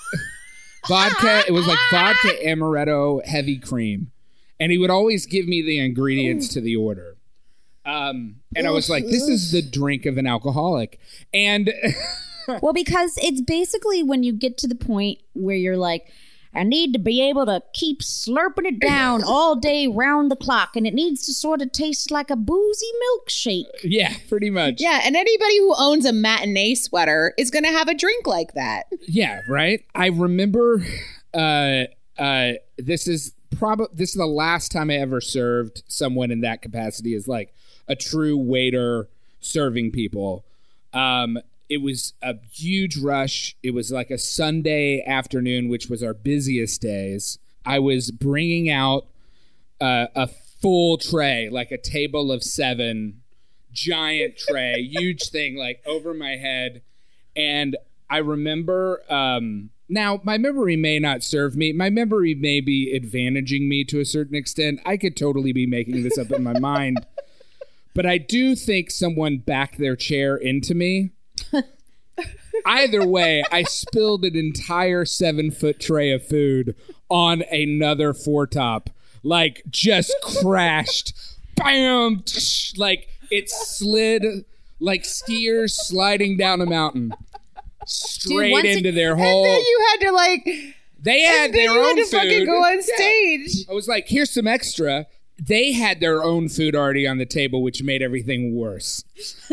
vodka. 0.87 1.43
It 1.47 1.51
was 1.51 1.67
like 1.67 1.79
vodka 1.91 2.29
amaretto 2.45 3.25
heavy 3.25 3.57
cream, 3.57 4.11
and 4.59 4.71
he 4.71 4.77
would 4.77 4.89
always 4.89 5.25
give 5.25 5.47
me 5.47 5.61
the 5.61 5.79
ingredients 5.79 6.47
to 6.49 6.61
the 6.61 6.75
order. 6.75 7.17
Um, 7.85 8.35
and 8.55 8.67
I 8.67 8.71
was 8.71 8.89
like, 8.89 9.05
"This 9.05 9.27
is 9.27 9.51
the 9.51 9.61
drink 9.61 10.05
of 10.05 10.17
an 10.17 10.27
alcoholic," 10.27 10.99
and. 11.33 11.73
well, 12.61 12.73
because 12.73 13.17
it's 13.21 13.41
basically 13.41 14.03
when 14.03 14.23
you 14.23 14.33
get 14.33 14.57
to 14.59 14.67
the 14.67 14.75
point 14.75 15.19
where 15.33 15.55
you're 15.55 15.77
like, 15.77 16.11
I 16.53 16.63
need 16.63 16.93
to 16.93 16.99
be 16.99 17.21
able 17.21 17.45
to 17.45 17.61
keep 17.73 18.01
slurping 18.01 18.65
it 18.65 18.79
down 18.79 19.23
all 19.27 19.55
day 19.55 19.87
round 19.87 20.31
the 20.31 20.35
clock, 20.35 20.75
and 20.75 20.87
it 20.87 20.93
needs 20.93 21.25
to 21.27 21.33
sort 21.33 21.61
of 21.61 21.71
taste 21.71 22.09
like 22.11 22.29
a 22.29 22.35
boozy 22.35 22.87
milkshake. 23.03 23.65
Yeah, 23.83 24.13
pretty 24.27 24.49
much. 24.49 24.75
yeah, 24.81 25.01
and 25.03 25.15
anybody 25.15 25.57
who 25.59 25.73
owns 25.77 26.05
a 26.05 26.13
matinee 26.13 26.75
sweater 26.75 27.33
is 27.37 27.49
going 27.51 27.63
to 27.65 27.71
have 27.71 27.87
a 27.87 27.93
drink 27.93 28.25
like 28.27 28.53
that. 28.53 28.87
Yeah, 29.07 29.41
right. 29.47 29.83
I 29.95 30.07
remember 30.07 30.83
uh 31.33 31.83
uh 32.17 32.53
this 32.77 33.07
is 33.07 33.33
probably 33.57 33.87
this 33.93 34.09
is 34.09 34.15
the 34.15 34.25
last 34.25 34.71
time 34.71 34.89
I 34.89 34.95
ever 34.95 35.21
served 35.21 35.83
someone 35.87 36.31
in 36.31 36.41
that 36.41 36.61
capacity 36.61 37.13
as 37.13 37.27
like 37.27 37.53
a 37.87 37.95
true 37.95 38.37
waiter 38.37 39.07
serving 39.39 39.91
people. 39.91 40.43
Um 40.93 41.39
it 41.69 41.81
was 41.81 42.13
a 42.21 42.35
huge 42.51 42.97
rush. 42.97 43.55
It 43.61 43.73
was 43.73 43.91
like 43.91 44.09
a 44.09 44.17
Sunday 44.17 45.03
afternoon, 45.05 45.69
which 45.69 45.87
was 45.87 46.01
our 46.01 46.15
busiest 46.15 46.81
days. 46.81 47.37
I 47.65 47.79
was 47.79 48.09
bringing 48.09 48.69
out 48.69 49.05
uh, 49.79 50.07
a 50.15 50.27
full 50.61 50.97
tray, 50.97 51.47
like 51.49 51.71
a 51.71 51.77
table 51.77 52.31
of 52.31 52.43
seven, 52.43 53.21
giant 53.71 54.37
tray, 54.37 54.81
huge 54.91 55.29
thing, 55.29 55.55
like 55.55 55.81
over 55.85 56.13
my 56.13 56.31
head. 56.31 56.81
And 57.35 57.77
I 58.09 58.17
remember. 58.17 59.01
Um, 59.09 59.69
now, 59.91 60.21
my 60.23 60.37
memory 60.37 60.75
may 60.75 60.99
not 60.99 61.23
serve 61.23 61.55
me. 61.55 61.73
My 61.73 61.89
memory 61.89 62.35
may 62.35 62.61
be 62.61 62.93
advantaging 62.93 63.67
me 63.67 63.83
to 63.85 63.99
a 63.99 64.05
certain 64.05 64.35
extent. 64.35 64.79
I 64.85 64.97
could 64.97 65.17
totally 65.17 65.51
be 65.51 65.65
making 65.65 66.03
this 66.03 66.17
up 66.17 66.31
in 66.31 66.43
my 66.43 66.57
mind. 66.59 67.05
But 67.95 68.05
I 68.05 68.19
do 68.19 68.55
think 68.55 68.91
someone 68.91 69.39
backed 69.39 69.77
their 69.77 69.95
chair 69.95 70.37
into 70.37 70.75
me. 70.75 71.11
Either 72.65 73.05
way, 73.05 73.43
I 73.51 73.63
spilled 73.63 74.23
an 74.25 74.35
entire 74.35 75.05
seven 75.05 75.51
foot 75.51 75.79
tray 75.79 76.11
of 76.11 76.25
food 76.25 76.75
on 77.09 77.43
another 77.51 78.13
four 78.13 78.45
top. 78.47 78.89
Like, 79.23 79.63
just 79.69 80.13
crashed. 80.23 81.13
Bam! 81.55 82.23
Tsh, 82.25 82.77
Like, 82.77 83.09
it 83.31 83.49
slid 83.49 84.23
like 84.79 85.03
skiers 85.03 85.71
sliding 85.71 86.37
down 86.37 86.61
a 86.61 86.65
mountain 86.65 87.13
straight 87.85 88.65
it- 88.65 88.77
into 88.77 88.91
their 88.91 89.11
And 89.11 89.21
then 89.21 89.59
you 89.59 89.85
had 89.89 90.05
to 90.07 90.11
like. 90.11 90.75
They 91.01 91.21
had 91.21 91.53
their 91.53 91.71
you 91.73 91.79
own 91.79 91.97
had 91.97 92.05
to 92.05 92.11
fucking 92.11 92.39
food. 92.39 92.45
go 92.45 92.57
on 92.63 92.75
Yeah. 92.77 92.95
stage. 92.95 93.65
I 93.69 93.73
was 93.73 93.87
like, 93.87 94.07
here's 94.07 94.31
some 94.31 94.47
extra. 94.47 95.07
They 95.39 95.71
had 95.71 95.99
their 95.99 96.23
own 96.23 96.49
food 96.49 96.75
already 96.75 97.07
on 97.07 97.17
the 97.17 97.25
table, 97.25 97.61
which 97.63 97.81
made 97.81 98.01
everything 98.01 98.55
worse. 98.55 99.03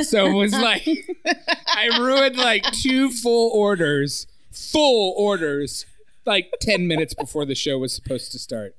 So 0.02 0.26
it 0.26 0.32
was 0.34 0.52
like, 0.52 0.86
I 1.68 1.96
ruined 1.98 2.36
like 2.36 2.64
two 2.72 3.10
full 3.10 3.50
orders, 3.52 4.26
full 4.50 5.14
orders, 5.16 5.86
like 6.24 6.52
10 6.60 6.88
minutes 6.88 7.14
before 7.14 7.44
the 7.44 7.54
show 7.54 7.78
was 7.78 7.92
supposed 7.94 8.32
to 8.32 8.38
start. 8.38 8.74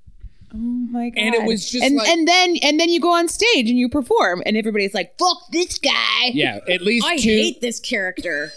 Oh 0.54 0.58
my 0.58 1.10
god! 1.10 1.20
And 1.20 1.36
it 1.36 1.44
was 1.44 1.70
just 1.70 1.84
and 1.84 1.98
like- 1.98 2.08
and 2.08 2.26
then 2.26 2.56
and 2.64 2.80
then 2.80 2.88
you 2.88 3.02
go 3.02 3.12
on 3.14 3.28
stage 3.28 3.70
and 3.70 3.78
you 3.78 3.90
perform 3.90 4.42
and 4.46 4.56
everybody's 4.56 4.94
like, 4.94 5.18
"Fuck 5.20 5.40
this 5.52 5.78
guy." 5.78 6.28
Yeah, 6.34 6.60
at 6.70 6.82
least 6.82 7.06
I 7.06 7.18
two. 7.18 7.28
hate 7.30 7.60
this 7.60 7.82
character. 7.82 8.54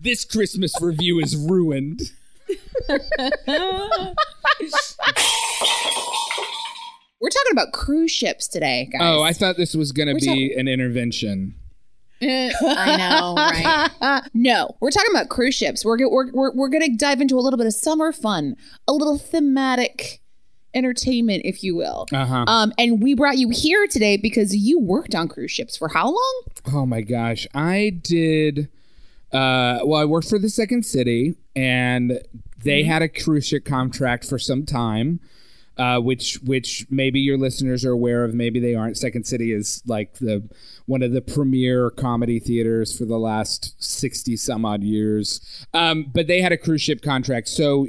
this 0.00 0.24
Christmas 0.24 0.80
revue 0.80 1.18
is 1.18 1.36
ruined. 1.36 2.12
We're 7.24 7.30
talking 7.30 7.52
about 7.52 7.72
cruise 7.72 8.10
ships 8.10 8.46
today, 8.46 8.90
guys. 8.92 9.00
Oh, 9.02 9.22
I 9.22 9.32
thought 9.32 9.56
this 9.56 9.74
was 9.74 9.92
going 9.92 10.08
to 10.08 10.12
We're 10.12 10.34
be 10.34 10.52
an 10.52 10.68
intervention. 10.68 11.54
I 12.20 12.96
know, 12.98 13.34
right? 13.34 14.20
no, 14.34 14.76
we're 14.80 14.90
talking 14.90 15.10
about 15.10 15.30
cruise 15.30 15.54
ships. 15.54 15.86
We're, 15.86 15.96
we're 16.06 16.30
we're 16.32 16.52
we're 16.52 16.68
going 16.68 16.82
to 16.82 16.94
dive 16.94 17.22
into 17.22 17.36
a 17.36 17.40
little 17.40 17.56
bit 17.56 17.66
of 17.66 17.72
summer 17.72 18.12
fun, 18.12 18.56
a 18.86 18.92
little 18.92 19.16
thematic 19.16 20.20
entertainment, 20.74 21.46
if 21.46 21.64
you 21.64 21.74
will. 21.74 22.04
Uh-huh. 22.12 22.44
Um, 22.46 22.74
and 22.76 23.02
we 23.02 23.14
brought 23.14 23.38
you 23.38 23.48
here 23.48 23.86
today 23.86 24.18
because 24.18 24.54
you 24.54 24.78
worked 24.78 25.14
on 25.14 25.26
cruise 25.26 25.50
ships 25.50 25.78
for 25.78 25.88
how 25.88 26.08
long? 26.08 26.42
Oh 26.74 26.84
my 26.84 27.00
gosh. 27.00 27.46
I 27.54 27.98
did 28.02 28.68
uh 29.32 29.80
well, 29.82 29.98
I 29.98 30.04
worked 30.04 30.28
for 30.28 30.38
the 30.38 30.50
Second 30.50 30.84
City 30.84 31.36
and 31.56 32.20
they 32.62 32.82
had 32.82 33.00
a 33.00 33.08
cruise 33.08 33.46
ship 33.46 33.64
contract 33.64 34.26
for 34.26 34.38
some 34.38 34.66
time. 34.66 35.20
Uh, 35.76 35.98
which 35.98 36.38
which 36.44 36.86
maybe 36.88 37.18
your 37.18 37.36
listeners 37.36 37.84
are 37.84 37.90
aware 37.90 38.22
of, 38.24 38.32
maybe 38.32 38.60
they 38.60 38.76
aren't. 38.76 38.96
Second 38.96 39.26
City 39.26 39.50
is 39.50 39.82
like 39.86 40.14
the 40.20 40.48
one 40.86 41.02
of 41.02 41.10
the 41.10 41.20
premier 41.20 41.90
comedy 41.90 42.38
theaters 42.38 42.96
for 42.96 43.04
the 43.04 43.18
last 43.18 43.74
sixty 43.82 44.36
some 44.36 44.64
odd 44.64 44.84
years. 44.84 45.66
Um, 45.74 46.12
but 46.14 46.28
they 46.28 46.40
had 46.40 46.52
a 46.52 46.56
cruise 46.56 46.82
ship 46.82 47.02
contract, 47.02 47.48
so 47.48 47.88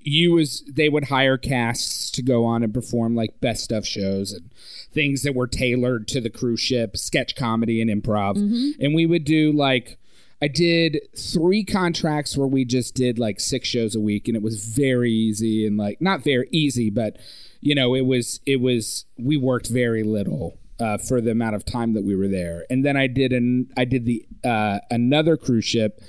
you 0.00 0.32
was 0.32 0.62
they 0.66 0.88
would 0.88 1.04
hire 1.04 1.36
casts 1.36 2.10
to 2.12 2.22
go 2.22 2.46
on 2.46 2.62
and 2.62 2.72
perform 2.72 3.14
like 3.14 3.40
best 3.42 3.72
of 3.72 3.86
shows 3.86 4.32
and 4.32 4.50
things 4.90 5.22
that 5.22 5.34
were 5.34 5.46
tailored 5.46 6.08
to 6.08 6.22
the 6.22 6.30
cruise 6.30 6.60
ship, 6.60 6.96
sketch 6.96 7.36
comedy 7.36 7.82
and 7.82 7.90
improv. 7.90 8.36
And 8.80 8.94
we 8.94 9.04
would 9.04 9.24
do 9.24 9.52
like 9.52 9.98
I 10.40 10.48
did 10.48 11.00
three 11.16 11.64
contracts 11.64 12.36
where 12.36 12.46
we 12.46 12.64
just 12.64 12.94
did 12.94 13.18
like 13.18 13.40
six 13.40 13.68
shows 13.68 13.96
a 13.96 14.00
week 14.00 14.28
and 14.28 14.36
it 14.36 14.42
was 14.42 14.64
very 14.64 15.10
easy 15.12 15.66
and 15.66 15.76
like 15.76 16.00
not 16.00 16.22
very 16.22 16.48
easy, 16.52 16.90
but 16.90 17.16
you 17.60 17.74
know, 17.74 17.94
it 17.94 18.06
was 18.06 18.40
it 18.46 18.60
was 18.60 19.04
we 19.18 19.36
worked 19.36 19.68
very 19.68 20.04
little 20.04 20.56
uh, 20.78 20.98
for 20.98 21.20
the 21.20 21.32
amount 21.32 21.56
of 21.56 21.64
time 21.64 21.94
that 21.94 22.04
we 22.04 22.14
were 22.14 22.28
there. 22.28 22.64
And 22.70 22.84
then 22.84 22.96
I 22.96 23.08
did 23.08 23.32
an 23.32 23.72
I 23.76 23.84
did 23.84 24.04
the 24.04 24.24
uh, 24.44 24.78
another 24.90 25.36
cruise 25.36 25.64
ship 25.64 26.00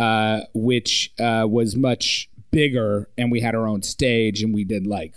uh, 0.00 0.46
which 0.54 1.12
uh, 1.20 1.46
was 1.48 1.76
much 1.76 2.30
bigger, 2.50 3.08
and 3.18 3.30
we 3.30 3.40
had 3.40 3.54
our 3.54 3.66
own 3.66 3.82
stage, 3.82 4.42
and 4.42 4.54
we 4.54 4.64
did 4.64 4.86
like 4.86 5.14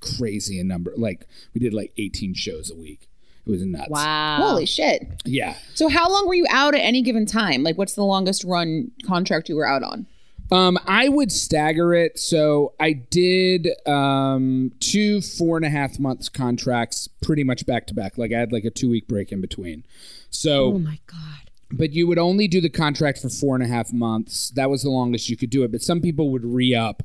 crazy 0.00 0.58
a 0.58 0.64
number. 0.64 0.92
Like 0.96 1.26
we 1.54 1.60
did 1.60 1.74
like 1.74 1.92
18 1.98 2.34
shows 2.34 2.70
a 2.70 2.74
week. 2.74 3.08
It 3.46 3.50
was 3.50 3.62
nuts. 3.64 3.88
Wow. 3.90 4.36
Holy 4.40 4.66
shit! 4.66 5.20
Yeah. 5.24 5.56
So 5.74 5.88
how 5.88 6.08
long 6.10 6.28
were 6.28 6.34
you 6.34 6.46
out 6.50 6.74
at 6.74 6.80
any 6.80 7.02
given 7.02 7.26
time? 7.26 7.62
Like, 7.64 7.76
what's 7.76 7.94
the 7.94 8.04
longest 8.04 8.44
run 8.44 8.90
contract 9.06 9.48
you 9.48 9.56
were 9.56 9.66
out 9.66 9.82
on? 9.82 10.06
Um, 10.52 10.78
I 10.86 11.08
would 11.08 11.32
stagger 11.32 11.94
it. 11.94 12.18
So 12.18 12.74
I 12.78 12.92
did 12.92 13.68
um, 13.88 14.70
two 14.80 15.22
four 15.22 15.56
and 15.56 15.64
a 15.64 15.70
half 15.70 15.98
months 15.98 16.28
contracts 16.28 17.08
pretty 17.22 17.42
much 17.42 17.64
back 17.66 17.86
to 17.88 17.94
back. 17.94 18.18
Like 18.18 18.32
I 18.32 18.38
had 18.38 18.52
like 18.52 18.64
a 18.64 18.70
two 18.70 18.90
week 18.90 19.08
break 19.08 19.32
in 19.32 19.40
between. 19.40 19.84
So 20.30 20.74
Oh 20.74 20.78
my 20.78 20.98
god. 21.06 21.50
but 21.70 21.92
you 21.92 22.06
would 22.06 22.18
only 22.18 22.48
do 22.48 22.60
the 22.60 22.68
contract 22.68 23.18
for 23.18 23.28
four 23.30 23.54
and 23.54 23.64
a 23.64 23.66
half 23.68 23.92
months. 23.94 24.50
That 24.50 24.68
was 24.70 24.82
the 24.82 24.90
longest 24.90 25.30
you 25.30 25.36
could 25.38 25.50
do 25.50 25.64
it. 25.64 25.72
But 25.72 25.80
some 25.82 26.00
people 26.02 26.30
would 26.32 26.44
re 26.44 26.74
up 26.74 27.02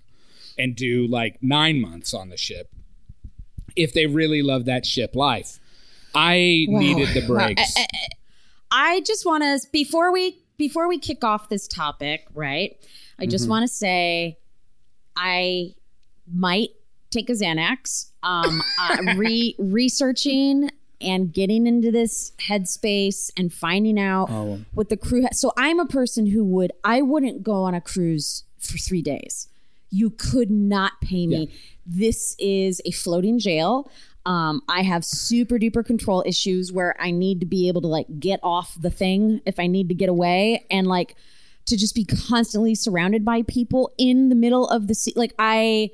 and 0.58 0.76
do 0.76 1.08
like 1.08 1.38
nine 1.42 1.80
months 1.80 2.14
on 2.14 2.30
the 2.30 2.38
ship 2.38 2.70
if 3.76 3.94
they 3.94 4.08
really 4.08 4.42
love 4.42 4.66
that 4.66 4.86
ship 4.86 5.16
life. 5.16 5.60
I 6.18 6.66
needed 6.68 7.10
the 7.14 7.26
breaks. 7.28 7.76
I 8.72 9.02
just 9.02 9.26
want 9.26 9.44
to 9.44 9.68
before 9.72 10.12
we 10.12 10.38
before 10.58 10.88
we 10.88 10.98
kick 10.98 11.24
off 11.24 11.50
this 11.50 11.68
topic, 11.68 12.26
right? 12.34 12.76
I 13.20 13.26
just 13.28 13.44
Mm-hmm. 13.46 13.50
want 13.52 13.64
to 13.64 13.74
say 13.74 14.38
I 15.16 15.74
might 16.32 16.70
take 17.10 17.30
a 17.30 17.34
Xanax. 17.34 18.12
Um, 18.24 18.62
uh, 18.82 18.98
re 19.16 19.56
researching 19.60 20.70
and 21.00 21.32
getting 21.32 21.68
into 21.68 21.92
this 21.92 22.32
headspace 22.50 23.32
and 23.38 23.54
finding 23.54 24.00
out 24.00 24.30
Oh. 24.32 24.60
what 24.74 24.90
the 24.90 24.98
crew. 24.98 25.22
Ha- 25.22 25.30
so 25.34 25.54
I'm 25.58 25.80
a 25.80 25.86
person 25.86 26.26
who 26.28 26.44
would 26.46 26.72
I 26.84 27.02
wouldn't 27.02 27.44
go 27.44 27.64
on 27.64 27.74
a 27.76 27.82
cruise 27.82 28.44
for 28.60 28.78
three 28.78 29.02
days. 29.04 29.48
You 29.90 30.10
could 30.10 30.52
not 30.52 31.00
pay 31.02 31.28
me. 31.28 31.50
This 31.86 32.36
is 32.40 32.82
a 32.84 32.92
floating 32.92 33.40
jail. 33.40 33.90
Um, 34.28 34.62
I 34.68 34.82
have 34.82 35.06
super 35.06 35.58
duper 35.58 35.86
control 35.86 36.22
issues 36.26 36.70
where 36.74 36.94
I 37.00 37.12
need 37.12 37.40
to 37.40 37.46
be 37.46 37.70
able 37.70 37.80
to 37.82 37.88
like 37.88 38.08
get 38.20 38.42
off 38.44 38.76
the 38.78 38.90
thing 38.90 39.40
if 39.46 39.58
I 39.58 39.68
need 39.68 39.88
to 39.88 39.96
get 39.96 40.10
away 40.10 40.66
and 40.70 40.86
like 40.86 41.16
to 41.68 41.78
just 41.78 41.96
be 41.96 42.04
constantly 42.04 42.76
surrounded 42.76 43.24
by 43.24 43.44
people 43.44 43.94
in 43.98 44.28
the 44.28 44.36
middle 44.36 44.68
of 44.68 44.88
the 44.88 44.96
sea. 44.96 45.14
Like 45.16 45.34
I, 45.40 45.92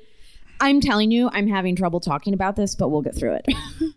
I'm 0.60 0.80
telling 0.80 1.12
you, 1.12 1.30
I'm 1.32 1.46
having 1.46 1.76
trouble 1.76 2.00
talking 2.00 2.34
about 2.34 2.56
this, 2.56 2.74
but 2.74 2.88
we'll 2.88 3.02
get 3.02 3.14
through 3.14 3.38
it. 3.44 3.46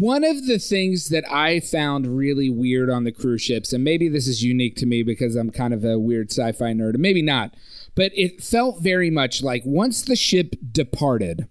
One 0.00 0.24
of 0.24 0.46
the 0.46 0.58
things 0.58 1.10
that 1.10 1.30
I 1.30 1.60
found 1.60 2.16
really 2.16 2.50
weird 2.50 2.90
on 2.90 3.04
the 3.04 3.12
cruise 3.12 3.42
ships, 3.42 3.72
and 3.72 3.84
maybe 3.84 4.08
this 4.08 4.26
is 4.26 4.42
unique 4.42 4.74
to 4.76 4.86
me 4.86 5.04
because 5.04 5.36
I'm 5.36 5.50
kind 5.50 5.72
of 5.72 5.84
a 5.84 5.96
weird 5.96 6.32
sci 6.32 6.50
fi 6.52 6.72
nerd, 6.72 6.96
maybe 6.96 7.22
not, 7.22 7.54
but 7.94 8.10
it 8.16 8.42
felt 8.42 8.82
very 8.82 9.10
much 9.10 9.44
like 9.44 9.62
once 9.64 10.02
the 10.02 10.16
ship 10.16 10.56
departed, 10.72 11.48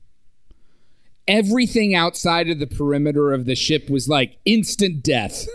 everything 1.27 1.95
outside 1.95 2.49
of 2.49 2.59
the 2.59 2.67
perimeter 2.67 3.31
of 3.33 3.45
the 3.45 3.55
ship 3.55 3.89
was 3.89 4.07
like 4.09 4.37
instant 4.45 5.03
death. 5.03 5.45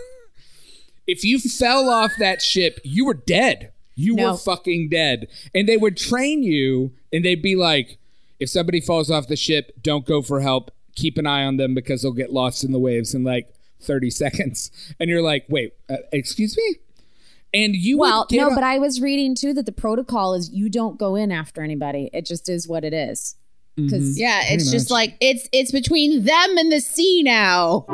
if 1.07 1.23
you 1.23 1.39
fell 1.39 1.89
off 1.89 2.11
that 2.19 2.41
ship, 2.41 2.79
you 2.83 3.05
were 3.05 3.13
dead. 3.15 3.71
You 3.95 4.15
No. 4.15 4.31
were 4.31 4.37
fucking 4.37 4.89
dead. 4.89 5.27
And 5.53 5.67
they 5.67 5.75
would 5.77 5.97
train 5.97 6.43
you, 6.43 6.91
and 7.11 7.25
they'd 7.25 7.41
be 7.41 7.55
like, 7.55 7.97
if 8.39 8.49
somebody 8.49 8.79
falls 8.79 9.11
off 9.11 9.27
the 9.27 9.35
ship, 9.35 9.73
don't 9.81 10.05
go 10.05 10.21
for 10.21 10.39
help. 10.39 10.71
Keep 10.95 11.17
an 11.17 11.27
eye 11.27 11.43
on 11.43 11.57
them 11.57 11.73
because 11.75 12.01
they'll 12.01 12.13
get 12.13 12.31
lost 12.31 12.63
in 12.63 12.71
the 12.71 12.79
waves 12.79 13.13
in 13.13 13.23
like 13.23 13.53
30 13.81 14.09
seconds. 14.11 14.71
And 14.99 15.09
you're 15.09 15.21
like, 15.21 15.45
wait, 15.49 15.73
uh, 15.89 15.97
excuse 16.11 16.55
me? 16.55 16.75
And 17.53 17.75
you 17.75 17.97
well, 17.97 18.27
no, 18.31 18.49
on- 18.49 18.55
but 18.55 18.63
I 18.63 18.77
was 18.77 19.01
reading 19.01 19.33
too 19.35 19.53
that 19.55 19.65
the 19.65 19.71
protocol 19.71 20.33
is 20.35 20.51
you 20.51 20.69
don't 20.69 20.97
go 20.99 21.15
in 21.15 21.31
after 21.31 21.61
anybody. 21.63 22.09
It 22.13 22.25
just 22.25 22.47
is 22.47 22.67
what 22.67 22.83
it 22.85 22.93
is. 22.93 23.35
Because 23.85 24.19
Yeah, 24.19 24.39
it's 24.43 24.63
Pretty 24.63 24.71
just 24.77 24.89
much. 24.89 24.95
like 24.95 25.17
it's 25.19 25.47
it's 25.51 25.71
between 25.71 26.23
them 26.23 26.57
and 26.57 26.71
the 26.71 26.79
sea 26.81 27.23
now. 27.23 27.85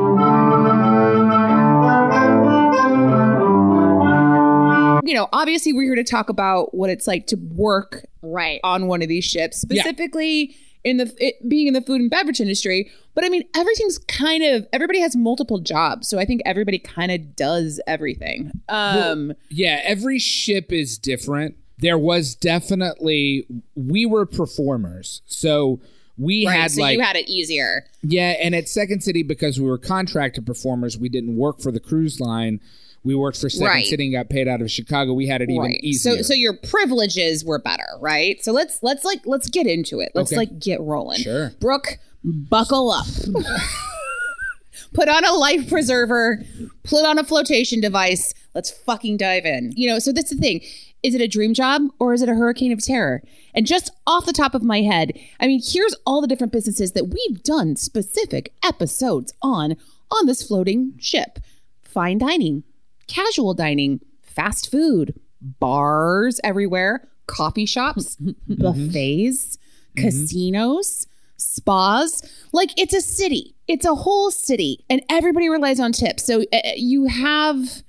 You 5.04 5.14
know, 5.14 5.28
obviously 5.32 5.72
we're 5.72 5.84
here 5.84 5.96
to 5.96 6.04
talk 6.04 6.30
about 6.30 6.74
what 6.74 6.90
it's 6.90 7.06
like 7.06 7.28
to 7.28 7.36
work 7.36 8.06
right. 8.24 8.60
on 8.64 8.88
one 8.88 9.04
of 9.04 9.08
these 9.08 9.24
ships, 9.24 9.62
specifically 9.62 10.56
in 10.84 10.98
the 10.98 11.14
it, 11.20 11.36
being 11.48 11.68
in 11.68 11.74
the 11.74 11.82
food 11.82 12.02
and 12.02 12.10
beverage 12.10 12.42
industry. 12.42 12.90
But 13.14 13.24
I 13.24 13.30
mean, 13.30 13.44
everything's 13.56 14.00
kind 14.00 14.44
of 14.44 14.68
everybody 14.74 15.00
has 15.02 15.16
multiple 15.16 15.60
jobs, 15.60 16.08
so 16.08 16.18
I 16.18 16.26
think 16.26 16.42
everybody 16.46 16.80
kind 16.80 17.12
of 17.12 17.36
does 17.36 17.80
everything. 17.86 18.52
Um, 18.68 19.34
Yeah, 19.50 19.80
every 19.84 20.18
ship 20.18 20.72
is 20.74 20.98
different. 20.98 21.56
There 21.80 21.98
was 21.98 22.36
definitely 22.36 23.46
we 23.76 24.06
were 24.06 24.26
performers, 24.26 25.22
so 25.26 25.82
we 26.18 26.46
right, 26.48 26.62
had 26.62 26.72
so 26.72 26.82
like 26.82 26.98
you 26.98 27.04
had 27.04 27.16
it 27.18 27.28
easier. 27.30 27.86
yeah, 28.02 28.30
and 28.42 28.56
at 28.56 28.70
Second 28.70 29.04
City 29.04 29.24
because 29.24 29.60
we 29.60 29.68
were 29.68 29.78
contracted 29.78 30.46
performers, 30.46 30.98
we 30.98 31.10
didn't 31.10 31.36
work 31.36 31.60
for 31.62 31.72
the 31.72 31.80
cruise 31.82 32.20
line. 32.20 32.62
We 33.04 33.14
worked 33.14 33.40
for 33.40 33.50
Second 33.50 33.68
Right. 33.68 33.86
City 33.86 34.06
and 34.06 34.14
got 34.14 34.30
paid 34.30 34.48
out 34.48 34.62
of 34.62 34.72
Chicago. 34.72 35.14
We 35.14 35.28
had 35.28 35.42
it 35.44 35.50
even 35.52 35.62
right. 35.62 35.80
easier. 35.84 36.16
So 36.18 36.22
so 36.24 36.34
your 36.34 36.54
privileges 36.58 37.46
were 37.46 37.60
better, 37.60 37.86
right? 38.00 38.44
So 38.44 38.52
let's 38.52 38.82
let's 38.82 39.04
like 39.06 39.20
let's 39.26 39.48
get 39.50 39.68
into 39.68 40.00
it. 40.00 40.12
Let's 40.16 40.32
Okay. 40.32 40.38
like 40.38 40.60
get 40.60 40.82
rolling. 40.82 41.20
Sure. 41.20 41.52
Brooke, 41.60 42.00
buckle 42.24 42.90
up. 42.90 43.06
put 44.94 45.08
on 45.10 45.26
a 45.26 45.34
life 45.34 45.70
preserver, 45.70 46.42
put 46.84 47.06
on 47.06 47.20
a 47.20 47.24
flotation 47.24 47.80
device. 47.82 48.34
Let's 48.54 48.72
fucking 48.72 49.18
dive 49.18 49.46
in. 49.46 49.74
You 49.76 49.90
know, 49.90 50.00
so 50.00 50.12
that's 50.12 50.30
the 50.30 50.38
thing. 50.38 50.62
Is 51.06 51.14
it 51.14 51.22
a 51.22 51.28
dream 51.28 51.54
job 51.54 51.84
or 52.00 52.16
is 52.16 52.24
it 52.24 52.30
a 52.30 52.34
hurricane 52.34 52.72
of 52.72 52.84
terror? 52.84 53.22
And 53.54 53.68
just 53.68 53.92
off 54.08 54.26
the 54.26 54.34
top 54.34 54.56
of 54.56 54.64
my 54.64 54.82
head, 54.82 55.12
I 55.40 55.46
mean, 55.46 55.62
here's 55.64 55.94
all 56.04 56.20
the 56.20 56.26
different 56.26 56.52
businesses 56.52 56.94
that 56.94 57.10
we've 57.10 57.44
done 57.44 57.76
specific 57.76 58.52
episodes 58.64 59.32
on 59.40 59.76
on 60.10 60.26
this 60.26 60.42
floating 60.42 60.98
ship. 60.98 61.38
Fine 61.84 62.18
dining, 62.18 62.64
casual 63.06 63.54
dining, 63.54 64.00
fast 64.24 64.72
food, 64.72 65.20
bars 65.40 66.40
everywhere, 66.44 67.08
coffee 67.28 67.68
shops, 67.68 68.16
mm-hmm. 68.22 68.56
buffets, 68.56 69.58
mm-hmm. 69.58 70.02
casinos, 70.02 71.06
spas. 71.38 72.24
Like 72.52 72.72
it's 72.80 72.96
a 72.96 73.02
city. 73.02 73.54
It's 73.68 73.86
a 73.86 73.94
whole 73.94 74.32
city 74.32 74.84
and 74.90 75.04
everybody 75.08 75.50
relies 75.50 75.80
on 75.80 75.92
tips. 75.92 76.26
So 76.26 76.42
uh, 76.52 76.58
uh 76.66 76.72
you 76.76 77.06
have 77.06 77.84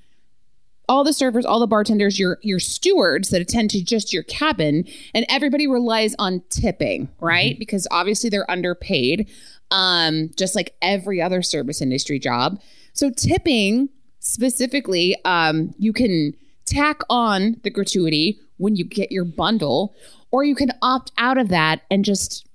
all 0.89 1.05
the 1.05 1.12
servers, 1.12 1.45
all 1.45 1.59
the 1.59 1.66
bartenders, 1.66 2.18
your 2.18 2.39
your 2.43 2.61
stewards 2.61 3.30
that 3.30 3.41
attend 3.41 3.70
to 3.70 3.82
just 3.82 4.12
your 4.12 4.22
cabin, 4.24 4.84
and 5.14 5.26
everybody 5.28 5.66
relies 5.66 6.14
on 6.18 6.43
tipping, 6.51 7.09
right? 7.20 7.59
Because 7.59 7.89
obviously 7.91 8.30
they're 8.30 8.51
underpaid, 8.51 9.28
um, 9.70 10.30
just 10.37 10.55
like 10.55 10.74
every 10.80 11.20
other 11.20 11.43
service 11.43 11.82
industry 11.82 12.18
job. 12.18 12.61
So 12.93 13.11
tipping 13.11 13.89
specifically, 14.20 15.16
um, 15.24 15.74
you 15.78 15.93
can 15.93 16.34
tack 16.64 17.01
on 17.09 17.61
the 17.62 17.70
gratuity 17.70 18.41
when 18.59 18.76
you 18.76 18.84
get 18.84 19.12
your 19.12 19.24
bundle, 19.24 19.95
or 20.30 20.45
you 20.45 20.55
can 20.55 20.72
opt 20.82 21.12
out 21.18 21.39
of 21.39 21.49
that 21.49 21.82
and 21.91 22.05
just 22.05 22.47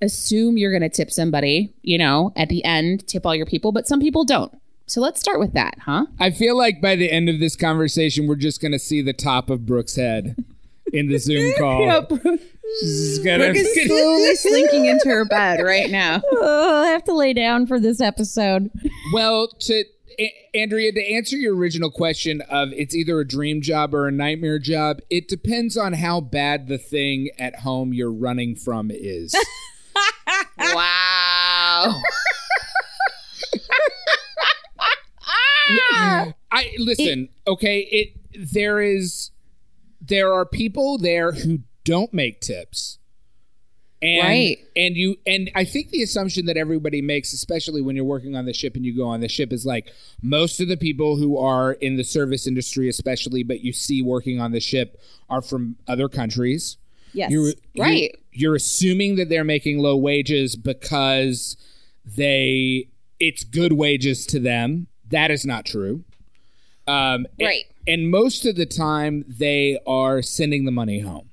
assume 0.00 0.56
you're 0.56 0.70
going 0.70 0.82
to 0.82 0.88
tip 0.88 1.10
somebody, 1.10 1.74
you 1.82 1.98
know, 1.98 2.32
at 2.36 2.48
the 2.48 2.64
end, 2.64 3.06
tip 3.08 3.26
all 3.26 3.34
your 3.34 3.46
people, 3.46 3.72
but 3.72 3.86
some 3.86 4.00
people 4.00 4.24
don't. 4.24 4.52
So 4.88 5.00
let's 5.02 5.20
start 5.20 5.38
with 5.38 5.52
that, 5.52 5.74
huh? 5.84 6.06
I 6.18 6.30
feel 6.30 6.56
like 6.56 6.80
by 6.80 6.96
the 6.96 7.10
end 7.12 7.28
of 7.28 7.40
this 7.40 7.56
conversation, 7.56 8.26
we're 8.26 8.36
just 8.36 8.60
going 8.62 8.72
to 8.72 8.78
see 8.78 9.02
the 9.02 9.12
top 9.12 9.50
of 9.50 9.66
Brooke's 9.66 9.96
head 9.96 10.34
in 10.94 11.08
the 11.08 11.18
Zoom 11.18 11.52
call. 11.58 12.06
She's 12.80 13.18
gonna- 13.18 13.44
Brooke 13.52 13.56
is 13.56 13.74
slowly 13.86 14.34
slinking 14.36 14.86
into 14.86 15.08
her 15.10 15.24
bed 15.26 15.60
right 15.62 15.90
now. 15.90 16.22
Oh, 16.32 16.82
I 16.84 16.88
have 16.88 17.04
to 17.04 17.12
lay 17.14 17.34
down 17.34 17.66
for 17.66 17.78
this 17.78 18.00
episode. 18.00 18.70
Well, 19.12 19.48
to 19.48 19.84
A- 20.18 20.34
Andrea, 20.54 20.92
to 20.92 21.12
answer 21.14 21.36
your 21.36 21.54
original 21.54 21.90
question 21.90 22.40
of 22.48 22.72
it's 22.72 22.94
either 22.94 23.20
a 23.20 23.26
dream 23.28 23.60
job 23.60 23.94
or 23.94 24.08
a 24.08 24.12
nightmare 24.12 24.58
job, 24.58 25.00
it 25.10 25.28
depends 25.28 25.76
on 25.76 25.92
how 25.94 26.20
bad 26.22 26.66
the 26.68 26.78
thing 26.78 27.28
at 27.38 27.56
home 27.60 27.92
you're 27.92 28.12
running 28.12 28.56
from 28.56 28.90
is. 28.90 29.34
Wow. 30.58 32.00
I 36.50 36.72
listen, 36.78 37.28
okay, 37.46 37.80
it 37.80 38.52
there 38.52 38.80
is 38.80 39.30
there 40.00 40.32
are 40.32 40.46
people 40.46 40.98
there 40.98 41.32
who 41.32 41.60
don't 41.84 42.12
make 42.12 42.40
tips. 42.40 42.98
And 44.00 44.22
Right. 44.22 44.58
and 44.76 44.96
you 44.96 45.16
and 45.26 45.50
I 45.56 45.64
think 45.64 45.90
the 45.90 46.04
assumption 46.04 46.46
that 46.46 46.56
everybody 46.56 47.02
makes 47.02 47.32
especially 47.32 47.82
when 47.82 47.96
you're 47.96 48.04
working 48.04 48.36
on 48.36 48.44
the 48.44 48.52
ship 48.52 48.76
and 48.76 48.86
you 48.86 48.96
go 48.96 49.06
on 49.06 49.20
the 49.20 49.28
ship 49.28 49.52
is 49.52 49.66
like 49.66 49.90
most 50.22 50.60
of 50.60 50.68
the 50.68 50.76
people 50.76 51.16
who 51.16 51.36
are 51.36 51.72
in 51.72 51.96
the 51.96 52.04
service 52.04 52.46
industry 52.46 52.88
especially 52.88 53.42
but 53.42 53.60
you 53.62 53.72
see 53.72 54.00
working 54.00 54.40
on 54.40 54.52
the 54.52 54.60
ship 54.60 55.00
are 55.28 55.42
from 55.42 55.74
other 55.88 56.08
countries. 56.08 56.76
Yes. 57.12 57.32
You're, 57.32 57.52
Right. 57.76 58.02
You're, 58.02 58.10
you're 58.30 58.54
assuming 58.54 59.16
that 59.16 59.30
they're 59.30 59.42
making 59.42 59.78
low 59.78 59.96
wages 59.96 60.54
because 60.54 61.56
they 62.04 62.88
it's 63.18 63.42
good 63.42 63.72
wages 63.72 64.26
to 64.26 64.38
them. 64.38 64.86
That 65.10 65.30
is 65.30 65.44
not 65.46 65.64
true. 65.64 66.04
Um, 66.86 67.26
and- 67.38 67.46
Right. 67.46 67.64
And, 67.86 68.10
most 68.10 68.44
of 68.44 68.56
the 68.56 68.66
time, 68.66 69.24
they 69.26 69.78
are 69.86 70.20
sending 70.20 70.64
the 70.66 70.70
money 70.70 71.00
home. 71.00 71.30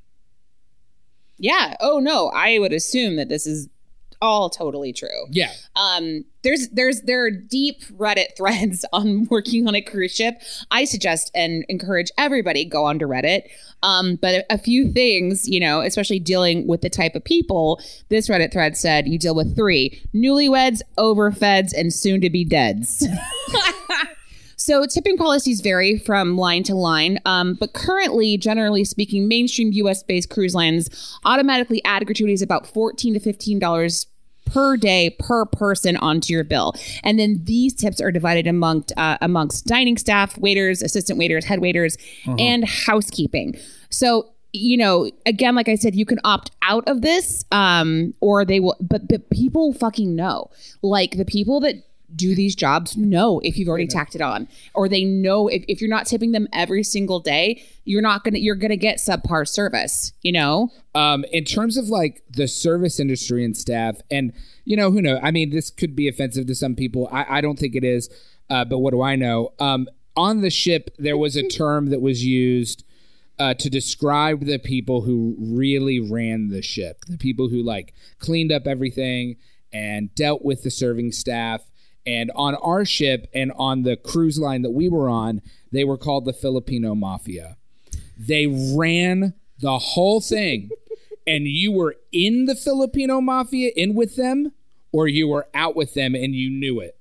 yeah. 1.38 1.76
Oh 1.82 2.00
no, 2.00 2.30
I 2.30 2.60
would 2.60 2.72
assume 2.72 3.18
that 3.18 3.28
this 3.28 3.46
is 3.46 3.68
all 4.26 4.50
totally 4.50 4.92
true. 4.92 5.28
Yeah. 5.32 5.52
Um, 5.76 6.26
there's 6.44 6.70
there's 6.70 7.02
there 7.02 7.26
are 7.26 7.32
deep 7.32 7.84
Reddit 7.86 8.28
threads 8.38 8.86
on 8.92 9.26
working 9.30 9.68
on 9.68 9.76
a 9.76 9.82
cruise 9.82 10.14
ship. 10.16 10.42
I 10.72 10.86
suggest 10.86 11.32
and 11.34 11.66
encourage 11.70 12.12
everybody 12.18 12.66
go 12.66 12.86
onto 12.86 13.06
Reddit. 13.06 13.44
Um, 13.84 14.16
but 14.16 14.34
a, 14.34 14.54
a 14.54 14.58
few 14.58 14.92
things, 14.92 15.48
you 15.48 15.60
know, 15.60 15.82
especially 15.82 16.20
dealing 16.20 16.68
with 16.68 16.82
the 16.82 16.90
type 16.90 17.16
of 17.16 17.24
people. 17.24 17.82
This 18.10 18.30
Reddit 18.30 18.52
thread 18.52 18.76
said 18.76 19.08
you 19.08 19.18
deal 19.18 19.36
with 19.36 19.56
three: 19.56 20.02
newlyweds, 20.14 20.82
overfeds, 20.98 21.72
and 21.78 21.94
soon 21.94 22.22
to 22.22 22.30
be 22.30 22.44
deads. 22.44 23.08
So 24.66 24.86
tipping 24.88 25.16
policies 25.16 25.62
vary 25.62 26.00
from 26.00 26.38
line 26.38 26.64
to 26.64 26.74
line, 26.74 27.20
um, 27.26 27.54
but 27.54 27.74
currently, 27.74 28.36
generally 28.36 28.84
speaking, 28.84 29.28
mainstream 29.28 29.72
U.S.-based 29.72 30.30
cruise 30.30 30.56
lines 30.56 31.20
automatically 31.24 31.84
add 31.84 32.04
gratuities 32.06 32.42
about 32.42 32.66
fourteen 32.66 33.14
to 33.14 33.20
fifteen 33.20 33.60
dollars 33.60 34.08
per 34.46 34.78
day 34.78 35.16
per 35.20 35.46
person 35.46 35.98
onto 35.98 36.34
your 36.34 36.44
bill, 36.44 36.74
and 37.04 37.20
then 37.20 37.42
these 37.44 37.74
tips 37.74 38.00
are 38.00 38.12
divided 38.12 38.48
amongst 38.48 38.94
uh, 38.98 39.18
amongst 39.22 39.66
dining 39.66 39.98
staff, 39.98 40.38
waiters, 40.38 40.82
assistant 40.82 41.20
waiters, 41.20 41.46
head 41.46 41.60
waiters, 41.60 41.98
and 42.40 42.68
housekeeping. 42.68 43.58
So 43.90 44.30
you 44.56 44.78
know, 44.78 45.12
again, 45.26 45.54
like 45.56 45.68
I 45.68 45.76
said, 45.76 45.96
you 45.96 46.06
can 46.06 46.20
opt 46.24 46.52
out 46.62 46.88
of 46.88 47.02
this, 47.02 47.44
um, 47.52 48.14
or 48.22 48.46
they 48.46 48.60
will. 48.60 48.78
But 48.80 49.08
but 49.08 49.30
people 49.30 49.74
fucking 49.74 50.16
know, 50.16 50.50
like 50.82 51.18
the 51.18 51.26
people 51.26 51.60
that 51.62 51.76
do 52.16 52.36
these 52.36 52.56
jobs 52.56 52.98
know 52.98 53.40
if 53.44 53.58
you've 53.58 53.70
already 53.70 53.88
tacked 53.88 54.16
it 54.16 54.22
on 54.22 54.48
or 54.74 54.90
they 54.90 55.04
know 55.04 55.48
if, 55.48 55.64
if 55.68 55.82
you're 55.82 55.90
not 55.90 56.06
tipping 56.06 56.32
them 56.32 56.48
every 56.54 56.84
single 56.84 57.20
day 57.20 57.64
you're 57.84 58.02
not 58.02 58.24
gonna 58.24 58.38
you're 58.38 58.56
gonna 58.56 58.76
get 58.76 58.98
subpar 58.98 59.48
service 59.48 60.14
you 60.22 60.32
know 60.32 60.72
Um, 60.94 61.26
in 61.32 61.44
terms 61.44 61.76
of 61.76 61.90
like 61.90 62.24
the 62.30 62.48
service 62.48 63.00
industry 63.00 63.44
and 63.44 63.56
staff, 63.56 63.98
and 64.10 64.32
you 64.64 64.78
know, 64.78 64.92
who 64.92 65.02
know 65.02 65.20
I 65.22 65.32
mean, 65.32 65.50
this 65.50 65.70
could 65.70 65.96
be 65.96 66.08
offensive 66.08 66.48
to 66.48 66.56
some 66.56 66.76
people. 66.76 67.10
I, 67.12 67.38
I 67.38 67.42
don't 67.42 67.60
think 67.60 67.76
it 67.76 67.84
is, 67.84 68.10
uh, 68.50 68.64
but 68.66 68.80
what 68.80 68.92
do 68.92 69.02
I 69.02 69.16
know? 69.16 69.52
Um, 69.60 69.88
on 70.16 70.42
the 70.42 70.50
ship, 70.50 70.96
there 70.98 71.18
was 71.18 71.36
a 71.36 71.48
term 71.48 71.88
that 71.88 72.02
was 72.02 72.24
used 72.26 72.86
uh, 73.38 73.54
to 73.56 73.70
describe 73.70 74.46
the 74.46 74.58
people 74.58 75.02
who 75.02 75.36
really 75.38 76.00
ran 76.00 76.48
the 76.48 76.62
ship, 76.62 77.04
the 77.08 77.18
people 77.18 77.50
who 77.50 77.62
like 77.62 77.94
cleaned 78.20 78.52
up 78.52 78.66
everything 78.66 79.36
and 79.74 80.16
dealt 80.16 80.44
with 80.46 80.64
the 80.64 80.72
serving 80.72 81.12
staff. 81.12 81.62
And 82.06 82.32
on 82.36 82.56
our 82.56 82.86
ship 82.86 83.28
and 83.34 83.52
on 83.56 83.84
the 83.84 83.96
cruise 83.96 84.38
line 84.38 84.62
that 84.62 84.72
we 84.72 84.90
were 84.90 85.10
on, 85.10 85.42
they 85.72 85.84
were 85.84 85.98
called 85.98 86.26
the 86.26 86.34
Filipino 86.34 86.94
Mafia. 86.94 87.58
They 88.18 88.48
ran 88.48 89.34
the 89.60 89.80
whole 89.80 90.22
thing, 90.22 90.70
and 91.28 91.48
you 91.48 91.72
were 91.72 91.96
in 92.12 92.46
the 92.46 92.56
Filipino 92.56 93.22
Mafia, 93.22 93.72
in 93.76 93.96
with 93.96 94.16
them, 94.16 94.52
or 94.92 95.08
you 95.08 95.28
were 95.28 95.48
out 95.54 95.76
with 95.76 95.94
them 95.94 96.16
and 96.16 96.36
you 96.36 96.50
knew 96.50 96.80
it. 96.80 96.98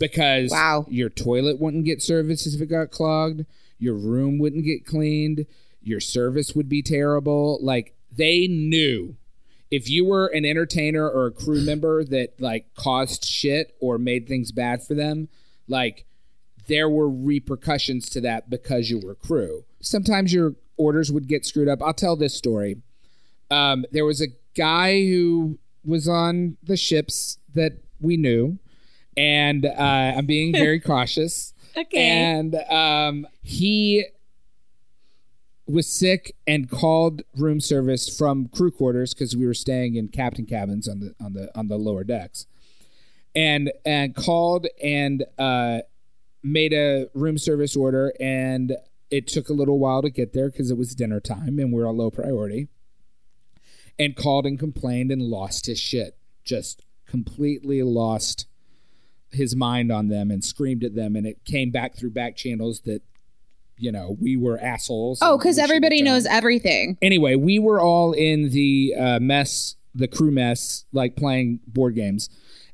Because 0.00 0.50
Wow. 0.50 0.86
your 0.88 1.10
toilet 1.10 1.60
wouldn't 1.60 1.84
get 1.84 2.02
services 2.02 2.54
if 2.54 2.60
it 2.60 2.66
got 2.66 2.90
clogged, 2.90 3.44
your 3.78 3.94
room 3.94 4.38
wouldn't 4.38 4.64
get 4.64 4.86
cleaned, 4.86 5.46
your 5.82 6.00
service 6.00 6.54
would 6.54 6.68
be 6.68 6.82
terrible. 6.82 7.58
Like 7.62 7.94
they 8.10 8.46
knew 8.48 9.16
if 9.72 9.88
you 9.88 10.04
were 10.04 10.26
an 10.26 10.44
entertainer 10.44 11.08
or 11.08 11.26
a 11.26 11.32
crew 11.32 11.64
member 11.64 12.04
that 12.04 12.38
like 12.38 12.66
caused 12.74 13.24
shit 13.24 13.74
or 13.80 13.96
made 13.96 14.28
things 14.28 14.52
bad 14.52 14.82
for 14.82 14.92
them, 14.92 15.28
like 15.66 16.04
there 16.68 16.90
were 16.90 17.08
repercussions 17.08 18.10
to 18.10 18.20
that 18.20 18.50
because 18.50 18.90
you 18.90 19.00
were 19.00 19.14
crew. 19.14 19.64
Sometimes 19.80 20.32
your 20.32 20.54
orders 20.76 21.10
would 21.10 21.26
get 21.26 21.46
screwed 21.46 21.68
up. 21.68 21.82
I'll 21.82 21.94
tell 21.94 22.16
this 22.16 22.34
story. 22.34 22.82
Um, 23.50 23.86
there 23.90 24.04
was 24.04 24.20
a 24.20 24.28
guy 24.54 25.06
who 25.06 25.58
was 25.86 26.06
on 26.06 26.58
the 26.62 26.76
ships 26.76 27.38
that 27.54 27.78
we 27.98 28.18
knew, 28.18 28.58
and 29.16 29.64
uh, 29.64 30.12
I'm 30.16 30.26
being 30.26 30.52
very 30.52 30.80
cautious. 30.92 31.54
Okay. 31.74 32.08
And 32.08 32.54
um, 32.70 33.26
he 33.42 34.04
was 35.66 35.86
sick 35.86 36.34
and 36.46 36.68
called 36.68 37.22
room 37.36 37.60
service 37.60 38.14
from 38.14 38.48
crew 38.48 38.70
quarters 38.70 39.14
because 39.14 39.36
we 39.36 39.46
were 39.46 39.54
staying 39.54 39.94
in 39.94 40.08
captain 40.08 40.44
cabins 40.44 40.88
on 40.88 41.00
the 41.00 41.14
on 41.20 41.32
the 41.32 41.50
on 41.58 41.68
the 41.68 41.76
lower 41.76 42.04
decks. 42.04 42.46
and 43.34 43.72
and 43.84 44.14
called 44.14 44.66
and 44.82 45.24
uh, 45.38 45.78
made 46.42 46.72
a 46.72 47.08
room 47.14 47.38
service 47.38 47.76
order, 47.76 48.12
and 48.20 48.76
it 49.10 49.26
took 49.26 49.48
a 49.48 49.52
little 49.52 49.78
while 49.78 50.02
to 50.02 50.10
get 50.10 50.32
there 50.32 50.50
because 50.50 50.70
it 50.70 50.76
was 50.78 50.94
dinner 50.94 51.20
time 51.20 51.58
and 51.58 51.72
we 51.72 51.82
are 51.82 51.86
a 51.86 51.92
low 51.92 52.10
priority. 52.10 52.68
And 53.98 54.16
called 54.16 54.46
and 54.46 54.58
complained 54.58 55.12
and 55.12 55.22
lost 55.22 55.66
his 55.66 55.78
shit, 55.78 56.16
just 56.44 56.82
completely 57.06 57.82
lost 57.82 58.46
his 59.30 59.54
mind 59.54 59.92
on 59.92 60.08
them 60.08 60.30
and 60.30 60.42
screamed 60.42 60.82
at 60.82 60.94
them, 60.94 61.14
and 61.14 61.26
it 61.26 61.44
came 61.44 61.70
back 61.70 61.94
through 61.94 62.10
back 62.10 62.34
channels 62.36 62.80
that 62.80 63.02
you 63.76 63.90
know, 63.90 64.16
we 64.20 64.36
were 64.36 64.58
assholes. 64.58 65.18
Oh, 65.22 65.38
because 65.38 65.58
everybody 65.58 66.02
knows 66.02 66.26
everything. 66.26 66.98
Anyway, 67.02 67.34
we 67.34 67.58
were 67.58 67.80
all 67.80 68.12
in 68.12 68.50
the 68.50 68.94
uh, 68.98 69.18
mess, 69.20 69.76
the 69.94 70.08
crew 70.08 70.30
mess, 70.30 70.84
like 70.92 71.16
playing 71.16 71.60
board 71.66 71.94
games, 71.94 72.28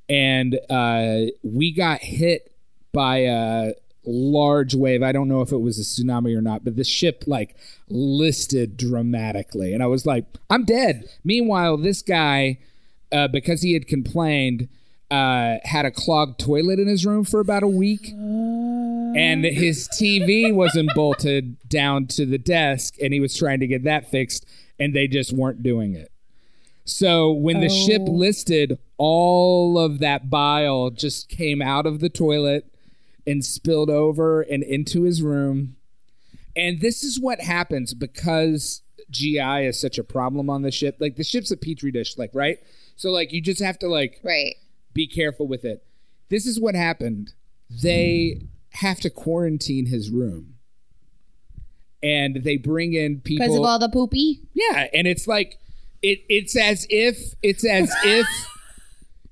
and 0.09 0.59
uh, 0.68 1.26
we 1.42 1.72
got 1.72 2.01
hit 2.01 2.53
by 2.92 3.18
a 3.18 3.72
large 4.05 4.74
wave. 4.74 5.03
I 5.03 5.12
don't 5.12 5.28
know 5.28 5.40
if 5.40 5.53
it 5.53 5.59
was 5.59 5.78
a 5.78 5.82
tsunami 5.82 6.36
or 6.36 6.42
not, 6.42 6.64
but 6.64 6.76
the 6.76 6.84
ship 6.84 7.24
like 7.26 7.57
listed 7.88 8.76
dramatically, 8.76 9.72
and 9.72 9.82
I 9.82 9.86
was 9.86 10.05
like, 10.05 10.24
"I'm 10.51 10.64
dead." 10.64 11.09
Meanwhile, 11.24 11.78
this 11.78 12.03
guy, 12.03 12.59
uh, 13.12 13.28
because 13.28 13.62
he 13.62 13.74
had 13.74 13.86
complained. 13.86 14.68
Uh, 15.11 15.56
had 15.64 15.86
a 15.86 15.90
clogged 15.90 16.38
toilet 16.38 16.78
in 16.78 16.86
his 16.86 17.06
room 17.06 17.24
for 17.24 17.40
about 17.40 17.62
a 17.62 17.68
week 17.68 18.12
and 19.14 19.44
his 19.44 19.88
TV 19.88 20.52
wasn't 20.52 20.94
bolted 20.94 21.56
down 21.68 22.06
to 22.09 22.26
the 22.26 22.38
desk, 22.38 22.94
and 23.02 23.12
he 23.12 23.20
was 23.20 23.36
trying 23.36 23.61
to 23.61 23.66
get 23.66 23.84
that 23.84 24.11
fixed, 24.11 24.46
and 24.78 24.94
they 24.94 25.09
just 25.09 25.32
weren't 25.32 25.62
doing 25.62 25.94
it. 25.94 26.11
So 26.84 27.32
when 27.32 27.61
the 27.61 27.68
ship 27.68 28.02
listed, 28.06 28.78
all 28.96 29.78
of 29.78 29.98
that 29.98 30.30
bile 30.30 30.90
just 30.90 31.28
came 31.28 31.61
out 31.61 31.84
of 31.84 32.00
the 32.00 32.09
toilet 32.09 32.66
and 33.26 33.44
spilled 33.44 33.90
over 33.90 34.40
and 34.40 34.62
into 34.62 35.02
his 35.02 35.20
room. 35.20 35.76
And 36.56 36.80
this 36.80 37.04
is 37.04 37.20
what 37.20 37.40
happens 37.40 37.92
because 37.92 38.82
GI 39.11 39.66
is 39.66 39.78
such 39.78 39.98
a 39.98 40.04
problem 40.04 40.48
on 40.48 40.62
the 40.62 40.70
ship. 40.70 40.96
Like 40.98 41.16
the 41.16 41.24
ship's 41.24 41.50
a 41.50 41.56
petri 41.59 41.90
dish, 41.90 42.16
like 42.16 42.30
right. 42.32 42.59
So 42.96 43.11
like 43.11 43.32
you 43.32 43.42
just 43.42 43.61
have 43.61 43.78
to 43.80 43.88
like 43.88 44.20
Right. 44.24 44.56
Be 44.99 45.07
careful 45.07 45.46
with 45.46 45.64
it. 45.64 45.84
This 46.28 46.44
is 46.44 46.59
what 46.59 46.74
happened. 46.74 47.32
They 47.70 48.42
have 48.70 48.99
to 49.01 49.11
quarantine 49.11 49.86
his 49.86 50.11
room. 50.11 50.55
And 52.03 52.42
they 52.42 52.57
bring 52.57 52.94
in 52.94 53.20
people 53.20 53.46
Because 53.46 53.59
of 53.59 53.64
all 53.64 53.78
the 53.78 53.88
poopy? 53.88 54.40
Yeah, 54.55 54.88
and 54.92 55.07
it's 55.07 55.28
like 55.28 55.59
it 56.03 56.20
it's 56.28 56.57
as 56.57 56.84
if 56.90 57.34
it's 57.42 57.64
as 57.64 57.92
if 58.05 58.26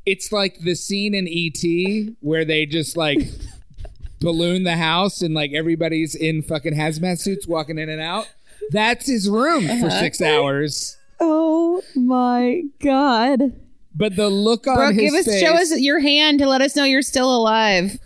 it's 0.05 0.31
like 0.31 0.61
the 0.61 0.77
scene 0.77 1.15
in 1.15 1.27
ET 1.29 2.15
where 2.21 2.45
they 2.45 2.65
just 2.65 2.97
like 2.97 3.19
balloon 4.21 4.63
the 4.63 4.77
house 4.77 5.21
and 5.21 5.35
like 5.35 5.53
everybody's 5.53 6.15
in 6.15 6.43
fucking 6.43 6.75
hazmat 6.75 7.19
suits 7.19 7.47
walking 7.49 7.79
in 7.79 7.89
and 7.89 8.01
out. 8.01 8.33
That's 8.71 9.09
his 9.09 9.29
room 9.29 9.67
for 9.67 9.87
uh-huh. 9.87 10.01
6 10.01 10.23
hours. 10.23 10.97
Oh 11.19 11.83
my 11.97 12.63
god. 12.81 13.53
But 13.97 14.15
the 14.17 14.29
look 14.29 14.67
on 14.67 14.77
Brooke, 14.77 14.95
his 14.95 15.11
give 15.11 15.21
us 15.21 15.27
face, 15.27 15.41
show 15.41 15.55
us 15.55 15.81
your 15.81 16.01
hand 16.01 16.39
to 16.41 16.47
let 16.47 16.61
us 16.61 16.77
know 16.77 16.85
you're 16.85 17.03
still 17.03 17.35
alive. 17.35 17.99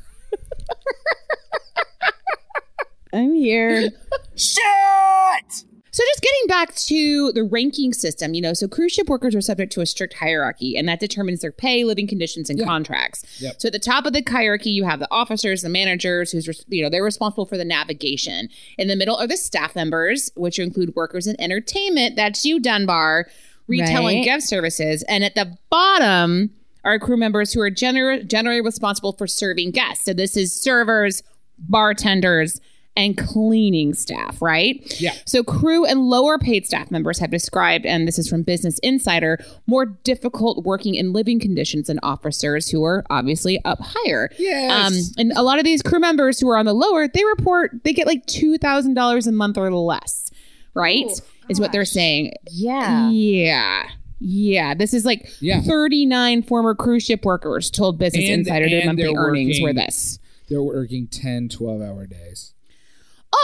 I'm 3.13 3.35
here. 3.35 3.91
Shit! 4.37 5.65
So 5.93 6.05
just 6.05 6.23
getting 6.23 6.47
back 6.47 6.75
to 6.77 7.33
the 7.33 7.43
ranking 7.43 7.93
system, 7.93 8.33
you 8.33 8.41
know, 8.41 8.53
so 8.53 8.69
cruise 8.69 8.93
ship 8.93 9.09
workers 9.09 9.35
are 9.35 9.41
subject 9.41 9.73
to 9.73 9.81
a 9.81 9.87
strict 9.87 10.15
hierarchy, 10.15 10.77
and 10.77 10.89
that 10.89 11.01
determines 11.01 11.41
their 11.41 11.51
pay, 11.51 11.83
living 11.83 12.07
conditions, 12.07 12.49
and 12.49 12.63
contracts. 12.63 13.25
Yep. 13.41 13.61
So 13.61 13.67
at 13.67 13.73
the 13.73 13.81
top 13.81 14.07
of 14.07 14.13
the 14.13 14.23
hierarchy, 14.27 14.71
you 14.71 14.85
have 14.85 15.01
the 15.01 15.09
officers, 15.11 15.63
the 15.63 15.69
managers, 15.69 16.31
who's 16.31 16.47
res- 16.47 16.65
you 16.69 16.83
know 16.83 16.89
they're 16.89 17.03
responsible 17.03 17.45
for 17.45 17.57
the 17.57 17.65
navigation. 17.65 18.49
In 18.79 18.87
the 18.87 18.95
middle 18.95 19.17
are 19.17 19.27
the 19.27 19.37
staff 19.37 19.75
members, 19.75 20.31
which 20.37 20.61
include 20.61 20.95
workers 20.95 21.27
in 21.27 21.41
entertainment. 21.41 22.15
That's 22.15 22.45
you, 22.45 22.61
Dunbar, 22.61 23.27
retail 23.71 24.07
and 24.09 24.17
Right. 24.19 24.25
gift 24.25 24.43
services, 24.47 25.03
and 25.09 25.25
at 25.25 25.35
the 25.35 25.57
bottom 25.71 26.51
are 26.85 26.99
crew 26.99 27.17
members 27.17 27.53
who 27.53 27.61
are 27.61 27.71
gener- 27.71 28.27
generally 28.27 28.61
responsible 28.61 29.13
for 29.13 29.27
serving 29.27 29.71
guests. 29.71 30.05
So 30.05 30.13
this 30.13 30.37
is 30.37 30.53
servers, 30.53 31.23
bartenders. 31.59 32.61
And 32.97 33.17
cleaning 33.17 33.95
staff, 33.95 34.43
right? 34.43 34.83
Yeah. 35.01 35.13
So, 35.25 35.45
crew 35.45 35.85
and 35.87 36.11
lower 36.11 36.39
paid 36.39 36.67
staff 36.67 36.91
members 36.91 37.21
have 37.21 37.31
described, 37.31 37.87
and 37.87 38.07
this 38.07 38.19
is 38.19 38.29
from 38.29 38.43
Business 38.43 38.81
Insider, 38.81 39.39
more 39.69 39.87
difficult 39.87 40.65
working 40.65 40.99
and 40.99 41.13
living 41.13 41.39
conditions 41.39 41.87
than 41.87 42.01
officers 42.03 42.69
who 42.69 42.83
are 42.85 43.05
obviously 43.09 43.65
up 43.65 43.79
higher. 43.81 44.29
Yes. 44.41 44.73
Um, 44.73 45.15
and 45.19 45.33
a 45.37 45.43
lot 45.43 45.59
of 45.61 45.65
these 45.65 45.83
crew 45.83 46.01
members 46.01 46.41
who 46.41 46.49
are 46.51 46.59
on 46.59 46.67
the 46.67 46.75
lower, 46.75 47.07
they 47.07 47.25
report 47.25 47.71
they 47.85 47.93
get 47.93 48.09
like 48.09 48.27
$2,000 48.27 49.27
a 49.27 49.33
month 49.33 49.57
or 49.57 49.71
less, 49.73 50.29
right? 50.75 51.07
Is 51.51 51.61
what 51.61 51.73
they're 51.73 51.85
saying. 51.85 52.33
Yeah. 52.51 53.11
Yeah. 53.11 53.89
Yeah. 54.21 54.75
This 54.75 54.93
is 54.95 55.05
like 55.05 55.29
Yeah. 55.41 55.61
39 55.63 56.43
former 56.43 56.75
cruise 56.75 57.05
ship 57.05 57.25
workers 57.25 57.71
told 57.71 57.99
Business 57.99 58.25
And- 58.29 58.41
Insider 58.41 58.69
their 58.69 58.79
and 58.81 58.87
monthly 58.87 59.05
they're 59.05 59.13
earnings 59.15 59.61
were 59.61 59.69
working- 59.69 59.77
this. 59.77 60.19
they're 60.49 60.63
working 60.63 61.07
10 61.07 61.49
12 61.49 61.81
hour 61.81 62.07
days. 62.07 62.53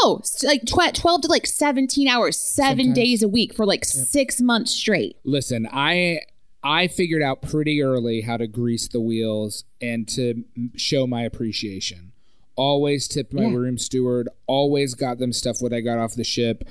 Oh, 0.02 0.18
s- 0.22 0.42
like 0.42 0.64
tw- 0.64 0.94
12 0.94 1.22
to 1.22 1.28
like 1.28 1.46
17 1.46 2.08
hours, 2.08 2.36
seven 2.36 2.86
Sometimes. 2.86 2.94
days 2.96 3.22
a 3.22 3.28
week 3.28 3.54
for 3.54 3.64
like 3.64 3.84
six 3.84 4.40
months 4.40 4.72
straight. 4.72 5.16
Listen, 5.24 5.68
I 5.72 6.20
I 6.64 6.88
figured 6.88 7.22
out 7.22 7.42
pretty 7.42 7.80
early 7.80 8.22
how 8.22 8.36
to 8.36 8.48
grease 8.48 8.88
the 8.88 9.00
wheels 9.00 9.62
and 9.80 10.08
to 10.08 10.42
m- 10.56 10.72
show 10.76 11.06
my 11.06 11.22
appreciation. 11.22 12.10
Always 12.56 13.06
tipped 13.06 13.32
my 13.32 13.44
room 13.46 13.78
steward. 13.78 14.28
Always 14.48 14.94
got 14.94 15.18
them 15.18 15.32
stuff 15.32 15.58
when 15.60 15.72
I 15.72 15.80
got 15.80 15.98
off 15.98 16.14
the 16.16 16.24
ship. 16.24 16.64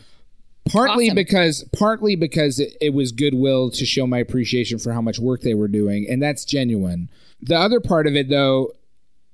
Partly 0.67 1.05
Awesome. 1.05 1.15
because 1.15 1.63
partly 1.77 2.15
because 2.15 2.59
it, 2.59 2.75
it 2.81 2.93
was 2.93 3.11
goodwill 3.11 3.69
to 3.71 3.85
show 3.85 4.07
my 4.07 4.17
appreciation 4.17 4.79
for 4.79 4.93
how 4.93 5.01
much 5.01 5.19
work 5.19 5.41
they 5.41 5.53
were 5.53 5.67
doing, 5.67 6.07
and 6.09 6.21
that's 6.21 6.43
genuine. 6.43 7.09
The 7.41 7.57
other 7.57 7.79
part 7.79 8.07
of 8.07 8.15
it 8.15 8.29
though 8.29 8.71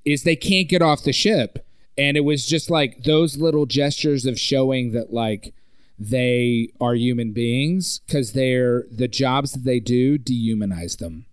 is 0.03 0.23
they 0.23 0.35
can't 0.35 0.67
get 0.67 0.81
off 0.81 1.03
the 1.03 1.13
ship. 1.13 1.65
And 1.97 2.17
it 2.17 2.21
was 2.21 2.45
just 2.45 2.69
like 2.69 3.03
those 3.03 3.37
little 3.37 3.65
gestures 3.65 4.25
of 4.25 4.39
showing 4.39 4.93
that 4.93 5.13
like 5.13 5.53
they 5.99 6.69
are 6.79 6.95
human 6.95 7.31
beings 7.31 7.99
because 7.99 8.33
they're 8.33 8.85
the 8.89 9.07
jobs 9.07 9.51
that 9.51 9.65
they 9.65 9.79
do 9.79 10.17
dehumanize 10.17 10.97
them. 10.97 11.25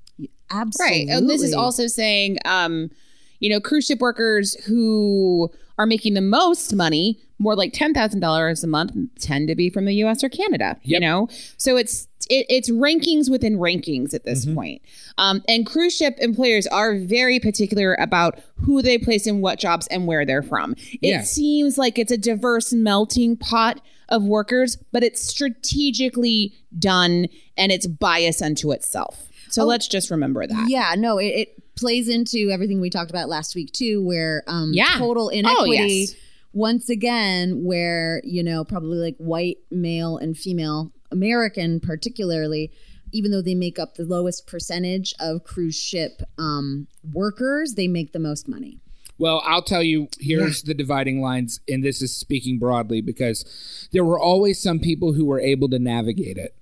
Absolutely. 0.51 1.07
Right. 1.07 1.17
And 1.17 1.31
this 1.31 1.43
is 1.43 1.55
also 1.55 1.87
saying, 1.87 2.39
um, 2.45 2.91
you 3.39 3.49
know, 3.49 3.61
cruise 3.61 3.87
ship 3.87 4.01
workers 4.01 4.55
who 4.67 5.51
are 5.79 5.87
making 5.87 6.15
the 6.15 6.21
most 6.21 6.75
money, 6.75 7.19
more 7.39 7.55
like 7.55 7.73
ten 7.73 7.95
thousand 7.95 8.21
dollars 8.21 8.63
a 8.65 8.67
month, 8.67 8.93
tend 9.21 9.49
to 9.49 9.55
be 9.55 9.71
from 9.71 9.85
the 9.85 9.95
U.S. 9.97 10.23
or 10.25 10.29
Canada. 10.29 10.77
You 10.83 11.01
know, 11.01 11.29
so 11.57 11.77
it's 11.77 12.09
it, 12.29 12.45
it's 12.51 12.69
rankings 12.71 13.31
within 13.31 13.57
rankings 13.57 14.13
at 14.13 14.25
this 14.25 14.45
point. 14.45 14.83
Um, 15.17 15.43
and 15.49 15.65
cruise 15.65 15.97
ship 15.97 16.17
employers 16.19 16.67
are 16.67 16.97
very 16.97 17.41
particular 17.41 17.95
about 17.95 18.39
who 18.57 18.83
they 18.83 18.99
place 18.99 19.27
in 19.27 19.41
what 19.41 19.59
jobs 19.59 19.87
and 19.87 20.07
where 20.07 20.27
they're 20.27 20.43
from. 20.43 20.75
It 21.01 21.09
Yeah. 21.09 21.23
seems 21.23 21.79
like 21.79 21.99
it's 21.99 22.13
a 22.13 22.19
diverse 22.19 22.73
melting 22.75 23.37
pot 23.39 23.81
of 24.11 24.25
workers, 24.25 24.77
but 24.93 25.03
it's 25.03 25.23
strategically 25.23 26.55
done 26.79 27.29
and 27.57 27.73
it's 27.73 27.87
bias 27.87 28.43
unto 28.43 28.73
itself. 28.73 29.27
So 29.51 29.65
let's 29.65 29.89
just 29.89 30.11
remember 30.11 30.47
that. 30.47 30.67
Yeah, 30.69 30.95
no, 30.99 31.17
it, 31.19 31.27
it 31.27 31.63
plays 31.79 32.09
into 32.09 32.51
everything 32.51 32.81
we 32.81 32.91
talked 32.91 33.11
about 33.11 33.29
last 33.29 33.55
week 33.55 33.73
too, 33.73 34.03
where 34.03 34.43
um 34.47 34.73
Yeah. 34.75 34.95
total 34.99 35.27
Oh, 35.27 35.29
inequity 35.39 35.73
yes. 36.09 36.15
once 36.53 36.89
again, 36.91 37.65
where, 37.65 38.21
you 38.25 38.43
know, 38.43 38.65
probably 38.65 38.99
like 38.99 39.17
white 39.19 39.59
male 39.71 40.17
and 40.19 40.37
female 40.37 40.93
American 41.11 41.81
particularly, 41.81 42.71
even 43.13 43.31
though 43.31 43.41
they 43.43 43.55
make 43.55 43.79
up 43.79 43.95
the 43.95 44.05
lowest 44.05 44.47
percentage 44.47 45.15
of 45.21 45.45
cruise 45.45 45.79
ship 45.79 46.21
um 46.37 46.87
workers, 47.13 47.75
they 47.75 47.89
make 47.89 48.13
the 48.13 48.19
most 48.19 48.49
money. 48.49 48.79
Well, 49.21 49.43
I'll 49.45 49.63
tell 49.63 49.83
you, 49.83 50.09
here's 50.21 50.63
the 50.63 50.75
dividing 50.75 51.21
lines, 51.21 51.59
and 51.69 51.83
this 51.83 52.03
is 52.03 52.15
speaking 52.15 52.59
broadly 52.61 53.01
because 53.01 53.89
there 53.91 54.05
were 54.05 54.19
always 54.21 54.63
some 54.63 54.79
people 54.79 55.13
who 55.13 55.25
were 55.25 55.41
able 55.41 55.69
to 55.71 55.79
navigate 55.81 56.37
it. 56.37 56.55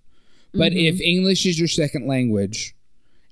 But 0.55 0.73
if 0.73 0.99
English 1.03 1.45
is 1.45 1.59
your 1.59 1.69
second 1.69 2.07
language 2.07 2.75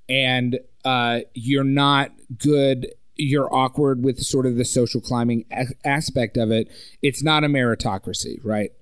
and 0.08 0.58
uh, 0.84 1.20
you're 1.34 1.64
not 1.64 2.12
good, 2.38 2.92
you're 3.16 3.52
awkward 3.54 4.04
with 4.04 4.20
sort 4.20 4.46
of 4.46 4.56
the 4.56 4.64
social 4.64 5.00
climbing 5.00 5.44
a- 5.50 5.66
aspect 5.84 6.36
of 6.36 6.50
it, 6.50 6.68
it's 7.02 7.22
not 7.22 7.44
a 7.44 7.48
meritocracy, 7.48 8.38
right? 8.42 8.72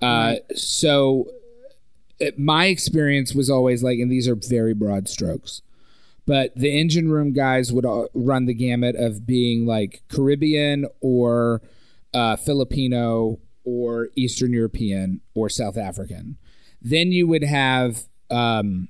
Uh, 0.00 0.36
so 0.54 1.28
it, 2.20 2.38
my 2.38 2.66
experience 2.66 3.34
was 3.34 3.50
always 3.50 3.82
like, 3.82 3.98
and 3.98 4.10
these 4.10 4.28
are 4.28 4.36
very 4.36 4.74
broad 4.74 5.08
strokes 5.08 5.62
but 6.28 6.54
the 6.54 6.78
engine 6.78 7.10
room 7.10 7.32
guys 7.32 7.72
would 7.72 7.86
uh, 7.86 8.04
run 8.12 8.44
the 8.44 8.52
gamut 8.52 8.94
of 8.96 9.26
being 9.26 9.64
like 9.64 10.02
Caribbean 10.08 10.84
or 11.00 11.62
uh, 12.12 12.36
Filipino 12.36 13.38
or 13.64 14.08
Eastern 14.14 14.52
European 14.52 15.22
or 15.34 15.48
South 15.48 15.78
African. 15.78 16.36
Then 16.82 17.12
you 17.12 17.26
would 17.26 17.44
have 17.44 18.04
um, 18.30 18.88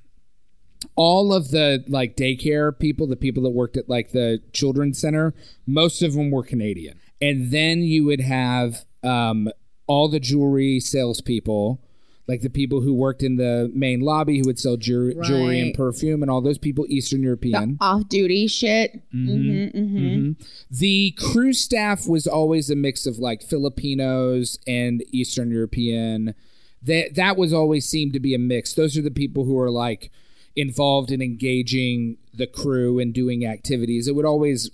all 0.95 1.33
of 1.33 1.51
the 1.51 1.85
like 1.89 2.17
daycare 2.17 2.77
people, 2.79 3.07
the 3.07 3.17
people 3.17 3.43
that 3.45 3.51
worked 3.51 3.77
at 3.77 3.89
like 3.89 4.13
the 4.13 4.41
children's 4.53 5.01
center, 5.01 5.35
most 5.67 6.03
of 6.03 6.15
them 6.15 6.31
were 6.31 6.43
Canadian. 6.43 6.99
And 7.21 7.51
then 7.51 7.83
you 7.83 8.05
would 8.05 8.21
have 8.21 8.85
um, 9.03 9.49
all 9.87 10.09
the 10.09 10.21
jewelry 10.21 10.79
salespeople, 10.81 11.81
like 12.29 12.43
the 12.43 12.51
people 12.51 12.81
who 12.83 12.93
worked 12.95 13.23
in 13.23 13.37
the 13.37 13.71
main 13.75 14.01
lobby 14.01 14.39
who 14.39 14.45
would 14.47 14.59
sell 14.59 14.77
jew- 14.77 15.21
jewelry 15.25 15.61
and 15.61 15.75
perfume 15.75 16.23
and 16.23 16.31
all 16.31 16.41
those 16.41 16.59
people, 16.59 16.85
Eastern 16.89 17.23
European. 17.23 17.77
Off 17.81 18.09
duty 18.09 18.47
shit. 18.47 19.01
Mhm, 19.13 19.75
mhm. 19.75 20.37
The 20.71 21.13
crew 21.19 21.53
staff 21.53 22.07
was 22.07 22.27
always 22.27 22.71
a 22.71 22.77
mix 22.77 23.07
of 23.07 23.19
like 23.19 23.43
Filipinos 23.43 24.59
and 24.67 25.03
Eastern 25.11 25.51
European. 25.51 26.35
That 26.83 27.15
that 27.17 27.37
was 27.37 27.53
always 27.53 27.89
seemed 27.89 28.13
to 28.13 28.21
be 28.21 28.35
a 28.35 28.39
mix. 28.39 28.73
Those 28.75 28.97
are 28.97 29.03
the 29.03 29.11
people 29.11 29.45
who 29.45 29.59
are 29.59 29.71
like 29.71 30.13
involved 30.59 31.11
in 31.11 31.23
engaging 31.23 32.17
the 32.35 32.47
crew 32.47 32.99
and 32.99 33.15
doing 33.15 33.47
activities. 33.47 34.09
It 34.09 34.15
would 34.15 34.25
always 34.25 34.71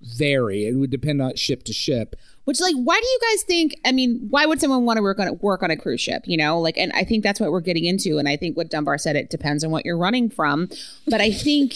vary. 0.00 0.66
It 0.66 0.74
would 0.74 0.90
depend 0.90 1.20
on 1.20 1.34
ship 1.36 1.64
to 1.64 1.72
ship. 1.72 2.16
Which, 2.44 2.60
like, 2.60 2.74
why 2.74 3.00
do 3.00 3.06
you 3.06 3.18
guys 3.30 3.42
think? 3.42 3.74
I 3.84 3.92
mean, 3.92 4.26
why 4.30 4.46
would 4.46 4.60
someone 4.60 4.84
want 4.84 4.98
to 4.98 5.02
work 5.02 5.18
on 5.18 5.28
a, 5.28 5.32
work 5.32 5.62
on 5.62 5.70
a 5.70 5.76
cruise 5.76 6.00
ship? 6.00 6.22
You 6.26 6.36
know, 6.36 6.60
like, 6.60 6.76
and 6.76 6.92
I 6.92 7.04
think 7.04 7.22
that's 7.22 7.40
what 7.40 7.50
we're 7.50 7.60
getting 7.60 7.84
into. 7.84 8.18
And 8.18 8.28
I 8.28 8.36
think 8.36 8.56
what 8.56 8.70
Dunbar 8.70 8.98
said, 8.98 9.16
it 9.16 9.30
depends 9.30 9.64
on 9.64 9.70
what 9.70 9.84
you're 9.84 9.98
running 9.98 10.28
from. 10.28 10.68
But 11.06 11.20
I 11.20 11.32
think 11.32 11.74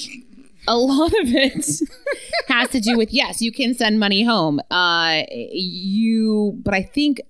a 0.67 0.77
lot 0.77 1.13
of 1.13 1.35
it 1.35 1.81
has 2.49 2.69
to 2.71 2.81
do 2.81 2.97
with 2.97 3.13
yes, 3.13 3.41
you 3.41 3.51
can 3.51 3.75
send 3.75 3.99
money 3.99 4.25
home. 4.25 4.61
Uh, 4.71 5.23
you, 5.31 6.59
but 6.63 6.75
I 6.75 6.83
think. 6.83 7.21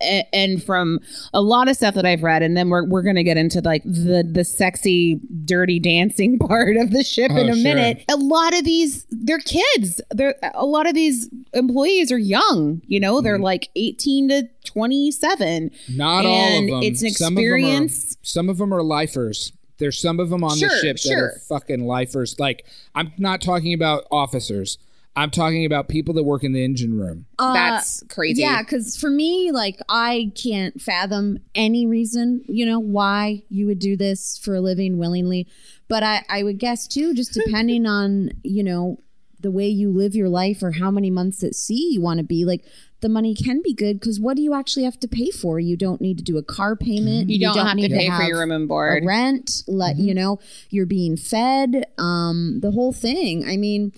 And 0.00 0.62
from 0.62 1.00
a 1.34 1.40
lot 1.42 1.68
of 1.68 1.76
stuff 1.76 1.94
that 1.96 2.06
I've 2.06 2.22
read, 2.22 2.42
and 2.42 2.56
then 2.56 2.70
we're, 2.70 2.84
we're 2.84 3.02
gonna 3.02 3.22
get 3.22 3.36
into 3.36 3.60
like 3.60 3.82
the 3.84 4.26
the 4.30 4.42
sexy, 4.44 5.20
dirty 5.44 5.78
dancing 5.78 6.38
part 6.48 6.76
of 6.76 6.90
the 6.92 7.04
ship 7.04 7.30
in 7.30 7.36
Oh, 7.50 7.52
a 7.52 7.54
sure. 7.54 7.62
minute. 7.62 8.04
A 8.10 8.16
lot 8.16 8.56
of 8.56 8.64
these, 8.64 9.06
they're 9.10 9.38
kids. 9.38 10.00
They're 10.10 10.34
a 10.54 10.64
lot 10.64 10.86
of 10.86 10.94
these 10.94 11.28
employees 11.52 12.10
are 12.10 12.18
young. 12.18 12.80
You 12.86 13.00
know, 13.00 13.16
Mm-hmm. 13.16 13.24
they're 13.24 13.38
like 13.38 13.68
eighteen 13.76 14.28
to 14.30 14.48
twenty 14.64 15.10
seven. 15.10 15.70
Not 15.90 16.24
all 16.24 16.58
of 16.58 16.66
them. 16.68 16.82
it's 16.82 17.02
an 17.02 17.10
Some 17.10 17.34
of 17.34 17.36
them 17.36 17.44
are- 17.44 17.56
experience. 17.56 18.16
Some 18.22 18.48
of 18.48 18.58
them 18.58 18.72
are 18.72 18.82
lifers. 18.82 19.52
There's 19.78 20.00
some 20.00 20.20
of 20.20 20.30
them 20.30 20.42
on 20.42 20.56
Sure, 20.56 20.70
the 20.70 20.76
ship 20.78 20.96
that 20.96 21.00
sure. 21.02 21.24
are 21.26 21.38
fucking 21.50 21.84
lifers. 21.86 22.38
Like 22.40 22.64
I'm 22.94 23.12
not 23.18 23.42
talking 23.42 23.74
about 23.74 24.04
officers. 24.10 24.78
I'm 25.16 25.30
talking 25.30 25.64
about 25.64 25.88
people 25.88 26.12
that 26.14 26.24
work 26.24 26.44
in 26.44 26.52
the 26.52 26.62
engine 26.62 26.98
room. 26.98 27.24
Uh, 27.38 27.54
That's 27.54 28.02
crazy. 28.10 28.42
Yeah, 28.42 28.62
because 28.62 28.96
for 28.96 29.08
me, 29.08 29.50
like, 29.50 29.80
I 29.88 30.30
can't 30.34 30.80
fathom 30.80 31.38
any 31.54 31.86
reason, 31.86 32.44
you 32.46 32.66
know, 32.66 32.78
why 32.78 33.42
you 33.48 33.66
would 33.66 33.78
do 33.78 33.96
this 33.96 34.38
for 34.38 34.54
a 34.54 34.60
living 34.60 34.98
willingly. 34.98 35.46
But 35.88 36.02
I, 36.02 36.22
I 36.28 36.42
would 36.42 36.58
guess 36.58 36.86
too, 36.86 37.14
just 37.14 37.32
depending 37.46 37.86
on, 37.86 38.30
you 38.42 38.62
know, 38.62 39.00
the 39.40 39.50
way 39.50 39.68
you 39.68 39.90
live 39.90 40.14
your 40.14 40.28
life 40.28 40.62
or 40.62 40.72
how 40.72 40.90
many 40.90 41.10
months 41.10 41.42
at 41.42 41.54
sea 41.54 41.92
you 41.92 42.02
want 42.02 42.18
to 42.18 42.24
be, 42.24 42.44
like, 42.44 42.62
the 43.00 43.08
money 43.08 43.34
can 43.34 43.62
be 43.62 43.72
good 43.72 44.00
because 44.00 44.18
what 44.18 44.36
do 44.36 44.42
you 44.42 44.52
actually 44.54 44.84
have 44.84 44.98
to 45.00 45.08
pay 45.08 45.30
for? 45.30 45.58
You 45.60 45.76
don't 45.76 46.00
need 46.00 46.18
to 46.18 46.24
do 46.24 46.36
a 46.36 46.42
car 46.42 46.76
payment. 46.76 47.30
You 47.30 47.40
don't, 47.40 47.56
have 47.56 47.76
to 47.76 47.88
pay 47.88 48.06
for 48.06 48.12
have 48.12 48.28
your 48.28 48.40
room 48.40 48.50
and 48.50 48.68
board. 48.68 49.04
rent 49.04 49.62
let 49.66 49.96
you 49.96 50.14
know 50.14 50.38
you're 50.70 50.86
being 50.86 51.16
fed 51.16 51.86
um 51.98 52.60
the 52.60 52.70
whole 52.70 52.92
thing 52.92 53.46
i 53.46 53.56
mean 53.56 53.92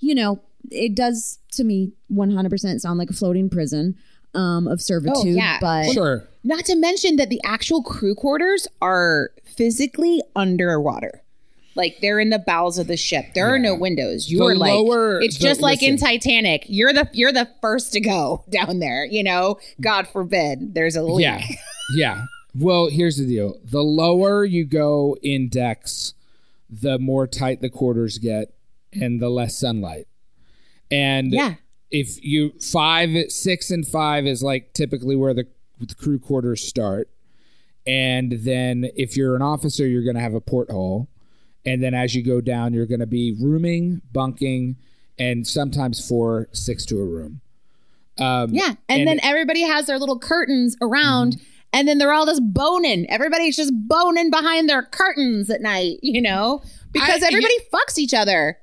you 0.00 0.14
know 0.14 0.40
it 0.70 0.94
does 0.94 1.38
to 1.52 1.64
me 1.64 1.92
100% 2.12 2.80
sound 2.80 2.98
like 2.98 3.10
a 3.10 3.14
floating 3.14 3.48
prison 3.50 3.96
um 4.34 4.66
of 4.66 4.80
servitude 4.80 5.16
Oh, 5.16 5.24
yeah. 5.26 5.58
but 5.60 5.92
Sure. 5.92 6.26
Not 6.44 6.64
to 6.66 6.74
mention 6.76 7.16
that 7.16 7.28
the 7.30 7.40
actual 7.44 7.82
crew 7.82 8.14
quarters 8.14 8.66
are 8.80 9.30
physically 9.44 10.22
underwater. 10.34 11.22
Like 11.74 11.98
they're 12.00 12.18
in 12.20 12.30
the 12.30 12.38
bowels 12.38 12.78
of 12.78 12.86
the 12.86 12.96
ship. 12.96 13.26
There 13.34 13.46
are 13.52 13.58
no 13.58 13.74
windows. 13.74 14.30
You 14.30 14.38
The 14.38 14.44
are 14.44 14.54
like 14.56 14.72
lower- 14.72 15.20
it's 15.22 15.38
the- 15.38 15.42
just 15.44 15.60
like 15.60 15.82
in. 15.82 15.96
Titanic. 15.98 16.64
You're 16.68 16.92
the 16.92 17.08
you're 17.12 17.32
the 17.32 17.48
first 17.60 17.92
to 17.92 18.00
go 18.00 18.44
down 18.50 18.78
there, 18.78 19.04
you 19.04 19.22
know? 19.22 19.58
God 19.80 20.08
forbid 20.08 20.74
there's 20.74 20.96
a 20.96 21.02
leak. 21.02 21.22
Yeah. 21.24 21.40
Yeah. 21.94 22.24
Well, 22.54 22.88
here's 22.88 23.16
the 23.18 23.26
deal. 23.26 23.58
The 23.64 23.82
lower 23.82 24.44
you 24.44 24.64
go 24.64 25.16
in 25.22 25.48
decks, 25.48 26.14
the 26.70 26.98
more 26.98 27.26
tight 27.26 27.60
the 27.60 27.68
quarters 27.68 28.16
get 28.18 28.54
and 28.92 29.20
the 29.20 29.28
less 29.28 29.58
sunlight. 29.58 30.06
And 30.92 31.32
Yeah. 31.32 31.54
if 31.90 32.22
you 32.22 32.52
five, 32.60 33.10
six, 33.32 33.70
and 33.70 33.84
five 33.86 34.26
is 34.26 34.42
like 34.42 34.72
typically 34.74 35.16
where 35.16 35.34
the, 35.34 35.46
the 35.80 35.94
crew 35.94 36.18
quarters 36.20 36.62
start. 36.66 37.08
And 37.86 38.32
then 38.32 38.90
if 38.94 39.16
you're 39.16 39.34
an 39.34 39.42
officer, 39.42 39.86
you're 39.86 40.04
going 40.04 40.14
to 40.14 40.20
have 40.22 40.34
a 40.34 40.40
porthole. 40.40 41.08
And 41.64 41.82
then 41.82 41.94
as 41.94 42.14
you 42.14 42.22
go 42.22 42.40
down, 42.40 42.74
you're 42.74 42.86
going 42.86 43.00
to 43.00 43.06
be 43.06 43.34
rooming, 43.40 44.02
bunking, 44.12 44.76
and 45.18 45.46
sometimes 45.46 46.06
four, 46.06 46.48
six 46.52 46.84
to 46.86 47.00
a 47.00 47.04
room. 47.04 47.40
Um, 48.18 48.52
Yeah. 48.54 48.74
And, 48.88 49.00
And- 49.00 49.08
then 49.08 49.20
everybody 49.22 49.62
has 49.62 49.86
their 49.86 49.98
little 49.98 50.18
curtains 50.18 50.76
around 50.80 51.40
and 51.72 51.88
then 51.88 51.96
they're 51.98 52.12
all 52.12 52.26
just 52.26 52.42
boning. 52.52 53.08
Everybody's 53.10 53.56
just 53.56 53.72
boning 53.74 54.30
behind 54.30 54.68
their 54.68 54.82
curtains 54.82 55.48
at 55.48 55.62
night, 55.62 55.98
you 56.02 56.20
know? 56.20 56.62
Because 56.92 57.22
I- 57.22 57.28
everybody 57.28 57.54
fucks 57.72 57.96
each 57.98 58.12
other. 58.12 58.58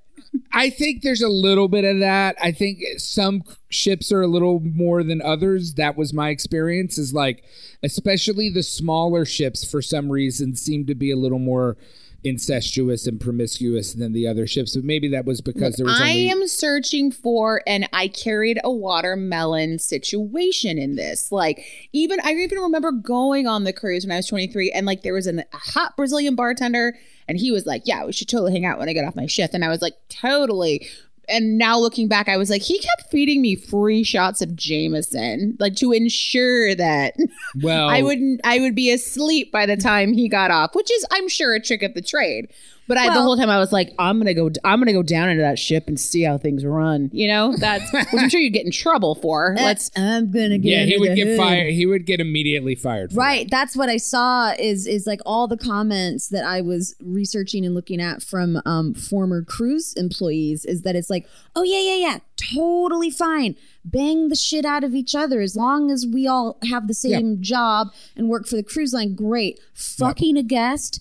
I 0.52 0.70
think 0.70 1.02
there's 1.02 1.22
a 1.22 1.30
little 1.30 1.68
bit 1.68 1.86
of 1.86 2.00
that. 2.00 2.36
I 2.42 2.52
think 2.52 2.82
some 2.98 3.44
ships 3.70 4.12
are 4.12 4.22
a 4.22 4.28
little 4.28 4.60
more 4.60 5.04
than 5.04 5.22
others. 5.22 5.76
That 5.76 5.98
was 5.98 6.14
my 6.14 6.30
experience. 6.30 6.98
Is 6.98 7.14
like, 7.14 7.44
especially 7.84 8.50
the 8.50 8.64
smaller 8.64 9.26
ships, 9.26 9.70
for 9.70 9.82
some 9.82 10.12
reason, 10.12 10.56
seem 10.56 10.86
to 10.88 10.96
be 10.96 11.12
a 11.12 11.18
little 11.18 11.40
more 11.40 11.78
incestuous 12.24 13.08
and 13.08 13.20
promiscuous 13.20 13.94
than 13.94 14.14
the 14.14 14.28
other 14.28 14.46
ships. 14.46 14.76
But 14.76 14.84
maybe 14.84 15.08
that 15.10 15.26
was 15.26 15.42
because 15.42 15.76
there 15.76 15.86
was 15.86 16.00
I 16.00 16.10
only. 16.10 16.30
am 16.30 16.48
searching 16.48 17.12
for, 17.12 17.62
and 17.66 17.88
I 17.94 18.08
carried 18.08 18.60
a 18.64 18.72
watermelon 18.72 19.80
situation 19.80 20.78
in 20.78 20.96
this. 20.96 21.32
Like, 21.32 21.66
even 21.94 22.20
I 22.24 22.34
even 22.34 22.60
remember 22.60 22.92
going 22.92 23.48
on 23.48 23.64
the 23.64 23.74
cruise 23.74 24.06
when 24.06 24.12
I 24.12 24.18
was 24.18 24.28
23, 24.28 24.72
and 24.72 24.86
like 24.86 25.02
there 25.04 25.14
was 25.14 25.28
an, 25.28 25.40
a 25.40 25.58
hot 25.58 25.96
Brazilian 25.96 26.36
bartender, 26.36 26.98
and 27.28 27.38
he 27.38 27.52
was 27.52 27.66
like, 27.66 27.84
"Yeah, 27.86 28.06
we 28.06 28.12
should 28.12 28.30
totally 28.30 28.52
hang 28.52 28.66
out 28.66 28.80
when 28.80 28.90
I 28.90 28.94
get 28.94 29.06
off 29.06 29.16
my 29.16 29.28
shift." 29.28 29.54
And 29.54 29.64
I 29.64 29.70
was 29.70 29.82
like, 29.82 29.96
"Totally." 30.10 30.88
And 31.30 31.58
now 31.58 31.78
looking 31.78 32.08
back, 32.08 32.28
I 32.28 32.38
was 32.38 32.50
like, 32.50 32.62
he 32.62 32.80
kept 32.80 33.12
feeding 33.12 33.42
me 33.42 33.56
free 33.56 34.04
shots 34.04 34.42
of 34.42 34.56
Jameson, 34.56 35.58
like 35.60 35.76
to 35.78 35.92
ensure 35.92 36.76
that 36.76 37.16
well, 37.62 37.90
I 37.90 38.02
wouldn't 38.02 38.42
I 38.44 38.60
would 38.60 38.76
be 38.76 38.92
asleep 38.92 39.52
by 39.52 39.66
the 39.66 39.78
time 39.78 40.14
he 40.14 40.28
got 40.28 40.52
off, 40.52 40.76
which 40.76 40.92
is 40.92 41.06
I'm 41.12 41.30
sure 41.30 41.54
a 41.54 41.62
trick 41.62 41.84
of 41.84 41.94
the 41.94 42.02
trade. 42.02 42.50
But 42.90 42.98
I, 42.98 43.14
the 43.14 43.22
whole 43.22 43.38
time 43.38 43.52
I 43.52 43.60
was 43.60 43.72
like, 43.72 43.94
I'm 44.00 44.18
gonna 44.18 44.34
go, 44.34 44.50
I'm 44.66 44.80
gonna 44.80 44.94
go 44.94 45.04
down 45.04 45.30
into 45.30 45.44
that 45.44 45.60
ship 45.60 45.88
and 45.88 46.00
see 46.00 46.24
how 46.24 46.40
things 46.40 46.66
run. 46.66 47.12
You 47.14 47.28
know, 47.28 47.56
that's 47.56 47.94
which 47.94 48.08
I'm 48.12 48.30
sure 48.30 48.40
you'd 48.40 48.54
get 48.54 48.66
in 48.66 48.72
trouble 48.72 49.14
for. 49.14 49.54
Let's 49.56 49.92
i'm 49.96 50.32
gonna 50.32 50.58
get 50.58 50.70
Yeah, 50.72 50.86
he 50.86 50.98
would 50.98 51.16
get 51.16 51.28
hood. 51.28 51.38
fired. 51.38 51.74
He 51.74 51.86
would 51.86 52.08
get 52.08 52.20
immediately 52.20 52.74
fired. 52.74 53.12
for 53.12 53.18
Right. 53.18 53.48
That's 53.48 53.78
what 53.78 53.90
I 53.90 53.98
saw 53.98 54.54
is 54.58 54.88
is 54.88 55.06
like 55.06 55.20
all 55.24 55.48
the 55.48 55.56
comments 55.56 56.30
that 56.30 56.44
I 56.44 56.62
was 56.62 56.96
researching 57.00 57.64
and 57.64 57.76
looking 57.76 58.02
at 58.02 58.24
from 58.24 58.60
um, 58.66 58.96
former 58.96 59.44
cruise 59.44 59.94
employees 59.94 60.66
is 60.66 60.82
that 60.82 60.96
it's 60.96 61.12
like, 61.12 61.28
oh 61.56 61.62
yeah, 61.62 61.82
yeah, 61.82 61.96
yeah, 61.96 62.20
totally 62.56 63.12
fine. 63.12 63.56
Bang 63.86 64.30
the 64.30 64.36
shit 64.36 64.66
out 64.66 64.84
of 64.84 64.96
each 64.96 65.14
other 65.14 65.42
as 65.42 65.56
long 65.56 65.92
as 65.92 66.08
we 66.12 66.26
all 66.26 66.58
have 66.68 66.88
the 66.88 66.96
same 66.96 67.40
job 67.40 67.90
and 68.16 68.30
work 68.30 68.48
for 68.48 68.56
the 68.56 68.64
cruise 68.64 68.94
line. 68.94 69.14
Great. 69.14 69.60
Fucking 69.76 70.38
a 70.38 70.44
guest 70.44 71.00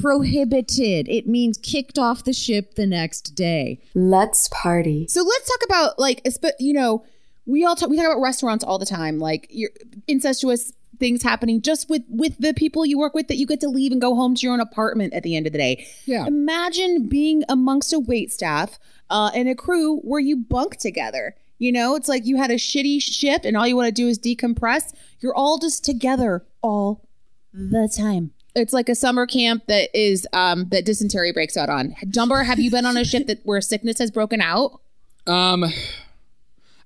prohibited. 0.00 1.08
It 1.08 1.26
means 1.26 1.58
kicked 1.58 1.98
off 1.98 2.24
the 2.24 2.32
ship 2.32 2.74
the 2.74 2.86
next 2.86 3.34
day. 3.34 3.80
Let's 3.94 4.48
party. 4.48 5.06
so 5.08 5.22
let's 5.22 5.48
talk 5.48 5.64
about 5.64 5.98
like, 5.98 6.26
you 6.58 6.72
know, 6.72 7.04
we 7.46 7.64
all 7.64 7.76
talk 7.76 7.88
we 7.88 7.96
talk 7.96 8.06
about 8.06 8.20
restaurants 8.20 8.64
all 8.64 8.78
the 8.78 8.86
time, 8.86 9.18
like 9.18 9.46
your 9.50 9.70
incestuous 10.08 10.72
things 10.98 11.22
happening 11.22 11.60
just 11.60 11.88
with 11.90 12.02
with 12.08 12.38
the 12.38 12.54
people 12.54 12.86
you 12.86 12.98
work 12.98 13.14
with 13.14 13.28
that 13.28 13.36
you 13.36 13.46
get 13.46 13.60
to 13.60 13.68
leave 13.68 13.92
and 13.92 14.00
go 14.00 14.14
home 14.14 14.34
to 14.34 14.42
your 14.42 14.52
own 14.52 14.60
apartment 14.60 15.12
at 15.12 15.22
the 15.22 15.36
end 15.36 15.46
of 15.46 15.52
the 15.52 15.58
day. 15.58 15.86
Yeah. 16.04 16.26
Imagine 16.26 17.08
being 17.08 17.44
amongst 17.48 17.92
a 17.92 17.98
wait 17.98 18.32
staff 18.32 18.78
uh, 19.10 19.30
and 19.34 19.48
a 19.48 19.54
crew 19.54 19.98
where 19.98 20.20
you 20.20 20.36
bunk 20.36 20.76
together. 20.76 21.36
You 21.58 21.72
know, 21.72 21.94
it's 21.94 22.08
like 22.08 22.26
you 22.26 22.36
had 22.36 22.50
a 22.50 22.56
shitty 22.56 23.00
shift 23.00 23.46
and 23.46 23.56
all 23.56 23.66
you 23.66 23.76
want 23.76 23.88
to 23.88 23.92
do 23.92 24.08
is 24.08 24.18
decompress. 24.18 24.92
You're 25.20 25.34
all 25.34 25.58
just 25.58 25.84
together 25.84 26.44
all 26.62 27.08
the 27.52 27.90
time. 27.94 28.32
It's 28.56 28.72
like 28.72 28.88
a 28.88 28.94
summer 28.94 29.26
camp 29.26 29.66
that 29.68 29.90
is 29.94 30.26
um 30.32 30.68
that 30.70 30.84
dysentery 30.84 31.30
breaks 31.32 31.56
out 31.56 31.68
on. 31.68 31.94
Dunbar, 32.10 32.44
have 32.44 32.58
you 32.58 32.70
been 32.70 32.86
on 32.86 32.96
a 32.96 33.04
ship 33.04 33.26
that 33.28 33.40
where 33.44 33.60
sickness 33.60 33.98
has 33.98 34.10
broken 34.10 34.40
out? 34.40 34.80
Um, 35.26 35.64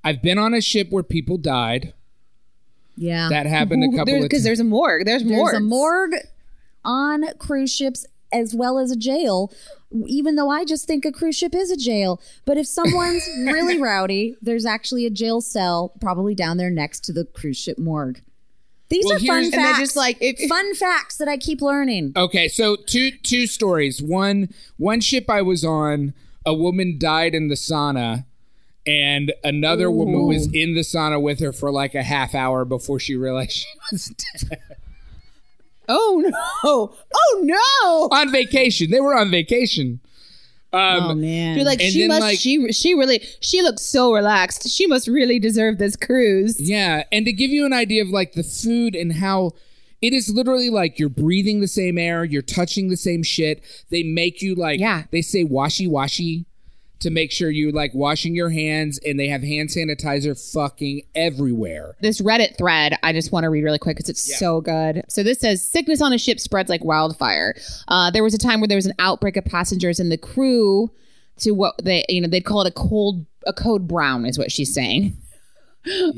I've 0.02 0.22
been 0.22 0.38
on 0.38 0.52
a 0.54 0.60
ship 0.60 0.88
where 0.90 1.02
people 1.02 1.36
died. 1.38 1.94
Yeah. 2.96 3.28
That 3.30 3.46
happened 3.46 3.84
a 3.84 3.96
couple 3.96 4.14
of 4.16 4.22
because 4.22 4.38
times. 4.38 4.44
there's 4.44 4.60
a 4.60 4.64
morgue. 4.64 5.06
There's, 5.06 5.22
There's 5.22 5.32
morgue. 5.36 5.52
There's 5.52 5.62
a 5.62 5.64
morgue 5.64 6.14
on 6.84 7.24
cruise 7.38 7.72
ships 7.72 8.06
as 8.32 8.54
well 8.54 8.78
as 8.78 8.90
a 8.90 8.96
jail. 8.96 9.52
Even 10.06 10.36
though 10.36 10.50
I 10.50 10.64
just 10.64 10.86
think 10.86 11.04
a 11.04 11.10
cruise 11.10 11.36
ship 11.36 11.54
is 11.54 11.70
a 11.70 11.76
jail, 11.76 12.20
but 12.44 12.56
if 12.56 12.66
someone's 12.66 13.26
really 13.44 13.80
rowdy, 13.80 14.36
there's 14.40 14.64
actually 14.64 15.04
a 15.04 15.10
jail 15.10 15.40
cell 15.40 15.92
probably 16.00 16.34
down 16.34 16.56
there 16.56 16.70
next 16.70 17.04
to 17.04 17.12
the 17.12 17.24
cruise 17.24 17.56
ship 17.58 17.78
morgue. 17.78 18.22
These 18.90 19.04
Well, 19.06 19.16
are 19.16 19.20
fun 19.20 19.50
facts. 19.52 19.56
And 19.56 19.76
just 19.78 19.96
like, 19.96 20.18
if- 20.20 20.48
fun 20.48 20.74
facts 20.74 21.16
that 21.18 21.28
I 21.28 21.36
keep 21.36 21.62
learning. 21.62 22.12
Okay, 22.16 22.48
so 22.48 22.76
two 22.76 23.12
two 23.22 23.46
stories. 23.46 24.02
One 24.02 24.48
one 24.76 25.00
ship 25.00 25.30
I 25.30 25.42
was 25.42 25.64
on, 25.64 26.12
a 26.44 26.52
woman 26.52 26.98
died 26.98 27.34
in 27.34 27.48
the 27.48 27.54
sauna, 27.54 28.24
and 28.86 29.32
another 29.44 29.90
woman 29.90 30.26
was 30.26 30.46
in 30.52 30.74
the 30.74 30.80
sauna 30.80 31.22
with 31.22 31.38
her 31.40 31.52
for 31.52 31.70
like 31.70 31.94
a 31.94 32.02
half 32.02 32.34
hour 32.34 32.64
before 32.64 32.98
she 32.98 33.14
realized 33.14 33.52
she 33.52 33.66
was 33.92 34.12
dead. 34.40 34.58
Oh 35.88 36.22
no! 36.24 36.94
Oh 37.14 37.40
no! 37.42 38.16
on 38.16 38.30
vacation. 38.32 38.90
They 38.90 39.00
were 39.00 39.16
on 39.16 39.30
vacation. 39.30 40.00
Um, 40.72 41.02
oh 41.02 41.14
man. 41.14 41.56
You're 41.56 41.64
like 41.66 41.80
she 41.80 42.00
then, 42.00 42.08
must. 42.08 42.20
like- 42.20 42.38
she 42.38 42.72
she 42.72 42.94
really. 42.94 43.20
She 43.40 43.62
looks 43.62 43.82
so 43.82 44.12
relaxed. 44.12 44.68
She 44.68 44.86
must 44.86 45.08
really 45.08 45.38
deserve 45.38 45.78
this 45.78 45.96
cruise. 45.96 46.60
Yeah, 46.60 47.04
and 47.10 47.24
to 47.26 47.32
give 47.32 47.50
you 47.50 47.66
an 47.66 47.72
idea 47.72 48.02
of 48.02 48.08
like 48.10 48.32
the 48.34 48.44
food 48.44 48.94
and 48.94 49.14
how 49.14 49.52
it 50.00 50.12
is 50.12 50.30
literally 50.30 50.70
like 50.70 50.98
you're 50.98 51.08
breathing 51.08 51.60
the 51.60 51.68
same 51.68 51.98
air, 51.98 52.24
you're 52.24 52.40
touching 52.40 52.88
the 52.88 52.96
same 52.96 53.22
shit. 53.22 53.62
They 53.90 54.02
make 54.02 54.40
you 54.42 54.54
like 54.54 54.80
Yeah. 54.80 55.04
they 55.10 55.22
say 55.22 55.44
washy 55.44 55.86
washy 55.86 56.46
to 57.00 57.10
make 57.10 57.32
sure 57.32 57.50
you 57.50 57.72
like 57.72 57.92
washing 57.94 58.34
your 58.34 58.50
hands 58.50 58.98
and 59.04 59.18
they 59.18 59.28
have 59.28 59.42
hand 59.42 59.68
sanitizer 59.70 60.38
fucking 60.52 61.02
everywhere. 61.14 61.96
This 62.00 62.20
Reddit 62.20 62.56
thread, 62.56 62.96
I 63.02 63.12
just 63.12 63.32
want 63.32 63.44
to 63.44 63.50
read 63.50 63.64
really 63.64 63.78
quick 63.78 63.96
because 63.96 64.08
it's 64.08 64.38
so 64.38 64.60
good. 64.60 65.02
So 65.08 65.22
this 65.22 65.40
says 65.40 65.66
sickness 65.66 66.00
on 66.00 66.12
a 66.12 66.18
ship 66.18 66.38
spreads 66.40 66.68
like 66.68 66.84
wildfire. 66.84 67.54
Uh, 67.88 68.10
there 68.10 68.22
was 68.22 68.34
a 68.34 68.38
time 68.38 68.60
where 68.60 68.68
there 68.68 68.76
was 68.76 68.86
an 68.86 68.94
outbreak 68.98 69.36
of 69.36 69.44
passengers 69.44 69.98
and 69.98 70.12
the 70.12 70.18
crew 70.18 70.90
to 71.38 71.52
what 71.52 71.74
they 71.82 72.04
you 72.08 72.20
know 72.20 72.28
they'd 72.28 72.44
call 72.44 72.60
it 72.60 72.68
a 72.68 72.72
cold 72.72 73.24
a 73.46 73.52
code 73.52 73.88
brown 73.88 74.26
is 74.26 74.38
what 74.38 74.52
she's 74.52 74.72
saying. 74.72 75.16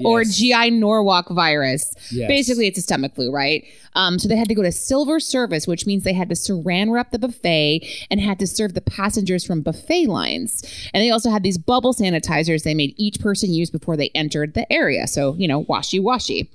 Or 0.04 0.24
GI 0.24 0.70
Norwalk 0.70 1.28
virus. 1.28 1.94
Yes. 2.10 2.28
Basically, 2.28 2.66
it's 2.66 2.78
a 2.78 2.82
stomach 2.82 3.14
flu, 3.14 3.30
right? 3.30 3.64
Um, 3.94 4.18
so 4.18 4.28
they 4.28 4.36
had 4.36 4.48
to 4.48 4.54
go 4.54 4.62
to 4.62 4.72
silver 4.72 5.20
service, 5.20 5.66
which 5.66 5.86
means 5.86 6.04
they 6.04 6.12
had 6.12 6.28
to 6.30 6.34
saran 6.34 6.90
wrap 6.90 7.10
the 7.10 7.18
buffet 7.18 8.06
and 8.10 8.20
had 8.20 8.38
to 8.38 8.46
serve 8.46 8.74
the 8.74 8.80
passengers 8.80 9.44
from 9.44 9.60
buffet 9.62 10.06
lines. 10.06 10.62
And 10.92 11.02
they 11.02 11.10
also 11.10 11.30
had 11.30 11.42
these 11.42 11.58
bubble 11.58 11.94
sanitizers 11.94 12.62
they 12.62 12.74
made 12.74 12.94
each 12.96 13.20
person 13.20 13.52
use 13.52 13.70
before 13.70 13.96
they 13.96 14.10
entered 14.14 14.54
the 14.54 14.70
area. 14.72 15.06
So, 15.06 15.34
you 15.34 15.46
know, 15.46 15.60
washy 15.60 16.00
washy. 16.00 16.50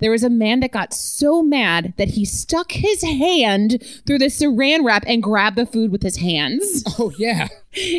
There 0.00 0.12
was 0.12 0.22
a 0.22 0.30
man 0.30 0.60
that 0.60 0.70
got 0.70 0.94
so 0.94 1.42
mad 1.42 1.92
that 1.96 2.08
he 2.10 2.24
stuck 2.24 2.70
his 2.70 3.02
hand 3.02 3.82
through 4.06 4.18
the 4.18 4.26
saran 4.26 4.84
wrap 4.84 5.02
and 5.06 5.20
grabbed 5.20 5.56
the 5.56 5.66
food 5.66 5.90
with 5.90 6.02
his 6.02 6.16
hands. 6.16 6.84
Oh 7.00 7.12
yeah. 7.16 7.48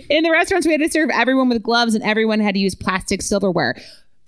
In 0.10 0.24
the 0.24 0.32
restaurants, 0.32 0.66
we 0.66 0.74
had 0.74 0.82
to 0.82 0.90
serve 0.90 1.10
everyone 1.10 1.48
with 1.48 1.64
gloves 1.64 1.96
and 1.96 2.04
everyone 2.04 2.40
had 2.40 2.56
to 2.56 2.60
use 2.60 2.76
plastic 2.76 3.22
silverware 3.22 3.76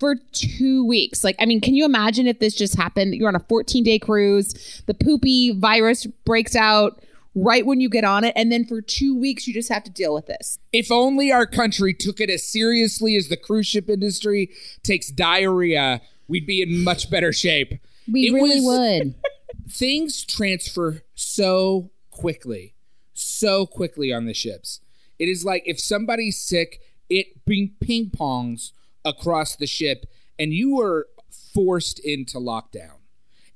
for 0.02 0.16
two 0.32 0.84
weeks. 0.84 1.22
Like, 1.22 1.36
I 1.38 1.46
mean, 1.46 1.60
can 1.60 1.76
you 1.76 1.84
imagine 1.84 2.26
if 2.26 2.40
this 2.40 2.54
just 2.56 2.74
happened? 2.76 3.14
You're 3.14 3.28
on 3.28 3.36
a 3.36 3.44
14 3.48 3.84
day 3.84 4.00
cruise, 4.00 4.82
the 4.86 4.94
poopy 4.94 5.52
virus 5.52 6.06
breaks 6.24 6.56
out 6.56 7.00
right 7.36 7.64
when 7.64 7.80
you 7.80 7.88
get 7.88 8.02
on 8.02 8.24
it, 8.24 8.32
and 8.34 8.50
then 8.50 8.64
for 8.64 8.82
two 8.82 9.16
weeks, 9.16 9.46
you 9.46 9.54
just 9.54 9.68
have 9.68 9.84
to 9.84 9.90
deal 9.92 10.12
with 10.12 10.26
this. 10.26 10.58
If 10.72 10.90
only 10.90 11.30
our 11.30 11.46
country 11.46 11.94
took 11.94 12.20
it 12.20 12.28
as 12.30 12.44
seriously 12.46 13.14
as 13.16 13.28
the 13.28 13.36
cruise 13.36 13.68
ship 13.68 13.88
industry 13.88 14.50
takes 14.82 15.08
diarrhea, 15.10 16.00
we'd 16.26 16.46
be 16.46 16.60
in 16.62 16.82
much 16.82 17.08
better 17.08 17.32
shape. 17.32 17.74
we 18.10 18.26
It 18.26 18.32
really 18.32 18.60
was- 18.60 19.02
would. 19.02 19.14
things 19.70 20.24
transfer 20.24 21.02
so 21.14 21.90
quickly, 22.10 22.74
so 23.14 23.66
quickly 23.66 24.12
on 24.12 24.26
the 24.26 24.34
ships. 24.34 24.80
It 25.18 25.28
is 25.28 25.44
like 25.44 25.62
if 25.66 25.78
somebody's 25.80 26.38
sick, 26.38 26.80
it 27.08 27.44
ping 27.46 27.70
ping 27.80 28.10
pongs 28.10 28.72
across 29.04 29.56
the 29.56 29.66
ship, 29.66 30.06
and 30.38 30.52
you 30.52 30.76
were 30.76 31.06
forced 31.54 31.98
into 32.00 32.38
lockdown. 32.38 32.96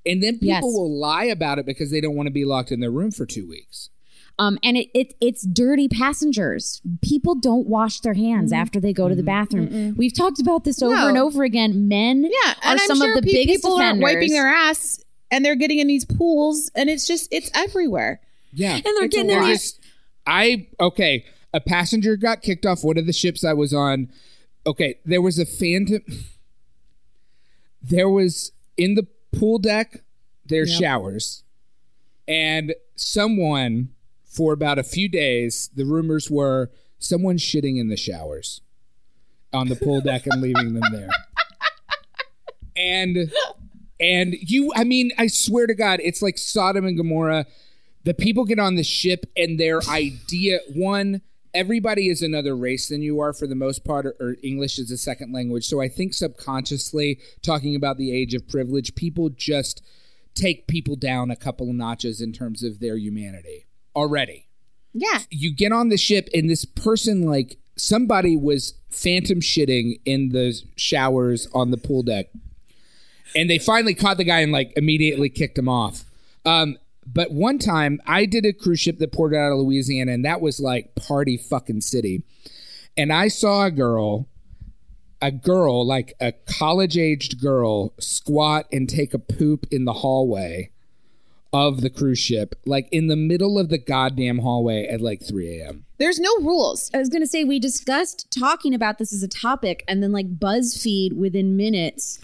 And 0.04 0.22
then 0.22 0.34
people 0.34 0.46
Yes. 0.48 0.62
will 0.62 0.90
lie 0.98 1.24
about 1.24 1.58
it 1.58 1.66
because 1.66 1.90
they 1.90 2.00
don't 2.00 2.14
want 2.14 2.26
to 2.28 2.32
be 2.32 2.44
locked 2.44 2.70
in 2.70 2.80
their 2.80 2.90
room 2.90 3.10
for 3.10 3.26
two 3.26 3.48
weeks. 3.48 3.90
Um, 4.38 4.58
and 4.62 4.76
it, 4.76 4.88
it 4.94 5.14
it's 5.20 5.46
dirty 5.46 5.88
passengers. 5.88 6.82
People 7.00 7.34
don't 7.34 7.66
wash 7.66 8.00
their 8.00 8.12
hands 8.14 8.52
after 8.52 8.78
they 8.78 8.92
go 8.92 9.08
to 9.08 9.14
the 9.14 9.22
bathroom. 9.22 9.94
We've 9.96 10.14
talked 10.14 10.40
about 10.40 10.64
this 10.64 10.82
over 10.82 10.94
No. 10.94 11.08
and 11.08 11.16
over 11.16 11.42
again. 11.42 11.88
Men 11.88 12.22
Yeah, 12.24 12.52
are 12.62 12.72
and 12.72 12.80
some 12.82 13.00
I'm 13.02 13.08
sure 13.08 13.16
of 13.18 13.24
the 13.24 13.26
pe- 13.30 13.32
biggest 13.32 13.62
people 13.64 13.76
offenders. 13.78 14.04
aren't 14.04 14.14
wiping 14.16 14.32
their 14.32 14.46
ass, 14.46 15.00
and 15.30 15.42
they're 15.44 15.56
getting 15.56 15.78
in 15.78 15.86
these 15.86 16.04
pools, 16.04 16.70
and 16.74 16.90
it's 16.90 17.06
just 17.06 17.28
it's 17.32 17.50
everywhere. 17.54 18.20
Yeah. 18.52 18.74
and 18.74 18.84
they're 18.84 19.08
getting 19.08 19.30
in 19.30 19.42
these 19.44 19.62
Just- 19.72 19.80
I 20.26 20.68
okay. 20.80 21.24
A 21.54 21.60
passenger 21.60 22.16
got 22.18 22.42
kicked 22.42 22.66
off 22.66 22.84
one 22.84 22.98
of 22.98 23.06
the 23.06 23.12
ships 23.14 23.42
I 23.42 23.54
was 23.54 23.72
on. 23.72 24.10
Okay, 24.66 24.98
there 25.04 25.22
was 25.22 25.38
a 25.38 25.46
phantom. 25.46 26.02
There 27.82 28.08
was 28.08 28.52
in 28.76 28.94
the 28.94 29.06
pool 29.32 29.58
deck. 29.58 30.02
There's 30.44 30.74
showers, 30.74 31.44
and 32.26 32.74
someone 32.94 33.90
for 34.24 34.52
about 34.52 34.78
a 34.78 34.82
few 34.82 35.08
days. 35.08 35.70
The 35.74 35.84
rumors 35.84 36.30
were 36.30 36.70
someone 36.98 37.36
shitting 37.36 37.78
in 37.78 37.88
the 37.88 37.96
showers 37.96 38.60
on 39.52 39.68
the 39.68 39.76
pool 39.76 40.00
deck 40.00 40.26
and 40.26 40.42
leaving 40.42 40.74
them 40.74 40.82
there. 40.92 41.10
And 42.76 43.32
and 43.98 44.34
you, 44.38 44.72
I 44.74 44.84
mean, 44.84 45.12
I 45.16 45.28
swear 45.28 45.66
to 45.66 45.74
God, 45.74 46.00
it's 46.02 46.22
like 46.22 46.38
Sodom 46.38 46.86
and 46.86 46.96
Gomorrah 46.96 47.46
the 48.06 48.14
people 48.14 48.44
get 48.44 48.60
on 48.60 48.76
the 48.76 48.84
ship 48.84 49.26
and 49.36 49.58
their 49.58 49.82
idea 49.88 50.60
one 50.72 51.20
everybody 51.56 52.08
is 52.08 52.22
another 52.22 52.54
race 52.54 52.88
than 52.88 53.02
you 53.02 53.18
are 53.18 53.32
for 53.32 53.46
the 53.46 53.54
most 53.54 53.84
part 53.84 54.06
or, 54.06 54.14
or 54.20 54.36
english 54.42 54.78
is 54.78 54.90
a 54.90 54.98
second 54.98 55.32
language. 55.32 55.66
So 55.66 55.80
i 55.80 55.88
think 55.88 56.14
subconsciously 56.14 57.18
talking 57.42 57.74
about 57.74 57.96
the 57.96 58.12
age 58.12 58.34
of 58.34 58.46
privilege 58.48 58.94
people 58.94 59.30
just 59.30 59.82
take 60.36 60.66
people 60.66 60.94
down 60.94 61.30
a 61.30 61.36
couple 61.36 61.68
of 61.68 61.74
notches 61.74 62.20
in 62.20 62.32
terms 62.32 62.62
of 62.62 62.78
their 62.78 62.96
humanity 62.96 63.66
already. 63.96 64.46
Yeah, 64.92 65.20
you 65.30 65.54
get 65.54 65.72
on 65.72 65.88
the 65.88 65.96
ship 65.96 66.28
and 66.32 66.48
this 66.48 66.64
person 66.64 67.22
like 67.22 67.58
somebody 67.76 68.36
was 68.36 68.74
phantom 68.90 69.40
shitting 69.40 70.00
in 70.04 70.30
the 70.30 70.58
showers 70.76 71.48
on 71.52 71.70
the 71.70 71.76
pool 71.76 72.02
deck. 72.02 72.26
And 73.34 73.50
they 73.50 73.58
finally 73.58 73.94
caught 73.94 74.16
the 74.18 74.24
guy 74.24 74.40
and 74.40 74.52
like 74.52 74.72
immediately 74.76 75.28
kicked 75.28 75.58
him 75.58 75.68
off. 75.68 76.04
Um 76.44 76.78
but 77.06 77.30
one 77.30 77.58
time 77.58 78.00
i 78.06 78.24
did 78.24 78.44
a 78.44 78.52
cruise 78.52 78.80
ship 78.80 78.98
that 78.98 79.12
poured 79.12 79.34
out 79.34 79.52
of 79.52 79.58
louisiana 79.58 80.12
and 80.12 80.24
that 80.24 80.40
was 80.40 80.60
like 80.60 80.94
party 80.94 81.36
fucking 81.36 81.80
city 81.80 82.22
and 82.96 83.12
i 83.12 83.28
saw 83.28 83.64
a 83.64 83.70
girl 83.70 84.28
a 85.22 85.30
girl 85.30 85.86
like 85.86 86.12
a 86.20 86.32
college 86.58 86.98
aged 86.98 87.40
girl 87.40 87.94
squat 87.98 88.66
and 88.72 88.88
take 88.88 89.14
a 89.14 89.18
poop 89.18 89.66
in 89.70 89.84
the 89.84 89.94
hallway 89.94 90.70
of 91.52 91.80
the 91.80 91.90
cruise 91.90 92.18
ship 92.18 92.54
like 92.66 92.88
in 92.92 93.06
the 93.06 93.16
middle 93.16 93.58
of 93.58 93.68
the 93.68 93.78
goddamn 93.78 94.38
hallway 94.38 94.86
at 94.86 95.00
like 95.00 95.22
3 95.26 95.60
a.m 95.60 95.86
there's 95.98 96.18
no 96.18 96.30
rules. 96.40 96.90
I 96.92 96.98
was 96.98 97.08
going 97.08 97.22
to 97.22 97.26
say 97.26 97.44
we 97.44 97.58
discussed 97.58 98.30
talking 98.30 98.74
about 98.74 98.98
this 98.98 99.12
as 99.12 99.22
a 99.22 99.28
topic, 99.28 99.82
and 99.88 100.02
then 100.02 100.12
like 100.12 100.38
BuzzFeed 100.38 101.14
within 101.14 101.56
minutes 101.56 102.18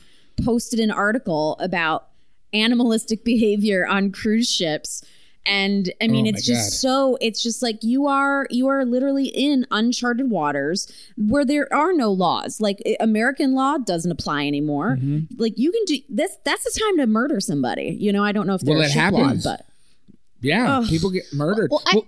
posted 0.44 0.80
an 0.80 0.90
article 0.90 1.56
about 1.58 2.08
animalistic 2.52 3.24
behavior 3.24 3.86
on 3.86 4.12
cruise 4.12 4.50
ships. 4.50 5.04
And 5.44 5.92
I 6.00 6.06
mean, 6.06 6.26
Oh 6.26 6.28
it's 6.28 6.46
just 6.46 6.70
God. 6.70 6.76
so 6.76 7.18
it's 7.20 7.42
just 7.42 7.62
like 7.62 7.82
you 7.82 8.06
are 8.06 8.46
you 8.50 8.68
are 8.68 8.84
literally 8.84 9.26
in 9.26 9.66
uncharted 9.72 10.30
waters 10.30 10.92
where 11.16 11.44
there 11.44 11.72
are 11.74 11.92
no 11.92 12.12
laws. 12.12 12.60
Like 12.60 12.80
American 13.00 13.52
law 13.52 13.76
doesn't 13.78 14.12
apply 14.12 14.46
anymore. 14.46 14.98
Mm-hmm. 15.00 15.40
Like 15.42 15.58
you 15.58 15.72
can 15.72 15.84
do 15.86 15.98
this. 16.08 16.36
That's 16.44 16.62
the 16.62 16.80
time 16.80 16.96
to 16.98 17.06
murder 17.08 17.40
somebody. 17.40 17.96
You 17.98 18.12
know, 18.12 18.22
I 18.22 18.30
don't 18.30 18.46
know 18.46 18.54
if 18.54 18.62
Well, 18.62 18.78
there's 18.78 18.90
it 18.90 18.94
ship 18.94 19.12
law, 19.12 19.34
but 19.42 19.66
yeah 20.42 20.82
people 20.88 21.10
get 21.10 21.24
murdered 21.32 21.70
Well, 21.70 21.82
I, 21.86 22.02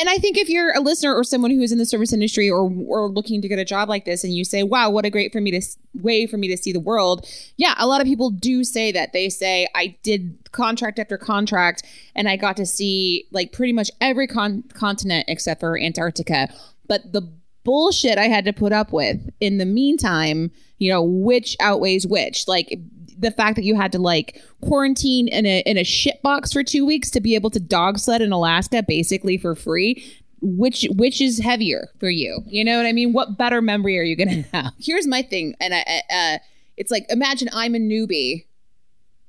and 0.00 0.08
I 0.08 0.16
think 0.18 0.36
if 0.36 0.48
you're 0.48 0.74
a 0.74 0.80
listener 0.80 1.14
or 1.14 1.24
someone 1.24 1.50
who 1.50 1.60
is 1.60 1.72
in 1.72 1.78
the 1.78 1.86
service 1.86 2.12
industry 2.12 2.50
or 2.50 2.70
or 2.86 3.08
looking 3.08 3.40
to 3.42 3.48
get 3.48 3.58
a 3.58 3.64
job 3.64 3.88
like 3.88 4.04
this, 4.04 4.24
and 4.24 4.34
you 4.34 4.44
say, 4.44 4.62
"Wow, 4.62 4.90
what 4.90 5.04
a 5.04 5.10
great 5.10 5.32
for 5.32 5.40
me 5.40 5.50
to 5.52 5.62
way 5.94 6.26
for 6.26 6.36
me 6.36 6.48
to 6.48 6.56
see 6.56 6.72
the 6.72 6.80
world," 6.80 7.26
yeah, 7.56 7.74
a 7.78 7.86
lot 7.86 8.00
of 8.00 8.06
people 8.06 8.30
do 8.30 8.64
say 8.64 8.92
that. 8.92 9.12
They 9.12 9.28
say, 9.28 9.68
"I 9.74 9.96
did 10.02 10.38
contract 10.52 10.98
after 10.98 11.16
contract, 11.18 11.82
and 12.14 12.28
I 12.28 12.36
got 12.36 12.56
to 12.56 12.66
see 12.66 13.26
like 13.30 13.52
pretty 13.52 13.72
much 13.72 13.90
every 14.00 14.26
con- 14.26 14.64
continent 14.74 15.26
except 15.28 15.60
for 15.60 15.78
Antarctica." 15.78 16.48
But 16.88 17.12
the 17.12 17.28
bullshit 17.64 18.16
I 18.16 18.28
had 18.28 18.44
to 18.44 18.52
put 18.52 18.72
up 18.72 18.92
with 18.92 19.28
in 19.40 19.58
the 19.58 19.66
meantime, 19.66 20.52
you 20.78 20.90
know, 20.90 21.02
which 21.02 21.56
outweighs 21.60 22.06
which, 22.06 22.46
like 22.46 22.78
the 23.18 23.30
fact 23.30 23.56
that 23.56 23.64
you 23.64 23.76
had 23.76 23.92
to 23.92 23.98
like 23.98 24.42
quarantine 24.60 25.28
in 25.28 25.46
a 25.46 25.60
in 25.60 25.76
a 25.76 25.84
shit 25.84 26.20
box 26.22 26.52
for 26.52 26.62
two 26.62 26.84
weeks 26.84 27.10
to 27.10 27.20
be 27.20 27.34
able 27.34 27.50
to 27.50 27.60
dog 27.60 27.98
sled 27.98 28.22
in 28.22 28.32
Alaska 28.32 28.82
basically 28.82 29.38
for 29.38 29.54
free. 29.54 30.04
Which 30.42 30.86
which 30.92 31.20
is 31.20 31.38
heavier 31.38 31.88
for 31.98 32.10
you? 32.10 32.42
You 32.46 32.64
know 32.64 32.76
what 32.76 32.86
I 32.86 32.92
mean? 32.92 33.12
What 33.12 33.38
better 33.38 33.62
memory 33.62 33.98
are 33.98 34.02
you 34.02 34.16
gonna 34.16 34.42
have? 34.52 34.72
Here's 34.78 35.06
my 35.06 35.22
thing, 35.22 35.54
and 35.60 35.74
I, 35.74 36.02
uh, 36.10 36.38
it's 36.76 36.90
like 36.90 37.06
imagine 37.08 37.48
I'm 37.52 37.74
a 37.74 37.78
newbie, 37.78 38.44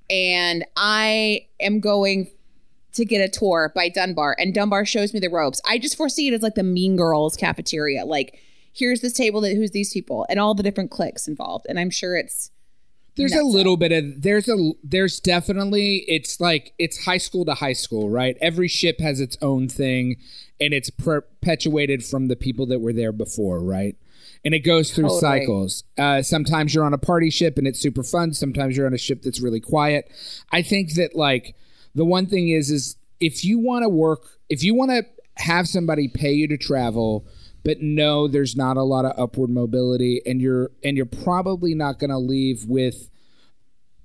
and 0.10 0.66
I 0.76 1.48
am 1.60 1.80
going 1.80 2.30
to 2.94 3.06
get 3.06 3.22
a 3.22 3.30
tour 3.30 3.72
by 3.74 3.90
Dunbar, 3.90 4.36
and 4.38 4.54
Dunbar 4.54 4.86
shows 4.86 5.14
me 5.14 5.20
the 5.20 5.30
ropes. 5.30 5.62
I 5.66 5.78
just 5.78 5.96
foresee 5.96 6.28
it 6.28 6.34
as 6.34 6.42
like 6.42 6.56
the 6.56 6.64
Mean 6.64 6.98
Girls 6.98 7.36
cafeteria. 7.36 8.06
Like, 8.06 8.40
here's 8.74 9.02
this 9.02 9.14
table 9.14 9.40
that 9.42 9.56
who's 9.56 9.72
these 9.72 9.94
people, 9.94 10.26
and 10.30 10.40
all 10.40 10.56
the 10.56 10.64
different 10.64 10.92
cliques 10.92 11.28
involved, 11.28 11.68
and 11.70 11.80
I'm 11.80 11.90
sure 11.90 12.18
it's 12.18 12.52
There's 13.18 13.34
a 13.34 13.44
little 13.44 13.78
bit 13.78 13.92
of 13.92 14.22
there's 14.22 14.48
a 14.48 14.72
there's 14.84 15.20
definitely 15.20 16.06
it's 16.08 16.40
like 16.40 16.74
it's 16.78 17.06
high 17.06 17.18
school 17.18 17.46
to 17.46 17.56
high 17.56 17.74
school, 17.74 18.10
right? 18.10 18.38
Every 18.40 18.68
ship 18.68 19.00
has 19.00 19.20
its 19.20 19.38
own 19.42 19.68
thing, 19.68 20.18
and 20.60 20.74
it's 20.74 20.90
perpetuated 20.90 22.06
from 22.06 22.28
the 22.28 22.36
people 22.36 22.66
that 22.68 22.80
were 22.80 22.94
there 22.94 23.12
before, 23.12 23.60
right? 23.60 23.96
And 24.46 24.54
it 24.54 24.60
goes 24.60 24.94
through 24.94 25.06
Totally. 25.06 25.20
cycles. 25.20 25.84
Uh, 25.98 26.22
sometimes 26.22 26.74
you're 26.74 26.86
on 26.86 26.94
a 26.94 26.98
party 26.98 27.30
ship 27.30 27.58
and 27.58 27.68
it's 27.68 27.80
super 27.80 28.04
fun. 28.04 28.34
Sometimes 28.34 28.78
you're 28.78 28.86
on 28.86 28.94
a 28.94 28.98
ship 28.98 29.22
that's 29.24 29.42
really 29.42 29.60
quiet. 29.60 30.10
I 30.52 30.62
think 30.62 30.94
that 30.94 31.16
like 31.16 31.56
the 31.96 32.06
one 32.06 32.28
thing 32.28 32.50
is 32.50 32.70
is 32.70 32.96
if 33.20 33.44
you 33.44 33.60
want 33.60 33.84
to 33.84 33.90
work, 33.90 34.22
if 34.50 34.64
you 34.64 34.76
want 34.76 34.92
to 34.92 35.04
have 35.44 35.68
somebody 35.68 36.08
pay 36.08 36.32
you 36.32 36.48
to 36.48 36.58
travel, 36.58 37.28
but 37.68 37.82
no, 37.82 38.30
there's 38.30 38.56
not 38.56 38.78
a 38.78 38.82
lot 38.82 39.04
of 39.04 39.20
upward 39.20 39.50
mobility, 39.50 40.22
and 40.26 40.42
you're 40.42 40.72
and 40.86 40.96
you're 40.96 41.06
probably 41.06 41.76
not 41.76 42.00
going 42.00 42.12
to 42.12 42.18
leave 42.18 42.64
with 42.64 43.10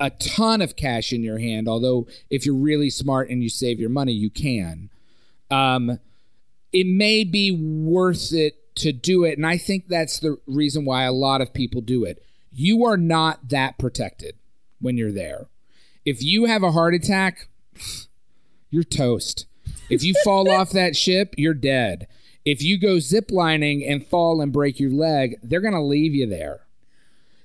a 0.00 0.10
ton 0.10 0.60
of 0.60 0.74
cash 0.74 1.12
in 1.12 1.22
your 1.22 1.38
hand. 1.38 1.68
Although 1.68 2.08
if 2.28 2.44
you're 2.44 2.56
really 2.56 2.90
smart 2.90 3.30
and 3.30 3.40
you 3.40 3.48
save 3.48 3.78
your 3.78 3.88
money, 3.88 4.14
you 4.14 4.30
can. 4.30 4.90
Um, 5.48 6.00
it 6.72 6.88
may 6.88 7.22
be 7.22 7.52
worth 7.52 8.32
it 8.32 8.74
to 8.78 8.90
do 8.90 9.22
it, 9.22 9.38
and 9.38 9.46
I 9.46 9.58
think 9.58 9.86
that's 9.86 10.18
the 10.18 10.38
reason 10.48 10.84
why 10.84 11.04
a 11.04 11.12
lot 11.12 11.40
of 11.40 11.54
people 11.54 11.82
do 11.82 12.02
it. 12.02 12.20
You 12.50 12.84
are 12.84 12.96
not 12.96 13.50
that 13.50 13.78
protected 13.78 14.34
when 14.80 14.96
you're 14.96 15.12
there. 15.12 15.46
If 16.04 16.20
you 16.20 16.46
have 16.46 16.64
a 16.64 16.72
heart 16.72 16.94
attack, 16.94 17.46
you're 18.70 18.82
toast. 18.82 19.46
If 19.88 20.02
you 20.02 20.14
fall 20.24 20.50
off 20.50 20.70
that 20.70 20.96
ship, 20.96 21.36
you're 21.38 21.54
dead. 21.54 22.08
If 22.44 22.62
you 22.62 22.78
go 22.78 22.96
ziplining 22.96 23.88
and 23.88 24.06
fall 24.06 24.40
and 24.40 24.52
break 24.52 24.80
your 24.80 24.90
leg, 24.90 25.36
they're 25.42 25.60
going 25.60 25.74
to 25.74 25.80
leave 25.80 26.14
you 26.14 26.26
there. 26.26 26.66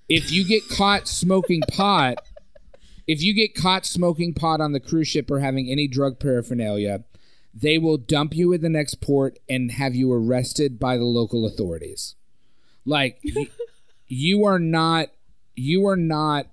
If 0.10 0.32
you 0.32 0.46
get 0.46 0.68
caught 0.70 1.08
smoking 1.08 1.62
pot, 1.72 2.18
if 3.06 3.22
you 3.22 3.34
get 3.34 3.56
caught 3.56 3.86
smoking 3.86 4.34
pot 4.34 4.60
on 4.60 4.72
the 4.72 4.80
cruise 4.80 5.08
ship 5.08 5.30
or 5.30 5.40
having 5.40 5.70
any 5.70 5.88
drug 5.88 6.20
paraphernalia, 6.20 7.04
they 7.54 7.78
will 7.78 7.98
dump 7.98 8.36
you 8.36 8.54
at 8.54 8.62
the 8.62 8.70
next 8.70 9.02
port 9.02 9.40
and 9.50 9.72
have 9.72 9.96
you 9.96 10.12
arrested 10.12 10.80
by 10.80 10.98
the 10.98 11.06
local 11.06 11.46
authorities. 11.46 12.16
Like 12.86 13.22
you 14.08 14.46
are 14.46 14.60
not 14.60 15.10
you 15.56 15.88
are 15.88 15.96
not 15.96 16.48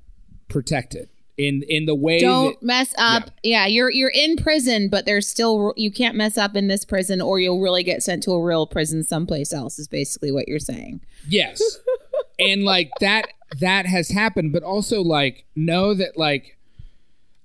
protected 0.48 1.08
in 1.36 1.62
in 1.68 1.86
the 1.86 1.94
way 1.94 2.18
Don't 2.20 2.58
that, 2.60 2.66
mess 2.66 2.94
up. 2.98 3.30
Yeah. 3.42 3.66
you're 3.66 3.90
you're 3.90 4.12
in 4.14 4.36
prison, 4.36 4.88
but 4.88 5.06
there's 5.06 5.26
still 5.26 5.72
you 5.76 5.90
can't 5.90 6.16
mess 6.16 6.38
up 6.38 6.56
in 6.56 6.68
this 6.68 6.84
prison, 6.84 7.20
or 7.20 7.40
you'll 7.40 7.60
really 7.60 7.82
get 7.82 8.02
sent 8.02 8.22
to 8.24 8.32
a 8.32 8.42
real 8.42 8.66
prison 8.66 9.02
someplace 9.02 9.52
else. 9.52 9.78
Is 9.78 9.88
basically 9.88 10.30
what 10.30 10.48
you're 10.48 10.58
saying. 10.58 11.00
Yes. 11.28 11.60
and 12.38 12.64
like 12.64 12.90
that 13.00 13.26
that 13.60 13.86
has 13.86 14.10
happened, 14.10 14.52
but 14.52 14.62
also 14.62 15.02
like 15.02 15.44
know 15.56 15.94
that 15.94 16.16
like 16.16 16.58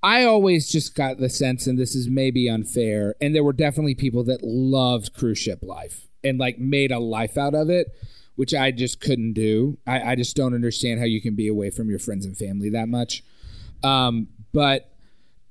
I 0.02 0.24
always 0.24 0.70
just 0.70 0.96
got 0.96 1.18
the 1.18 1.30
sense 1.30 1.68
and 1.68 1.78
this 1.78 1.96
is 1.96 2.08
maybe 2.08 2.50
unfair 2.50 3.16
and 3.20 3.36
there 3.36 3.44
were 3.44 3.54
definitely 3.54 3.96
people 3.96 4.24
that 4.26 4.44
loved 4.44 5.14
cruise 5.14 5.40
ship 5.40 5.60
life 5.62 6.08
and 6.24 6.38
like 6.40 6.58
made 6.58 6.92
a 6.92 7.00
life 7.00 7.38
out 7.38 7.54
of 7.54 7.70
it, 7.70 7.88
which 8.36 8.54
I 8.54 8.72
just 8.72 9.02
couldn't 9.02 9.34
do. 9.34 9.78
I, 9.86 10.12
I 10.12 10.16
just 10.16 10.36
don't 10.36 10.54
understand 10.54 11.00
how 11.00 11.06
you 11.06 11.22
can 11.22 11.36
be 11.36 11.48
away 11.48 11.70
from 11.70 11.90
your 11.90 12.00
friends 12.00 12.26
and 12.26 12.38
family 12.38 12.70
that 12.70 12.88
much. 12.88 13.24
Um, 13.84 14.28
but 14.54 14.92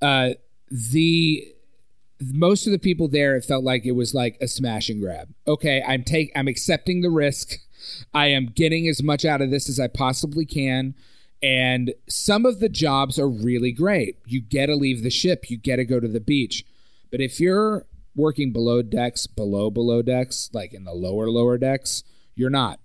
uh 0.02 0.30
the 0.70 1.46
most 2.20 2.66
of 2.66 2.72
the 2.72 2.78
people 2.78 3.08
there 3.08 3.36
it 3.36 3.44
felt 3.44 3.64
like 3.64 3.86
it 3.86 3.92
was 3.92 4.14
like 4.14 4.36
a 4.40 4.48
smash 4.48 4.88
and 4.88 5.00
grab. 5.00 5.32
Okay 5.46 5.82
i'm 5.86 6.04
take 6.04 6.32
i'm 6.36 6.48
accepting 6.48 7.02
the 7.02 7.10
risk. 7.10 7.56
I 8.12 8.26
am 8.26 8.46
getting 8.46 8.88
as 8.88 9.02
much 9.02 9.24
out 9.24 9.40
of 9.40 9.50
this 9.50 9.68
as 9.68 9.78
i 9.80 9.86
possibly 9.86 10.44
can. 10.44 10.94
And 11.40 11.94
some 12.08 12.44
of 12.44 12.58
the 12.58 12.68
jobs 12.68 13.16
are 13.18 13.28
really 13.28 13.70
great. 13.70 14.18
You 14.26 14.40
get 14.40 14.66
to 14.66 14.74
leave 14.74 15.04
the 15.04 15.10
ship. 15.10 15.48
You 15.48 15.56
get 15.56 15.76
to 15.76 15.84
go 15.84 16.00
to 16.00 16.08
the 16.08 16.18
beach. 16.18 16.64
But 17.12 17.20
if 17.20 17.38
you're 17.38 17.86
working 18.18 18.52
below 18.52 18.82
decks 18.82 19.26
below 19.28 19.70
below 19.70 20.02
decks 20.02 20.50
like 20.52 20.74
in 20.74 20.84
the 20.84 20.92
lower 20.92 21.30
lower 21.30 21.56
decks 21.56 22.02
you're 22.34 22.50
not 22.50 22.80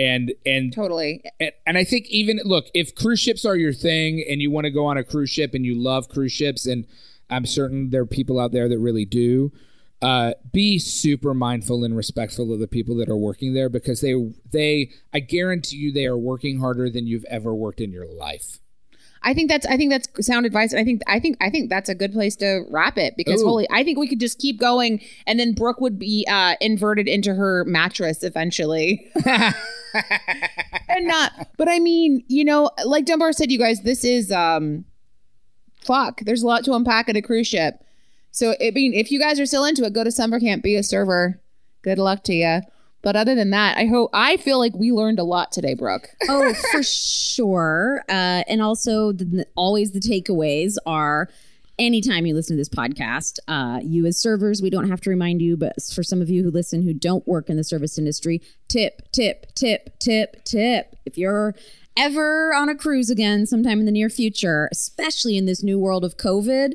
and 0.00 0.32
and 0.46 0.72
Totally. 0.72 1.22
and, 1.38 1.52
and 1.66 1.78
I 1.78 1.84
think 1.84 2.06
even 2.08 2.40
look, 2.44 2.66
if 2.72 2.94
cruise 2.94 3.20
ships 3.20 3.44
are 3.44 3.56
your 3.56 3.74
thing 3.74 4.24
and 4.28 4.40
you 4.40 4.50
want 4.50 4.64
to 4.64 4.70
go 4.70 4.86
on 4.86 4.96
a 4.96 5.04
cruise 5.04 5.30
ship 5.30 5.52
and 5.52 5.64
you 5.64 5.74
love 5.74 6.08
cruise 6.08 6.32
ships, 6.32 6.66
and 6.66 6.86
I'm 7.28 7.44
certain 7.44 7.90
there 7.90 8.02
are 8.02 8.06
people 8.06 8.40
out 8.40 8.50
there 8.50 8.68
that 8.68 8.78
really 8.78 9.04
do, 9.04 9.52
uh, 10.00 10.32
be 10.52 10.78
super 10.78 11.34
mindful 11.34 11.84
and 11.84 11.94
respectful 11.94 12.50
of 12.52 12.60
the 12.60 12.66
people 12.66 12.96
that 12.96 13.10
are 13.10 13.16
working 13.16 13.52
there 13.52 13.68
because 13.68 14.00
they 14.00 14.14
they 14.50 14.90
I 15.12 15.20
guarantee 15.20 15.76
you 15.76 15.92
they 15.92 16.06
are 16.06 16.18
working 16.18 16.60
harder 16.60 16.88
than 16.88 17.06
you've 17.06 17.26
ever 17.26 17.54
worked 17.54 17.80
in 17.80 17.92
your 17.92 18.06
life. 18.06 18.58
I 19.22 19.34
think 19.34 19.50
that's 19.50 19.66
I 19.66 19.76
think 19.76 19.90
that's 19.90 20.26
sound 20.26 20.46
advice. 20.46 20.72
And 20.72 20.80
I 20.80 20.84
think 20.84 21.02
I 21.06 21.20
think 21.20 21.36
I 21.40 21.50
think 21.50 21.68
that's 21.68 21.88
a 21.88 21.94
good 21.94 22.12
place 22.12 22.36
to 22.36 22.64
wrap 22.70 22.96
it 22.96 23.16
because 23.16 23.42
Ooh. 23.42 23.46
holy 23.46 23.66
I 23.70 23.84
think 23.84 23.98
we 23.98 24.08
could 24.08 24.20
just 24.20 24.38
keep 24.38 24.58
going 24.58 25.00
and 25.26 25.38
then 25.38 25.52
Brooke 25.52 25.80
would 25.80 25.98
be 25.98 26.26
uh 26.28 26.54
inverted 26.60 27.06
into 27.06 27.34
her 27.34 27.64
mattress 27.66 28.22
eventually. 28.22 29.10
and 29.24 31.06
not 31.06 31.32
but 31.58 31.68
I 31.68 31.80
mean, 31.80 32.24
you 32.28 32.44
know, 32.44 32.70
like 32.84 33.04
Dunbar 33.04 33.32
said, 33.32 33.50
you 33.50 33.58
guys, 33.58 33.82
this 33.82 34.04
is 34.04 34.32
um 34.32 34.86
fuck. 35.82 36.20
There's 36.20 36.42
a 36.42 36.46
lot 36.46 36.64
to 36.64 36.72
unpack 36.72 37.08
at 37.08 37.16
a 37.16 37.22
cruise 37.22 37.48
ship. 37.48 37.84
So 38.30 38.54
I 38.60 38.70
mean, 38.70 38.94
if 38.94 39.10
you 39.10 39.20
guys 39.20 39.38
are 39.38 39.46
still 39.46 39.64
into 39.64 39.84
it, 39.84 39.92
go 39.92 40.02
to 40.02 40.10
summer 40.10 40.40
camp, 40.40 40.62
be 40.62 40.76
a 40.76 40.82
server. 40.82 41.40
Good 41.82 41.98
luck 41.98 42.24
to 42.24 42.34
you. 42.34 42.60
But 43.02 43.16
other 43.16 43.34
than 43.34 43.50
that, 43.50 43.78
I 43.78 43.86
hope 43.86 44.10
I 44.12 44.36
feel 44.36 44.58
like 44.58 44.74
we 44.74 44.92
learned 44.92 45.18
a 45.18 45.24
lot 45.24 45.52
today, 45.52 45.74
Brooke. 45.74 46.08
oh, 46.28 46.52
for 46.72 46.82
sure. 46.82 48.04
Uh, 48.08 48.44
and 48.46 48.60
also, 48.60 49.12
the, 49.12 49.46
always 49.56 49.92
the 49.92 50.00
takeaways 50.00 50.76
are 50.84 51.28
anytime 51.78 52.26
you 52.26 52.34
listen 52.34 52.56
to 52.56 52.60
this 52.60 52.68
podcast, 52.68 53.38
uh, 53.48 53.80
you 53.82 54.04
as 54.04 54.18
servers, 54.18 54.60
we 54.60 54.70
don't 54.70 54.88
have 54.88 55.00
to 55.00 55.10
remind 55.10 55.40
you, 55.40 55.56
but 55.56 55.72
for 55.94 56.02
some 56.02 56.20
of 56.20 56.28
you 56.28 56.44
who 56.44 56.50
listen 56.50 56.82
who 56.82 56.92
don't 56.92 57.26
work 57.26 57.48
in 57.48 57.56
the 57.56 57.64
service 57.64 57.98
industry, 57.98 58.42
tip, 58.68 59.10
tip, 59.12 59.52
tip, 59.54 59.98
tip, 59.98 60.44
tip. 60.44 60.94
If 61.06 61.16
you're 61.16 61.54
ever 61.96 62.54
on 62.54 62.68
a 62.68 62.74
cruise 62.74 63.10
again 63.10 63.46
sometime 63.46 63.80
in 63.80 63.86
the 63.86 63.92
near 63.92 64.10
future, 64.10 64.68
especially 64.70 65.36
in 65.38 65.46
this 65.46 65.62
new 65.62 65.78
world 65.78 66.04
of 66.04 66.18
COVID, 66.18 66.74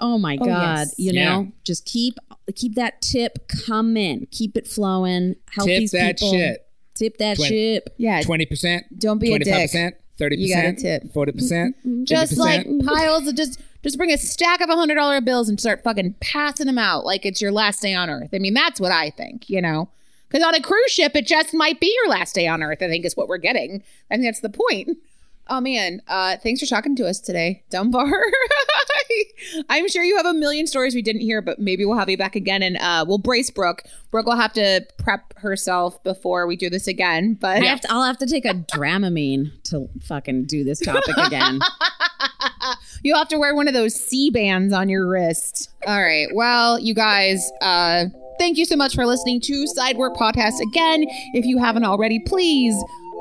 oh 0.00 0.18
my 0.18 0.36
oh, 0.40 0.44
God, 0.44 0.78
yes. 0.78 0.94
you 0.98 1.12
know, 1.12 1.40
Yeah. 1.40 1.46
just 1.64 1.84
keep 1.86 2.14
keep 2.54 2.74
that 2.74 3.00
tip 3.00 3.48
coming, 3.48 4.26
keep 4.30 4.56
it 4.56 4.66
flowing, 4.66 5.36
help 5.50 5.68
Tip 5.68 5.78
these 5.80 5.90
that 5.92 6.18
people. 6.18 6.32
shit. 6.32 6.66
Tip 6.94 7.16
that 7.18 7.36
Twen- 7.36 7.48
ship. 7.48 7.88
Yeah. 7.96 8.22
Twenty 8.22 8.46
percent. 8.46 8.98
Don't 8.98 9.18
be 9.18 9.34
a 9.34 9.38
dick. 9.38 9.52
percent. 9.52 9.96
Thirty 10.16 10.36
You 10.36 10.54
gotta 10.54 10.72
percent. 10.74 11.02
tip. 11.02 11.12
Forty 11.12 11.32
mm-hmm. 11.32 11.38
percent. 11.40 11.76
just 12.08 12.36
like 12.36 12.66
piles 12.84 13.26
of 13.26 13.34
just 13.34 13.60
just 13.82 13.98
bring 13.98 14.12
a 14.12 14.18
stack 14.18 14.60
of 14.60 14.70
a 14.70 14.76
hundred 14.76 14.94
dollar 14.94 15.20
bills 15.20 15.48
and 15.48 15.58
start 15.60 15.82
fucking 15.82 16.14
passing 16.20 16.66
them 16.66 16.78
out 16.78 17.04
like 17.04 17.26
it's 17.26 17.40
your 17.42 17.52
last 17.52 17.82
day 17.82 17.94
on 17.94 18.08
earth. 18.08 18.30
I 18.32 18.38
mean, 18.38 18.54
that's 18.54 18.80
what 18.80 18.92
I 18.92 19.10
think, 19.10 19.50
you 19.50 19.60
know. 19.60 19.88
Because 20.28 20.44
on 20.46 20.54
a 20.54 20.60
cruise 20.60 20.90
ship, 20.90 21.14
it 21.14 21.26
just 21.26 21.52
might 21.54 21.78
be 21.80 21.92
your 22.02 22.08
last 22.08 22.34
day 22.34 22.46
on 22.46 22.62
earth. 22.62 22.78
I 22.82 22.88
think 22.88 23.04
is 23.04 23.16
what 23.16 23.28
we're 23.28 23.38
getting. 23.38 23.82
I 24.10 24.14
think 24.14 24.26
that's 24.26 24.40
the 24.40 24.48
point. 24.50 24.96
Oh 25.48 25.60
man, 25.60 26.00
uh, 26.08 26.36
thanks 26.38 26.60
for 26.60 26.66
talking 26.66 26.96
to 26.96 27.06
us 27.06 27.20
today, 27.20 27.64
Dunbar. 27.70 28.10
I'm 29.68 29.88
sure 29.88 30.02
you 30.02 30.16
have 30.16 30.26
a 30.26 30.32
million 30.32 30.66
stories 30.66 30.94
we 30.94 31.02
didn't 31.02 31.20
hear, 31.20 31.42
but 31.42 31.58
maybe 31.58 31.84
we'll 31.84 31.98
have 31.98 32.08
you 32.08 32.16
back 32.16 32.34
again, 32.34 32.62
and 32.62 32.76
uh, 32.78 33.04
we'll 33.06 33.18
brace 33.18 33.50
Brooke. 33.50 33.82
Brooke 34.10 34.26
will 34.26 34.36
have 34.36 34.54
to 34.54 34.86
prep 34.98 35.36
herself 35.38 36.02
before 36.02 36.46
we 36.46 36.56
do 36.56 36.70
this 36.70 36.86
again. 36.86 37.34
But 37.34 37.62
I 37.62 37.66
have 37.66 37.80
to, 37.82 37.92
I'll 37.92 38.04
have 38.04 38.18
to 38.18 38.26
take 38.26 38.46
a 38.46 38.54
Dramamine 38.54 39.62
to 39.64 39.88
fucking 40.02 40.46
do 40.46 40.64
this 40.64 40.80
topic 40.80 41.16
again. 41.18 41.60
You'll 43.02 43.18
have 43.18 43.28
to 43.28 43.38
wear 43.38 43.54
one 43.54 43.68
of 43.68 43.74
those 43.74 43.94
Sea-Bands 43.94 44.72
on 44.72 44.88
your 44.88 45.06
wrist. 45.06 45.70
All 45.86 46.00
right. 46.00 46.28
Well, 46.32 46.78
you 46.80 46.94
guys, 46.94 47.50
uh, 47.60 48.06
thank 48.38 48.56
you 48.56 48.64
so 48.64 48.76
much 48.76 48.94
for 48.94 49.04
listening 49.04 49.42
to 49.42 49.66
Sidework 49.76 50.16
Podcast. 50.16 50.60
Again, 50.62 51.04
if 51.34 51.44
you 51.44 51.58
haven't 51.58 51.84
already, 51.84 52.18
please 52.20 52.74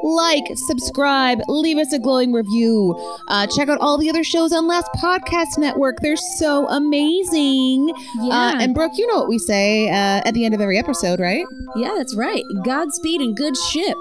like, 0.04 0.44
subscribe, 0.56 1.40
leave 1.48 1.78
us 1.78 1.94
a 1.94 2.00
glowing 2.00 2.34
review. 2.34 2.94
Uh, 3.30 3.48
check 3.48 3.70
out 3.70 3.80
all 3.80 3.98
the 3.98 4.10
other 4.10 4.24
shows 4.24 4.52
on 4.54 4.68
Last 4.68 4.88
Podcast 5.02 5.58
Network. 5.58 5.98
They're 6.02 6.16
so 6.38 6.68
amazing. 6.70 7.88
Yeah. 8.22 8.34
Uh, 8.36 8.62
and 8.62 8.74
Brooke, 8.76 8.92
you 8.98 9.08
know 9.08 9.18
what 9.20 9.30
we 9.30 9.40
say 9.40 9.88
uh, 9.90 10.22
at 10.26 10.34
the 10.34 10.46
end 10.46 10.54
of 10.54 10.62
every 10.62 10.78
episode, 10.78 11.20
right? 11.20 11.46
yeah, 11.76 11.94
that's 11.98 12.16
right. 12.16 12.44
Godspeed 12.66 13.22
and 13.22 13.36
good 13.36 13.56
ship. 13.58 13.98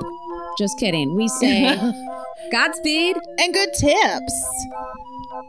Just 0.59 0.79
kidding. 0.79 1.15
We 1.17 1.29
say 1.29 1.75
Godspeed. 2.53 3.17
and 3.39 3.55
good 3.55 3.71
tips. 3.79 4.67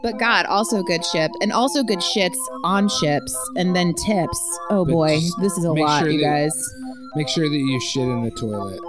But 0.02 0.18
God, 0.18 0.46
also 0.46 0.82
good 0.82 1.04
ship, 1.04 1.30
and 1.40 1.52
also 1.52 1.82
good 1.82 1.98
shits 1.98 2.36
on 2.62 2.88
ships, 2.88 3.36
and 3.56 3.74
then 3.76 3.92
tips. 4.06 4.58
Oh 4.70 4.84
But 4.84 4.92
boy, 4.92 5.18
this 5.40 5.56
is 5.58 5.64
a 5.64 5.72
lot, 5.72 6.00
sure 6.00 6.10
you 6.10 6.20
that- 6.20 6.26
guys. 6.26 6.74
Make 7.16 7.28
sure 7.28 7.48
that 7.48 7.56
you 7.56 7.80
shit 7.80 8.08
in 8.08 8.24
the 8.24 8.30
toilet. 8.32 8.80